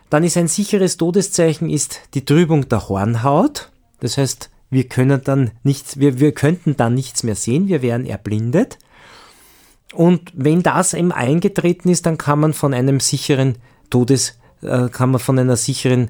Dann 0.10 0.24
ist 0.24 0.38
ein 0.38 0.48
sicheres 0.48 0.98
Todeszeichen 0.98 1.70
ist 1.70 2.02
die 2.14 2.26
Trübung 2.26 2.70
der 2.70 2.88
Hornhaut. 2.88 3.72
Das 4.00 4.18
heißt, 4.18 4.50
wir 4.74 4.88
können 4.88 5.22
dann 5.24 5.52
nichts, 5.64 6.00
wir, 6.00 6.20
wir 6.20 6.34
könnten 6.34 6.76
dann 6.76 6.94
nichts 6.94 7.24
mehr 7.24 7.36
sehen, 7.36 7.68
wir 7.68 7.82
wären 7.82 8.06
erblindet. 8.06 8.78
Und 9.94 10.32
wenn 10.34 10.64
das 10.64 10.94
eben 10.94 11.12
eingetreten 11.12 11.90
ist, 11.90 12.06
dann 12.06 12.18
kann 12.18 12.40
man 12.40 12.54
von 12.54 12.74
einem 12.74 13.00
sicheren 13.00 13.58
Todes, 13.90 14.40
äh, 14.62 14.90
kann 14.90 15.12
man 15.12 15.20
von 15.20 15.38
einer 15.38 15.56
sicheren, 15.56 16.10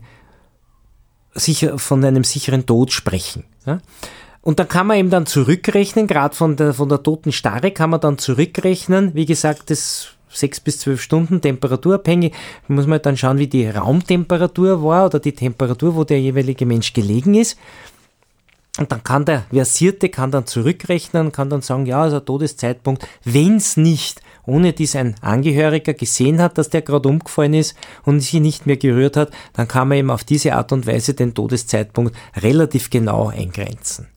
sicher, 1.34 1.78
von 1.78 2.04
einem 2.04 2.24
sicheren 2.24 2.66
Tod 2.66 2.92
sprechen. 2.92 3.44
Ja? 3.66 3.80
Und 4.42 4.60
dann 4.60 4.68
kann 4.68 4.88
man 4.88 4.98
eben 4.98 5.10
dann 5.10 5.26
zurückrechnen, 5.26 6.08
gerade 6.08 6.36
von 6.36 6.56
der, 6.56 6.74
von 6.74 6.90
der 6.90 7.04
toten 7.04 7.32
Starre 7.32 7.72
kann 7.72 7.90
man 7.90 8.02
dann 8.02 8.18
zurückrechnen. 8.18 9.16
Wie 9.16 9.26
gesagt, 9.26 9.70
das 9.70 10.10
sechs 10.30 10.60
bis 10.60 10.80
zwölf 10.80 11.02
Stunden 11.02 11.42
temperaturabhängig. 11.42 12.34
Muss 12.68 12.88
man 12.88 13.02
dann 13.02 13.18
schauen, 13.18 13.38
wie 13.38 13.48
die 13.48 13.68
Raumtemperatur 13.68 14.84
war 14.84 15.06
oder 15.06 15.20
die 15.20 15.34
Temperatur, 15.34 15.96
wo 15.96 16.04
der 16.04 16.20
jeweilige 16.20 16.66
Mensch 16.66 16.94
gelegen 16.94 17.36
ist. 17.36 17.58
Und 18.80 18.92
dann 18.92 19.04
kann 19.04 19.26
der 19.26 19.46
Versierte 19.52 20.10
kann 20.10 20.32
dann 20.32 20.48
zurückrechnen, 20.48 21.32
kann 21.32 21.50
dann 21.50 21.62
sagen, 21.62 21.86
ja, 21.86 22.02
also 22.02 22.20
Todeszeitpunkt, 22.20 23.08
wenn 23.24 23.58
es 23.58 23.78
nicht 23.78 24.22
ohne 24.46 24.74
dies 24.74 24.96
ein 24.96 25.16
Angehöriger 25.22 25.94
gesehen 25.94 26.42
hat, 26.42 26.58
dass 26.58 26.70
der 26.70 26.82
gerade 26.82 27.08
umgefallen 27.08 27.54
ist 27.54 27.76
und 28.04 28.20
sich 28.20 28.34
nicht 28.34 28.66
mehr 28.66 28.78
gerührt 28.78 29.16
hat, 29.16 29.32
dann 29.54 29.68
kann 29.68 29.88
man 29.88 30.00
eben 30.00 30.10
auf 30.10 30.24
diese 30.24 30.56
Art 30.56 30.72
und 30.72 30.88
Weise 30.88 31.14
den 31.14 31.36
Todeszeitpunkt 31.36 32.16
relativ 32.36 32.90
genau 32.90 33.30
eingrenzen. 33.30 34.08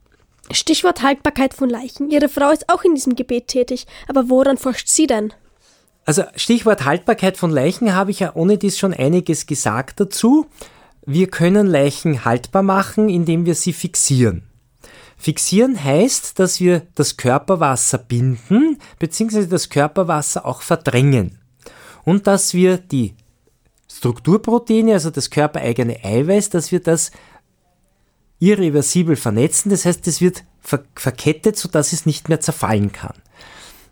Stichwort 0.50 1.02
Haltbarkeit 1.02 1.54
von 1.54 1.68
Leichen. 1.68 2.10
Ihre 2.10 2.28
Frau 2.28 2.50
ist 2.50 2.68
auch 2.68 2.82
in 2.82 2.94
diesem 2.94 3.14
Gebet 3.14 3.48
tätig, 3.48 3.86
aber 4.08 4.30
woran 4.30 4.56
forscht 4.56 4.88
sie 4.88 5.06
denn? 5.06 5.32
Also 6.06 6.22
Stichwort 6.36 6.84
Haltbarkeit 6.84 7.36
von 7.36 7.50
Leichen 7.50 7.94
habe 7.94 8.12
ich 8.12 8.20
ja 8.20 8.34
ohne 8.34 8.58
dies 8.58 8.78
schon 8.78 8.94
einiges 8.94 9.46
gesagt 9.46 9.98
dazu. 9.98 10.46
Wir 11.04 11.26
können 11.28 11.66
Leichen 11.66 12.24
haltbar 12.24 12.62
machen, 12.62 13.08
indem 13.08 13.44
wir 13.44 13.56
sie 13.56 13.72
fixieren. 13.72 14.45
Fixieren 15.26 15.82
heißt, 15.82 16.38
dass 16.38 16.60
wir 16.60 16.86
das 16.94 17.16
Körperwasser 17.16 17.98
binden, 17.98 18.78
beziehungsweise 19.00 19.48
das 19.48 19.70
Körperwasser 19.70 20.46
auch 20.46 20.62
verdrängen. 20.62 21.40
Und 22.04 22.28
dass 22.28 22.54
wir 22.54 22.78
die 22.78 23.16
Strukturproteine, 23.90 24.92
also 24.92 25.10
das 25.10 25.30
körpereigene 25.30 26.04
Eiweiß, 26.04 26.50
dass 26.50 26.70
wir 26.70 26.78
das 26.78 27.10
irreversibel 28.38 29.16
vernetzen. 29.16 29.70
Das 29.70 29.84
heißt, 29.84 30.06
es 30.06 30.20
wird 30.20 30.44
ver 30.60 30.84
verkettet, 30.94 31.56
sodass 31.56 31.92
es 31.92 32.06
nicht 32.06 32.28
mehr 32.28 32.38
zerfallen 32.38 32.92
kann. 32.92 33.16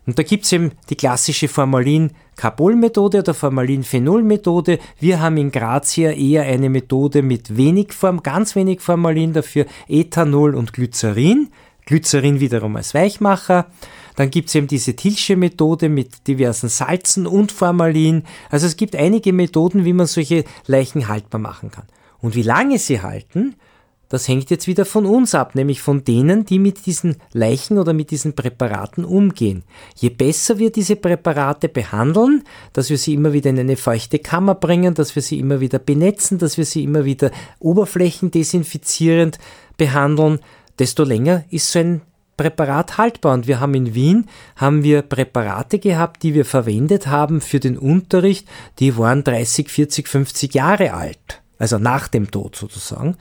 Und 0.05 0.19
da 0.19 0.23
gibt 0.23 0.45
es 0.45 0.51
eben 0.51 0.71
die 0.89 0.95
klassische 0.95 1.47
Formalin-Carbol-Methode 1.47 3.19
oder 3.19 3.33
Formalin-Phenol-Methode. 3.33 4.79
Wir 4.99 5.19
haben 5.19 5.37
in 5.37 5.51
Graz 5.51 5.91
hier 5.91 6.15
eher 6.15 6.43
eine 6.43 6.69
Methode 6.69 7.23
mit 7.23 7.57
wenig 7.57 7.93
Form, 7.93 8.21
ganz 8.21 8.55
wenig 8.55 8.81
Formalin, 8.81 9.33
dafür 9.33 9.65
Ethanol 9.87 10.55
und 10.55 10.73
Glycerin. 10.73 11.49
Glycerin 11.85 12.39
wiederum 12.39 12.75
als 12.75 12.93
Weichmacher. 12.93 13.67
Dann 14.15 14.29
gibt 14.29 14.49
es 14.49 14.55
eben 14.55 14.67
diese 14.67 14.95
Tilsche 14.95 15.35
Methode 15.35 15.89
mit 15.89 16.27
diversen 16.27 16.69
Salzen 16.69 17.27
und 17.27 17.51
Formalin. 17.51 18.23
Also 18.49 18.65
es 18.65 18.77
gibt 18.77 18.95
einige 18.95 19.33
Methoden, 19.33 19.85
wie 19.85 19.93
man 19.93 20.07
solche 20.07 20.45
Leichen 20.67 21.07
haltbar 21.07 21.41
machen 21.41 21.71
kann. 21.71 21.85
Und 22.21 22.35
wie 22.35 22.41
lange 22.41 22.79
sie 22.79 23.01
halten, 23.01 23.55
das 24.09 24.27
hängt 24.27 24.49
jetzt 24.49 24.67
wieder 24.67 24.85
von 24.85 25.05
uns 25.05 25.33
ab, 25.33 25.55
nämlich 25.55 25.81
von 25.81 26.03
denen, 26.03 26.45
die 26.45 26.59
mit 26.59 26.85
diesen 26.85 27.17
Leichen 27.33 27.77
oder 27.77 27.93
mit 27.93 28.11
diesen 28.11 28.33
Präparaten 28.33 29.03
umgehen. 29.03 29.63
Je 29.95 30.09
besser 30.09 30.59
wir 30.59 30.71
diese 30.71 30.95
Präparate 30.95 31.69
behandeln, 31.69 32.43
dass 32.73 32.89
wir 32.89 32.97
sie 32.97 33.13
immer 33.13 33.33
wieder 33.33 33.49
in 33.49 33.59
eine 33.59 33.77
feuchte 33.77 34.19
Kammer 34.19 34.55
bringen, 34.55 34.93
dass 34.93 35.15
wir 35.15 35.21
sie 35.21 35.39
immer 35.39 35.59
wieder 35.59 35.79
benetzen, 35.79 36.37
dass 36.37 36.57
wir 36.57 36.65
sie 36.65 36.83
immer 36.83 37.05
wieder 37.05 37.31
oberflächendesinfizierend 37.59 39.39
behandeln, 39.77 40.39
desto 40.77 41.03
länger 41.03 41.45
ist 41.49 41.71
so 41.71 41.79
ein 41.79 42.01
Präparat 42.37 42.97
haltbar. 42.97 43.33
Und 43.33 43.47
wir 43.47 43.59
haben 43.59 43.73
in 43.73 43.95
Wien 43.95 44.27
haben 44.55 44.83
wir 44.83 45.01
Präparate 45.01 45.79
gehabt, 45.79 46.21
die 46.21 46.33
wir 46.33 46.45
verwendet 46.45 47.07
haben 47.07 47.41
für 47.41 47.59
den 47.59 47.77
Unterricht, 47.77 48.47
die 48.79 48.97
waren 48.97 49.23
30, 49.23 49.69
40, 49.69 50.07
50 50.07 50.53
Jahre 50.53 50.93
alt 50.93 51.41
also 51.57 51.77
nach 51.77 52.07
dem 52.07 52.31
Tod 52.31 52.55
sozusagen. 52.55 53.15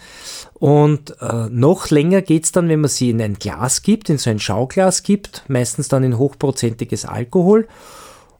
Und 0.54 1.20
äh, 1.20 1.48
noch 1.50 1.90
länger 1.90 2.22
geht's 2.22 2.52
dann, 2.52 2.68
wenn 2.68 2.80
man 2.80 2.90
sie 2.90 3.10
in 3.10 3.22
ein 3.22 3.34
Glas 3.34 3.82
gibt, 3.82 4.08
in 4.10 4.18
so 4.18 4.30
ein 4.30 4.40
Schauglas 4.40 5.02
gibt, 5.02 5.44
meistens 5.48 5.88
dann 5.88 6.04
in 6.04 6.18
hochprozentiges 6.18 7.04
Alkohol. 7.04 7.68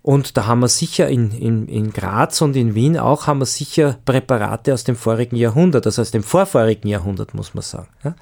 Und 0.03 0.37
da 0.37 0.47
haben 0.47 0.61
wir 0.61 0.69
sicher 0.69 1.09
in, 1.09 1.31
in, 1.31 1.67
in 1.67 1.91
Graz 1.91 2.43
und 2.43 2.57
in 2.57 2.75
Wien 2.75 2.99
auch, 2.99 3.27
haben 3.27 3.39
wir 3.39 3.47
sicher 3.47 3.97
Präparate 4.05 4.75
aus 4.75 4.85
dem 4.85 4.97
vorigen 4.97 5.37
Jahrhundert, 5.37 5.87
also 5.87 6.03
aus 6.03 6.11
dem 6.11 6.23
vorvorigen 6.23 6.89
Jahrhundert, 6.89 7.33
muss 7.33 7.55
man 7.55 7.63
sagen. 7.63 7.89
Ja? 8.05 8.15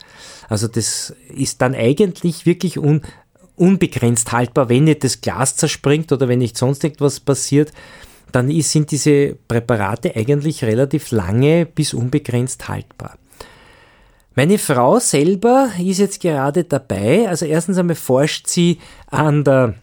Also 0.49 0.69
das 0.69 1.13
ist 1.35 1.61
dann 1.61 1.75
eigentlich 1.75 2.47
wirklich 2.47 2.79
un, 2.79 3.03
unbegrenzt 3.57 4.31
haltbar, 4.31 4.69
wenn 4.69 4.85
nicht 4.85 5.03
das 5.03 5.23
Glas 5.23 5.57
zerspringt 5.57 6.13
oder 6.13 6.29
wenn 6.29 6.39
nicht 6.39 6.57
sonst 6.57 6.85
etwas 6.85 7.19
passiert 7.19 7.73
dann 8.33 8.51
sind 8.63 8.91
diese 8.91 9.37
Präparate 9.49 10.17
eigentlich 10.17 10.65
relativ 10.65 11.11
lange 11.11 11.67
bis 11.67 11.95
unbegrenzt 11.95 12.69
haltbar. 12.69 13.19
Meine 14.35 14.59
Frau 14.59 14.99
selber 14.99 15.71
ist 15.79 15.99
jetzt 15.99 16.21
gerade 16.21 16.65
dabei, 16.65 17.29
also 17.29 17.45
erstens 17.45 17.77
einmal 17.77 17.97
forscht 17.97 18.47
sie 18.47 18.79
an 19.11 19.45
der 19.45 19.75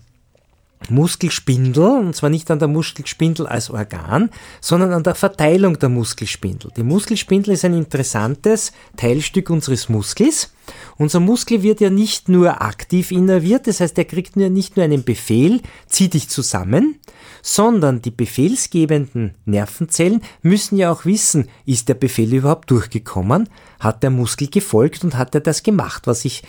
Muskelspindel, 0.87 1.99
und 1.99 2.15
zwar 2.15 2.29
nicht 2.29 2.49
an 2.49 2.59
der 2.59 2.67
Muskelspindel 2.67 3.47
als 3.47 3.69
Organ, 3.69 4.29
sondern 4.61 4.93
an 4.93 5.03
der 5.03 5.15
Verteilung 5.15 5.77
der 5.77 5.89
Muskelspindel. 5.89 6.71
Die 6.75 6.83
Muskelspindel 6.83 7.53
ist 7.53 7.65
ein 7.65 7.73
interessantes 7.73 8.71
Teilstück 8.95 9.49
unseres 9.49 9.89
Muskels. 9.89 10.53
Unser 10.97 11.19
Muskel 11.19 11.63
wird 11.63 11.81
ja 11.81 11.89
nicht 11.89 12.29
nur 12.29 12.61
aktiv 12.61 13.11
innerviert, 13.11 13.67
das 13.67 13.81
heißt, 13.81 13.97
er 13.97 14.05
kriegt 14.05 14.35
nicht 14.35 14.77
nur 14.77 14.83
einen 14.83 15.03
Befehl, 15.03 15.61
zieh 15.87 16.09
dich 16.09 16.29
zusammen, 16.29 16.99
sondern 17.41 18.01
die 18.01 18.11
befehlsgebenden 18.11 19.35
Nervenzellen 19.45 20.21
müssen 20.41 20.77
ja 20.77 20.91
auch 20.91 21.05
wissen, 21.05 21.49
ist 21.65 21.89
der 21.89 21.95
Befehl 21.95 22.33
überhaupt 22.33 22.69
durchgekommen, 22.71 23.49
hat 23.79 24.03
der 24.03 24.11
Muskel 24.11 24.47
gefolgt 24.47 25.03
und 25.03 25.17
hat 25.17 25.35
er 25.35 25.41
das 25.41 25.63
gemacht, 25.63 26.07
was 26.07 26.25
ich 26.25 26.43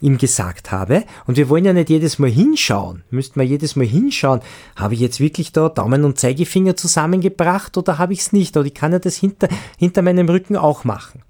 ihm 0.00 0.18
gesagt 0.18 0.72
habe. 0.72 1.04
Und 1.26 1.36
wir 1.36 1.48
wollen 1.48 1.64
ja 1.64 1.72
nicht 1.72 1.90
jedes 1.90 2.18
Mal 2.18 2.30
hinschauen. 2.30 3.02
Müssten 3.10 3.40
wir 3.40 3.46
jedes 3.46 3.76
Mal 3.76 3.86
hinschauen, 3.86 4.40
habe 4.76 4.94
ich 4.94 5.00
jetzt 5.00 5.20
wirklich 5.20 5.52
da 5.52 5.68
Daumen 5.68 6.04
und 6.04 6.18
Zeigefinger 6.18 6.76
zusammengebracht 6.76 7.76
oder 7.78 7.98
habe 7.98 8.12
ich 8.12 8.20
es 8.20 8.32
nicht? 8.32 8.56
Oder 8.56 8.66
ich 8.66 8.74
kann 8.74 8.92
ja 8.92 8.98
das 8.98 9.16
hinter, 9.16 9.48
hinter 9.78 10.02
meinem 10.02 10.28
Rücken 10.28 10.56
auch 10.56 10.84
machen. 10.84 11.22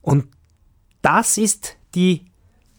Und 0.00 0.26
das 1.02 1.38
ist 1.38 1.76
die, 1.94 2.26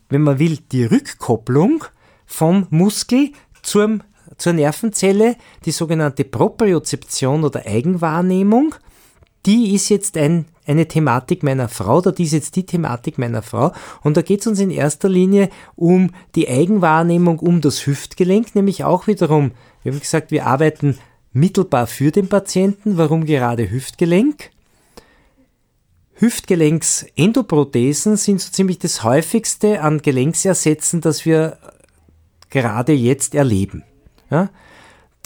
wenn 0.09 0.21
man 0.21 0.39
will, 0.39 0.57
die 0.71 0.85
Rückkopplung 0.85 1.83
vom 2.25 2.67
Muskel 2.69 3.31
zum, 3.61 4.01
zur 4.37 4.53
Nervenzelle, 4.53 5.35
die 5.65 5.71
sogenannte 5.71 6.23
Propriozeption 6.23 7.43
oder 7.43 7.65
Eigenwahrnehmung. 7.65 8.75
Die 9.45 9.73
ist 9.73 9.89
jetzt 9.89 10.17
ein 10.17 10.45
eine 10.65 10.87
Thematik 10.87 11.43
meiner 11.43 11.69
Frau, 11.69 11.99
oder 11.99 12.11
die 12.11 12.23
ist 12.23 12.33
jetzt 12.33 12.55
die 12.55 12.65
Thematik 12.65 13.17
meiner 13.17 13.41
Frau. 13.41 13.71
Und 14.01 14.17
da 14.17 14.21
geht 14.21 14.41
es 14.41 14.47
uns 14.47 14.59
in 14.59 14.71
erster 14.71 15.07
Linie 15.09 15.49
um 15.75 16.11
die 16.35 16.47
Eigenwahrnehmung, 16.47 17.39
um 17.39 17.61
das 17.61 17.85
Hüftgelenk, 17.85 18.55
nämlich 18.55 18.83
auch 18.83 19.07
wiederum, 19.07 19.51
haben 19.85 19.99
gesagt, 19.99 20.31
wir 20.31 20.45
arbeiten 20.45 20.97
mittelbar 21.33 21.87
für 21.87 22.11
den 22.11 22.27
Patienten. 22.27 22.97
Warum 22.97 23.25
gerade 23.25 23.71
Hüftgelenk? 23.71 24.51
Hüftgelenksendoprothesen 26.15 28.17
sind 28.17 28.41
so 28.41 28.51
ziemlich 28.51 28.77
das 28.77 29.03
häufigste 29.03 29.81
an 29.81 30.03
Gelenksersätzen, 30.03 31.01
das 31.01 31.25
wir 31.25 31.57
gerade 32.51 32.93
jetzt 32.93 33.33
erleben. 33.33 33.83
Ja? 34.29 34.51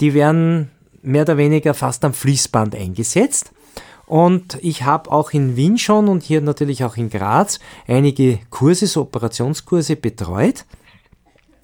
Die 0.00 0.14
werden 0.14 0.70
mehr 1.02 1.22
oder 1.22 1.36
weniger 1.36 1.74
fast 1.74 2.02
am 2.04 2.14
Fließband 2.14 2.74
eingesetzt. 2.74 3.52
Und 4.06 4.58
ich 4.62 4.84
habe 4.84 5.10
auch 5.10 5.32
in 5.32 5.56
Wien 5.56 5.78
schon 5.78 6.08
und 6.08 6.22
hier 6.22 6.40
natürlich 6.40 6.84
auch 6.84 6.96
in 6.96 7.10
Graz 7.10 7.58
einige 7.88 8.38
Kurse, 8.50 8.86
so 8.86 9.02
Operationskurse 9.02 9.96
betreut. 9.96 10.64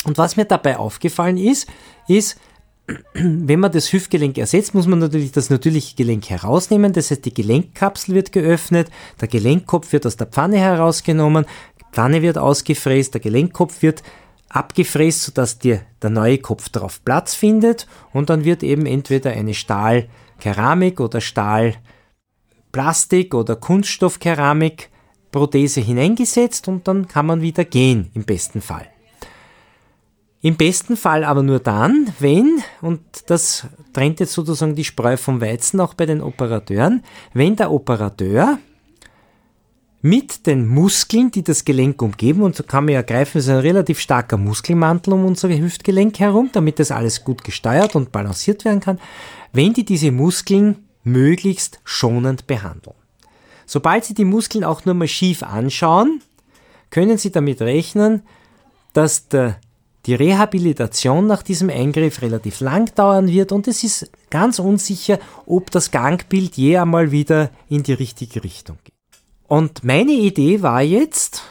Und 0.04 0.18
was 0.18 0.36
mir 0.36 0.44
dabei 0.44 0.76
aufgefallen 0.78 1.36
ist, 1.36 1.68
ist, 2.08 2.38
wenn 3.14 3.60
man 3.60 3.70
das 3.70 3.92
Hüftgelenk 3.92 4.38
ersetzt, 4.38 4.74
muss 4.74 4.88
man 4.88 4.98
natürlich 4.98 5.30
das 5.30 5.50
natürliche 5.50 5.94
Gelenk 5.94 6.28
herausnehmen. 6.30 6.92
Das 6.92 7.10
heißt, 7.10 7.24
die 7.24 7.34
Gelenkkapsel 7.34 8.14
wird 8.14 8.32
geöffnet, 8.32 8.90
der 9.20 9.28
Gelenkkopf 9.28 9.92
wird 9.92 10.06
aus 10.06 10.16
der 10.16 10.26
Pfanne 10.26 10.58
herausgenommen, 10.58 11.46
die 11.80 11.84
Pfanne 11.92 12.22
wird 12.22 12.38
ausgefräst, 12.38 13.14
der 13.14 13.20
Gelenkkopf 13.20 13.82
wird 13.82 14.02
abgefräst, 14.48 15.22
sodass 15.22 15.58
dir 15.58 15.82
der 16.02 16.10
neue 16.10 16.38
Kopf 16.38 16.68
darauf 16.68 17.04
Platz 17.04 17.34
findet 17.34 17.86
und 18.12 18.30
dann 18.30 18.44
wird 18.44 18.62
eben 18.62 18.84
entweder 18.84 19.30
eine 19.30 19.54
Stahl 19.54 20.08
Keramik 20.40 20.98
oder 20.98 21.20
Stahl, 21.20 21.76
Plastik 22.72 23.34
oder 23.34 23.56
Kunststoffkeramik 23.56 24.90
Prothese 25.30 25.80
hineingesetzt 25.80 26.68
und 26.68 26.86
dann 26.86 27.08
kann 27.08 27.26
man 27.26 27.40
wieder 27.40 27.64
gehen 27.64 28.10
im 28.14 28.24
besten 28.24 28.60
Fall. 28.60 28.86
Im 30.42 30.56
besten 30.56 30.96
Fall 30.96 31.24
aber 31.24 31.42
nur 31.42 31.60
dann, 31.60 32.12
wenn, 32.18 32.62
und 32.80 33.00
das 33.26 33.66
trennt 33.92 34.18
jetzt 34.18 34.32
sozusagen 34.32 34.74
die 34.74 34.84
Spreu 34.84 35.16
vom 35.16 35.40
Weizen 35.40 35.80
auch 35.80 35.94
bei 35.94 36.04
den 36.04 36.20
Operateuren, 36.20 37.04
wenn 37.32 37.54
der 37.54 37.70
Operateur 37.70 38.58
mit 40.02 40.48
den 40.48 40.66
Muskeln, 40.66 41.30
die 41.30 41.44
das 41.44 41.64
Gelenk 41.64 42.02
umgeben, 42.02 42.42
und 42.42 42.56
so 42.56 42.64
kann 42.64 42.86
man 42.86 42.94
ja 42.94 43.02
greifen, 43.02 43.38
es 43.38 43.44
ist 43.44 43.50
ein 43.50 43.58
relativ 43.58 44.00
starker 44.00 44.36
Muskelmantel 44.36 45.12
um 45.12 45.24
unser 45.24 45.48
Hüftgelenk 45.48 46.18
herum, 46.18 46.50
damit 46.52 46.80
das 46.80 46.90
alles 46.90 47.22
gut 47.22 47.44
gesteuert 47.44 47.94
und 47.94 48.10
balanciert 48.10 48.64
werden 48.64 48.80
kann, 48.80 48.98
wenn 49.52 49.72
die 49.72 49.84
diese 49.84 50.10
Muskeln 50.10 50.88
möglichst 51.04 51.80
schonend 51.84 52.46
behandeln. 52.46 52.96
Sobald 53.66 54.04
Sie 54.04 54.14
die 54.14 54.24
Muskeln 54.24 54.64
auch 54.64 54.84
nur 54.84 54.94
mal 54.94 55.08
schief 55.08 55.42
anschauen, 55.42 56.22
können 56.90 57.18
Sie 57.18 57.32
damit 57.32 57.60
rechnen, 57.62 58.22
dass 58.92 59.28
der, 59.28 59.56
die 60.06 60.14
Rehabilitation 60.14 61.26
nach 61.26 61.42
diesem 61.42 61.70
Eingriff 61.70 62.22
relativ 62.22 62.60
lang 62.60 62.94
dauern 62.94 63.28
wird 63.28 63.52
und 63.52 63.68
es 63.68 63.84
ist 63.84 64.10
ganz 64.30 64.58
unsicher, 64.58 65.18
ob 65.46 65.70
das 65.70 65.90
Gangbild 65.90 66.56
je 66.56 66.76
einmal 66.76 67.12
wieder 67.12 67.50
in 67.68 67.82
die 67.82 67.92
richtige 67.92 68.44
Richtung 68.44 68.78
geht. 68.84 68.94
Und 69.48 69.84
meine 69.84 70.12
Idee 70.12 70.62
war 70.62 70.82
jetzt, 70.82 71.42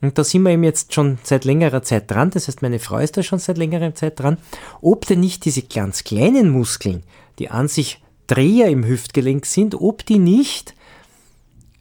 und 0.00 0.18
da 0.18 0.24
sind 0.24 0.42
wir 0.42 0.50
eben 0.50 0.64
jetzt 0.64 0.94
schon 0.94 1.18
seit 1.22 1.44
längerer 1.44 1.82
Zeit 1.82 2.10
dran, 2.10 2.30
das 2.30 2.48
heißt, 2.48 2.62
meine 2.62 2.78
Frau 2.78 2.98
ist 2.98 3.16
da 3.16 3.22
schon 3.22 3.38
seit 3.38 3.58
längerer 3.58 3.94
Zeit 3.94 4.18
dran, 4.18 4.38
ob 4.80 5.06
denn 5.06 5.20
nicht 5.20 5.44
diese 5.44 5.62
ganz 5.62 6.04
kleinen 6.04 6.50
Muskeln, 6.50 7.02
die 7.38 7.50
an 7.50 7.68
sich 7.68 8.02
Dreher 8.30 8.68
im 8.68 8.86
Hüftgelenk 8.86 9.44
sind, 9.44 9.74
ob 9.74 10.06
die 10.06 10.18
nicht 10.20 10.74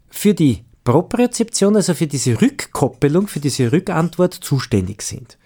für 0.09 0.33
die 0.33 0.63
Propriozeption, 0.83 1.75
also 1.75 1.93
für 1.93 2.07
diese 2.07 2.41
Rückkoppelung, 2.41 3.27
für 3.27 3.39
diese 3.39 3.71
Rückantwort 3.71 4.33
zuständig 4.33 5.03
sind. 5.03 5.37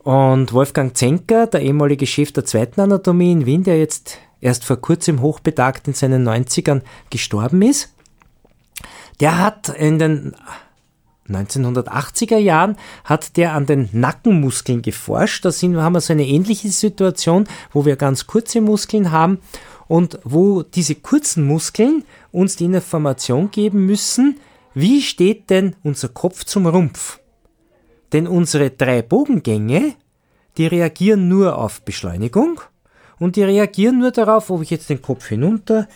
Und 0.00 0.52
Wolfgang 0.52 0.94
Zenker, 0.94 1.46
der 1.46 1.62
ehemalige 1.62 2.06
Chef 2.06 2.32
der 2.32 2.44
zweiten 2.44 2.82
Anatomie 2.82 3.32
in 3.32 3.46
Wien, 3.46 3.64
der 3.64 3.78
jetzt 3.78 4.18
erst 4.42 4.66
vor 4.66 4.76
kurzem 4.76 5.22
hochbetagt 5.22 5.88
in 5.88 5.94
seinen 5.94 6.28
90ern 6.28 6.82
gestorben 7.08 7.62
ist, 7.62 7.94
der 9.20 9.38
hat 9.38 9.70
in 9.70 9.98
den 9.98 10.36
1980er 11.28 12.36
Jahren 12.36 12.76
hat 13.04 13.36
der 13.36 13.54
an 13.54 13.66
den 13.66 13.88
Nackenmuskeln 13.92 14.82
geforscht. 14.82 15.44
Da 15.44 15.50
sind, 15.50 15.76
haben 15.76 15.94
wir 15.94 16.00
so 16.00 16.12
eine 16.12 16.26
ähnliche 16.26 16.68
Situation, 16.68 17.48
wo 17.72 17.84
wir 17.84 17.96
ganz 17.96 18.26
kurze 18.26 18.60
Muskeln 18.60 19.10
haben 19.10 19.38
und 19.88 20.18
wo 20.24 20.62
diese 20.62 20.94
kurzen 20.94 21.46
Muskeln 21.46 22.04
uns 22.32 22.56
die 22.56 22.64
Information 22.64 23.50
geben 23.50 23.86
müssen, 23.86 24.38
wie 24.74 25.00
steht 25.00 25.48
denn 25.50 25.74
unser 25.82 26.08
Kopf 26.08 26.44
zum 26.44 26.66
Rumpf? 26.66 27.20
Denn 28.12 28.26
unsere 28.26 28.70
drei 28.70 29.02
Bogengänge, 29.02 29.94
die 30.56 30.66
reagieren 30.66 31.28
nur 31.28 31.58
auf 31.58 31.82
Beschleunigung 31.82 32.60
und 33.18 33.36
die 33.36 33.42
reagieren 33.42 33.98
nur 33.98 34.10
darauf, 34.10 34.50
ob 34.50 34.62
ich 34.62 34.70
jetzt 34.70 34.90
den 34.90 35.02
Kopf 35.02 35.26
hinunter 35.26 35.88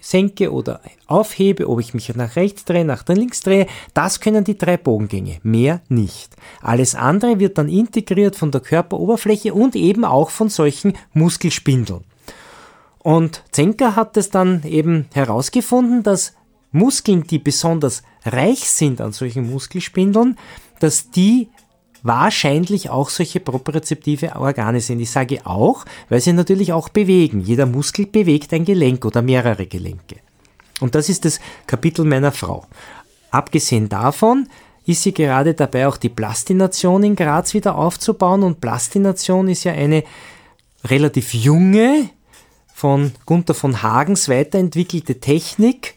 senke 0.00 0.52
oder 0.52 0.80
aufhebe, 1.06 1.68
ob 1.68 1.80
ich 1.80 1.94
mich 1.94 2.14
nach 2.14 2.36
rechts 2.36 2.64
drehe, 2.64 2.84
nach 2.84 3.06
links 3.06 3.40
drehe, 3.40 3.66
das 3.94 4.20
können 4.20 4.44
die 4.44 4.58
drei 4.58 4.76
Bogengänge, 4.76 5.38
mehr 5.42 5.80
nicht. 5.88 6.34
Alles 6.60 6.94
andere 6.94 7.38
wird 7.38 7.56
dann 7.58 7.68
integriert 7.68 8.34
von 8.34 8.50
der 8.50 8.60
Körperoberfläche 8.60 9.54
und 9.54 9.76
eben 9.76 10.04
auch 10.04 10.30
von 10.30 10.48
solchen 10.48 10.94
Muskelspindeln. 11.14 12.04
Und 13.02 13.42
Zenker 13.50 13.96
hat 13.96 14.16
es 14.16 14.30
dann 14.30 14.62
eben 14.64 15.08
herausgefunden, 15.12 16.02
dass 16.02 16.34
Muskeln, 16.70 17.26
die 17.26 17.38
besonders 17.38 18.02
reich 18.24 18.60
sind 18.70 19.00
an 19.00 19.12
solchen 19.12 19.50
Muskelspindeln, 19.50 20.38
dass 20.78 21.10
die 21.10 21.48
wahrscheinlich 22.02 22.90
auch 22.90 23.10
solche 23.10 23.40
propriozeptive 23.40 24.34
Organe 24.36 24.80
sind. 24.80 25.00
Ich 25.00 25.10
sage 25.10 25.40
auch, 25.44 25.84
weil 26.08 26.20
sie 26.20 26.32
natürlich 26.32 26.72
auch 26.72 26.88
bewegen. 26.88 27.40
Jeder 27.40 27.66
Muskel 27.66 28.06
bewegt 28.06 28.52
ein 28.52 28.64
Gelenk 28.64 29.04
oder 29.04 29.22
mehrere 29.22 29.66
Gelenke. 29.66 30.16
Und 30.80 30.94
das 30.94 31.08
ist 31.08 31.24
das 31.24 31.38
Kapitel 31.66 32.04
meiner 32.04 32.32
Frau. 32.32 32.66
Abgesehen 33.30 33.88
davon 33.88 34.48
ist 34.84 35.02
sie 35.02 35.14
gerade 35.14 35.54
dabei, 35.54 35.86
auch 35.86 35.96
die 35.96 36.08
Plastination 36.08 37.04
in 37.04 37.14
Graz 37.14 37.54
wieder 37.54 37.76
aufzubauen. 37.76 38.42
Und 38.42 38.60
Plastination 38.60 39.48
ist 39.48 39.64
ja 39.64 39.72
eine 39.72 40.02
relativ 40.84 41.34
junge, 41.34 42.10
von 42.82 43.12
Gunther 43.26 43.54
von 43.54 43.80
Hagens 43.84 44.28
weiterentwickelte 44.28 45.20
Technik. 45.20 45.94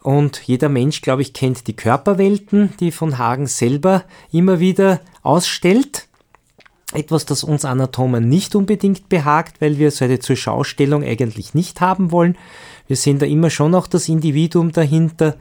Und 0.00 0.40
jeder 0.46 0.68
Mensch, 0.68 1.02
glaube 1.02 1.22
ich, 1.22 1.32
kennt 1.32 1.66
die 1.66 1.74
Körperwelten, 1.74 2.72
die 2.78 2.92
von 2.92 3.18
Hagen 3.18 3.48
selber 3.48 4.04
immer 4.30 4.60
wieder 4.60 5.00
ausstellt. 5.24 6.06
Etwas, 6.92 7.26
das 7.26 7.42
uns 7.42 7.64
Anatomen 7.64 8.28
nicht 8.28 8.54
unbedingt 8.54 9.08
behagt, 9.08 9.60
weil 9.60 9.78
wir 9.78 9.90
so 9.90 10.04
eine 10.04 10.20
Zurschaustellung 10.20 11.02
eigentlich 11.02 11.52
nicht 11.52 11.80
haben 11.80 12.12
wollen. 12.12 12.38
Wir 12.86 12.94
sehen 12.94 13.18
da 13.18 13.26
immer 13.26 13.50
schon 13.50 13.74
auch 13.74 13.88
das 13.88 14.08
Individuum 14.08 14.70
dahinter. 14.70 15.36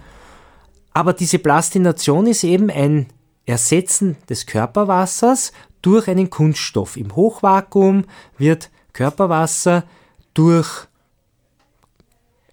Aber 0.91 1.13
diese 1.13 1.37
Plastination 1.37 2.25
ist 2.25 2.43
eben 2.43 2.71
ein 2.71 3.05
Ersetzen 3.45 4.17
des 4.27 4.47
Körperwassers 4.47 5.51
durch 5.83 6.07
einen 6.07 6.31
Kunststoff. 6.31 6.97
Im 6.97 7.15
Hochvakuum 7.15 8.05
wird 8.39 8.71
Körperwasser 8.93 9.83
durch 10.33 10.87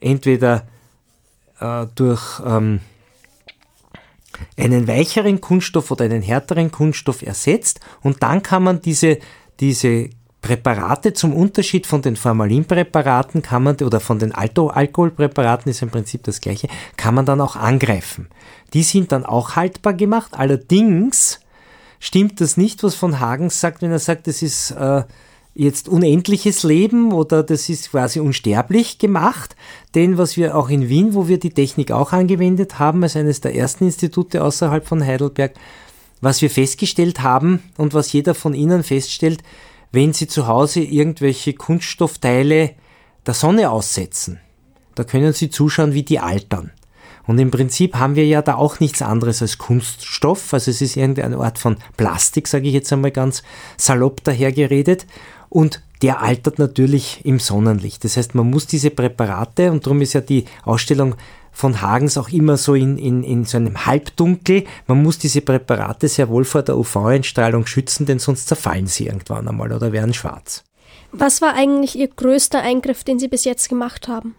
entweder 0.00 0.66
äh, 1.60 1.86
durch 1.94 2.40
ähm, 2.44 2.80
einen 4.56 4.88
weicheren 4.88 5.40
Kunststoff 5.40 5.90
oder 5.90 6.04
einen 6.04 6.22
härteren 6.22 6.70
Kunststoff 6.70 7.22
ersetzt 7.22 7.80
und 8.00 8.22
dann 8.22 8.42
kann 8.42 8.62
man 8.62 8.80
diese, 8.80 9.18
diese 9.60 10.10
Präparate 10.42 11.12
zum 11.12 11.34
Unterschied 11.34 11.86
von 11.86 12.00
den 12.00 12.16
Formalinpräparaten 12.16 13.42
kann 13.42 13.62
man, 13.62 13.76
oder 13.76 14.00
von 14.00 14.18
den 14.18 14.32
Alkoholpräparaten 14.32 15.70
ist 15.70 15.82
im 15.82 15.90
Prinzip 15.90 16.22
das 16.24 16.40
gleiche, 16.40 16.68
kann 16.96 17.14
man 17.14 17.26
dann 17.26 17.40
auch 17.40 17.56
angreifen. 17.56 18.28
Die 18.72 18.82
sind 18.82 19.12
dann 19.12 19.26
auch 19.26 19.56
haltbar 19.56 19.92
gemacht. 19.92 20.32
Allerdings 20.32 21.40
stimmt 21.98 22.40
das 22.40 22.56
nicht, 22.56 22.82
was 22.82 22.94
von 22.94 23.20
Hagens 23.20 23.60
sagt, 23.60 23.82
wenn 23.82 23.90
er 23.90 23.98
sagt, 23.98 24.26
das 24.26 24.40
ist 24.40 24.70
äh, 24.70 25.02
jetzt 25.54 25.88
unendliches 25.88 26.62
Leben 26.62 27.12
oder 27.12 27.42
das 27.42 27.68
ist 27.68 27.90
quasi 27.90 28.20
unsterblich 28.20 28.98
gemacht. 28.98 29.56
Denn 29.94 30.18
was 30.18 30.36
wir 30.36 30.56
auch 30.56 30.68
in 30.68 30.88
Wien, 30.88 31.14
wo 31.14 31.28
wir 31.28 31.38
die 31.38 31.50
Technik 31.50 31.90
auch 31.90 32.12
angewendet 32.12 32.78
haben, 32.78 33.02
als 33.02 33.16
eines 33.16 33.40
der 33.40 33.54
ersten 33.54 33.84
Institute 33.84 34.42
außerhalb 34.42 34.86
von 34.86 35.04
Heidelberg, 35.04 35.54
was 36.20 36.42
wir 36.42 36.50
festgestellt 36.50 37.22
haben 37.22 37.62
und 37.76 37.94
was 37.94 38.12
jeder 38.12 38.34
von 38.34 38.54
Ihnen 38.54 38.82
feststellt, 38.82 39.42
wenn 39.92 40.12
Sie 40.12 40.28
zu 40.28 40.46
Hause 40.46 40.80
irgendwelche 40.80 41.54
Kunststoffteile 41.54 42.74
der 43.26 43.34
Sonne 43.34 43.70
aussetzen, 43.70 44.38
da 44.94 45.04
können 45.04 45.32
Sie 45.32 45.50
zuschauen, 45.50 45.94
wie 45.94 46.02
die 46.04 46.20
altern. 46.20 46.72
Und 47.26 47.38
im 47.38 47.50
Prinzip 47.50 47.94
haben 47.96 48.16
wir 48.16 48.26
ja 48.26 48.42
da 48.42 48.54
auch 48.54 48.80
nichts 48.80 49.02
anderes 49.02 49.40
als 49.42 49.58
Kunststoff, 49.58 50.52
also 50.52 50.70
es 50.70 50.80
ist 50.80 50.96
irgendeine 50.96 51.38
Art 51.38 51.58
von 51.58 51.76
Plastik, 51.96 52.48
sage 52.48 52.68
ich 52.68 52.74
jetzt 52.74 52.92
einmal 52.92 53.12
ganz 53.12 53.42
salopp 53.76 54.24
dahergeredet 54.24 55.06
und 55.50 55.82
der 56.00 56.22
altert 56.22 56.58
natürlich 56.58 57.20
im 57.24 57.38
Sonnenlicht. 57.38 58.04
Das 58.04 58.16
heißt, 58.16 58.34
man 58.34 58.48
muss 58.48 58.66
diese 58.66 58.88
Präparate, 58.88 59.70
und 59.70 59.84
darum 59.84 60.00
ist 60.00 60.14
ja 60.14 60.22
die 60.22 60.46
Ausstellung 60.64 61.14
von 61.52 61.82
Hagens 61.82 62.16
auch 62.16 62.30
immer 62.30 62.56
so 62.56 62.74
in, 62.74 62.96
in, 62.96 63.22
in 63.22 63.44
so 63.44 63.58
einem 63.58 63.84
Halbdunkel. 63.84 64.64
Man 64.86 65.02
muss 65.02 65.18
diese 65.18 65.42
Präparate 65.42 66.08
sehr 66.08 66.28
wohl 66.30 66.44
vor 66.44 66.62
der 66.62 66.78
UV-Einstrahlung 66.78 67.66
schützen, 67.66 68.06
denn 68.06 68.18
sonst 68.18 68.48
zerfallen 68.48 68.86
sie 68.86 69.06
irgendwann 69.06 69.46
einmal 69.46 69.72
oder 69.72 69.92
werden 69.92 70.14
schwarz. 70.14 70.64
Was 71.12 71.42
war 71.42 71.54
eigentlich 71.54 71.98
Ihr 71.98 72.08
größter 72.08 72.62
Eingriff, 72.62 73.02
den 73.04 73.18
Sie 73.18 73.28
bis 73.28 73.44
jetzt 73.44 73.68
gemacht 73.68 74.06
haben? 74.06 74.36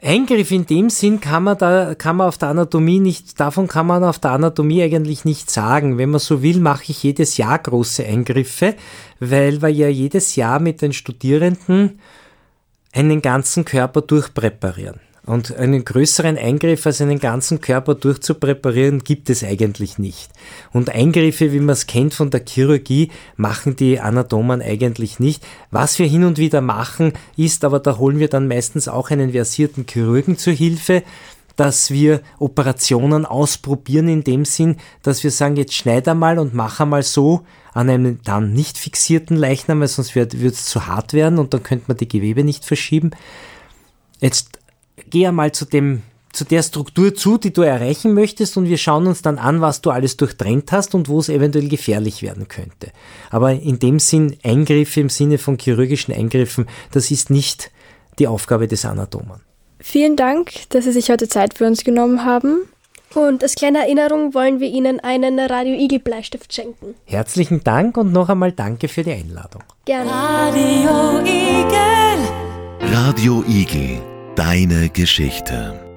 Eingriff 0.00 0.52
in 0.52 0.64
dem 0.64 0.90
Sinn 0.90 1.20
kann 1.20 1.42
man 1.42 1.58
da, 1.58 1.94
kann 1.96 2.16
man 2.16 2.28
auf 2.28 2.38
der 2.38 2.50
Anatomie 2.50 3.00
nicht, 3.00 3.40
davon 3.40 3.66
kann 3.66 3.86
man 3.86 4.04
auf 4.04 4.20
der 4.20 4.30
Anatomie 4.30 4.82
eigentlich 4.82 5.24
nicht 5.24 5.50
sagen. 5.50 5.98
Wenn 5.98 6.10
man 6.10 6.20
so 6.20 6.40
will, 6.42 6.60
mache 6.60 6.84
ich 6.88 7.02
jedes 7.02 7.36
Jahr 7.36 7.58
große 7.58 8.04
Eingriffe, 8.04 8.76
weil 9.18 9.60
wir 9.60 9.70
ja 9.70 9.88
jedes 9.88 10.36
Jahr 10.36 10.60
mit 10.60 10.82
den 10.82 10.92
Studierenden 10.92 11.98
einen 12.92 13.22
ganzen 13.22 13.64
Körper 13.64 14.02
durchpräparieren. 14.02 15.00
Und 15.28 15.54
einen 15.54 15.84
größeren 15.84 16.38
Eingriff 16.38 16.86
als 16.86 17.02
einen 17.02 17.18
ganzen 17.18 17.60
Körper 17.60 17.94
durchzupräparieren 17.94 19.04
gibt 19.04 19.28
es 19.28 19.44
eigentlich 19.44 19.98
nicht. 19.98 20.30
Und 20.72 20.88
Eingriffe, 20.88 21.52
wie 21.52 21.60
man 21.60 21.74
es 21.74 21.86
kennt 21.86 22.14
von 22.14 22.30
der 22.30 22.42
Chirurgie, 22.48 23.10
machen 23.36 23.76
die 23.76 24.00
Anatomen 24.00 24.62
eigentlich 24.62 25.20
nicht. 25.20 25.46
Was 25.70 25.98
wir 25.98 26.06
hin 26.06 26.24
und 26.24 26.38
wieder 26.38 26.62
machen, 26.62 27.12
ist, 27.36 27.66
aber 27.66 27.78
da 27.78 27.98
holen 27.98 28.18
wir 28.18 28.28
dann 28.28 28.48
meistens 28.48 28.88
auch 28.88 29.10
einen 29.10 29.32
versierten 29.32 29.84
Chirurgen 29.86 30.38
zur 30.38 30.54
Hilfe, 30.54 31.02
dass 31.56 31.90
wir 31.90 32.22
Operationen 32.38 33.26
ausprobieren 33.26 34.08
in 34.08 34.24
dem 34.24 34.46
Sinn, 34.46 34.76
dass 35.02 35.22
wir 35.24 35.30
sagen, 35.30 35.56
jetzt 35.56 35.74
schneid 35.74 36.08
einmal 36.08 36.38
und 36.38 36.54
mach 36.54 36.80
einmal 36.80 37.02
so 37.02 37.42
an 37.74 37.90
einem 37.90 38.20
dann 38.24 38.54
nicht 38.54 38.78
fixierten 38.78 39.36
Leichnam, 39.36 39.80
weil 39.80 39.88
sonst 39.88 40.14
wird 40.14 40.32
es 40.32 40.64
zu 40.64 40.86
hart 40.86 41.12
werden 41.12 41.38
und 41.38 41.52
dann 41.52 41.62
könnte 41.62 41.84
man 41.88 41.98
die 41.98 42.08
Gewebe 42.08 42.44
nicht 42.44 42.64
verschieben 42.64 43.10
jetzt 44.20 44.57
geh 45.10 45.26
einmal 45.26 45.52
zu 45.52 45.64
dem 45.64 46.02
zu 46.32 46.44
der 46.44 46.62
Struktur 46.62 47.14
zu, 47.14 47.38
die 47.38 47.52
du 47.52 47.62
erreichen 47.62 48.12
möchtest 48.12 48.56
und 48.56 48.68
wir 48.68 48.76
schauen 48.76 49.06
uns 49.06 49.22
dann 49.22 49.38
an, 49.38 49.60
was 49.60 49.80
du 49.80 49.90
alles 49.90 50.16
durchtrennt 50.16 50.70
hast 50.72 50.94
und 50.94 51.08
wo 51.08 51.18
es 51.18 51.28
eventuell 51.28 51.68
gefährlich 51.68 52.22
werden 52.22 52.48
könnte. 52.48 52.92
Aber 53.30 53.52
in 53.52 53.78
dem 53.78 53.98
Sinn 53.98 54.36
Eingriffe 54.44 55.00
im 55.00 55.08
Sinne 55.08 55.38
von 55.38 55.58
chirurgischen 55.58 56.14
Eingriffen, 56.14 56.66
das 56.92 57.10
ist 57.10 57.30
nicht 57.30 57.70
die 58.18 58.26
Aufgabe 58.26 58.68
des 58.68 58.84
Anatomen. 58.84 59.40
Vielen 59.80 60.16
Dank, 60.16 60.52
dass 60.70 60.84
Sie 60.84 60.92
sich 60.92 61.10
heute 61.10 61.28
Zeit 61.28 61.54
für 61.54 61.66
uns 61.66 61.82
genommen 61.82 62.24
haben. 62.24 62.68
Und 63.14 63.42
als 63.42 63.54
kleine 63.54 63.78
Erinnerung 63.78 64.34
wollen 64.34 64.60
wir 64.60 64.68
Ihnen 64.68 65.00
einen 65.00 65.40
Radio 65.40 65.74
Igel 65.74 65.98
Bleistift 65.98 66.52
schenken. 66.52 66.94
Herzlichen 67.06 67.64
Dank 67.64 67.96
und 67.96 68.12
noch 68.12 68.28
einmal 68.28 68.52
danke 68.52 68.88
für 68.88 69.02
die 69.02 69.12
Einladung. 69.12 69.62
Gerne. 69.86 70.10
Radio 70.10 71.20
Igel. 71.20 71.98
Radio 72.92 73.44
Igel, 73.48 74.00
deine 74.38 74.88
Geschichte. 74.88 75.87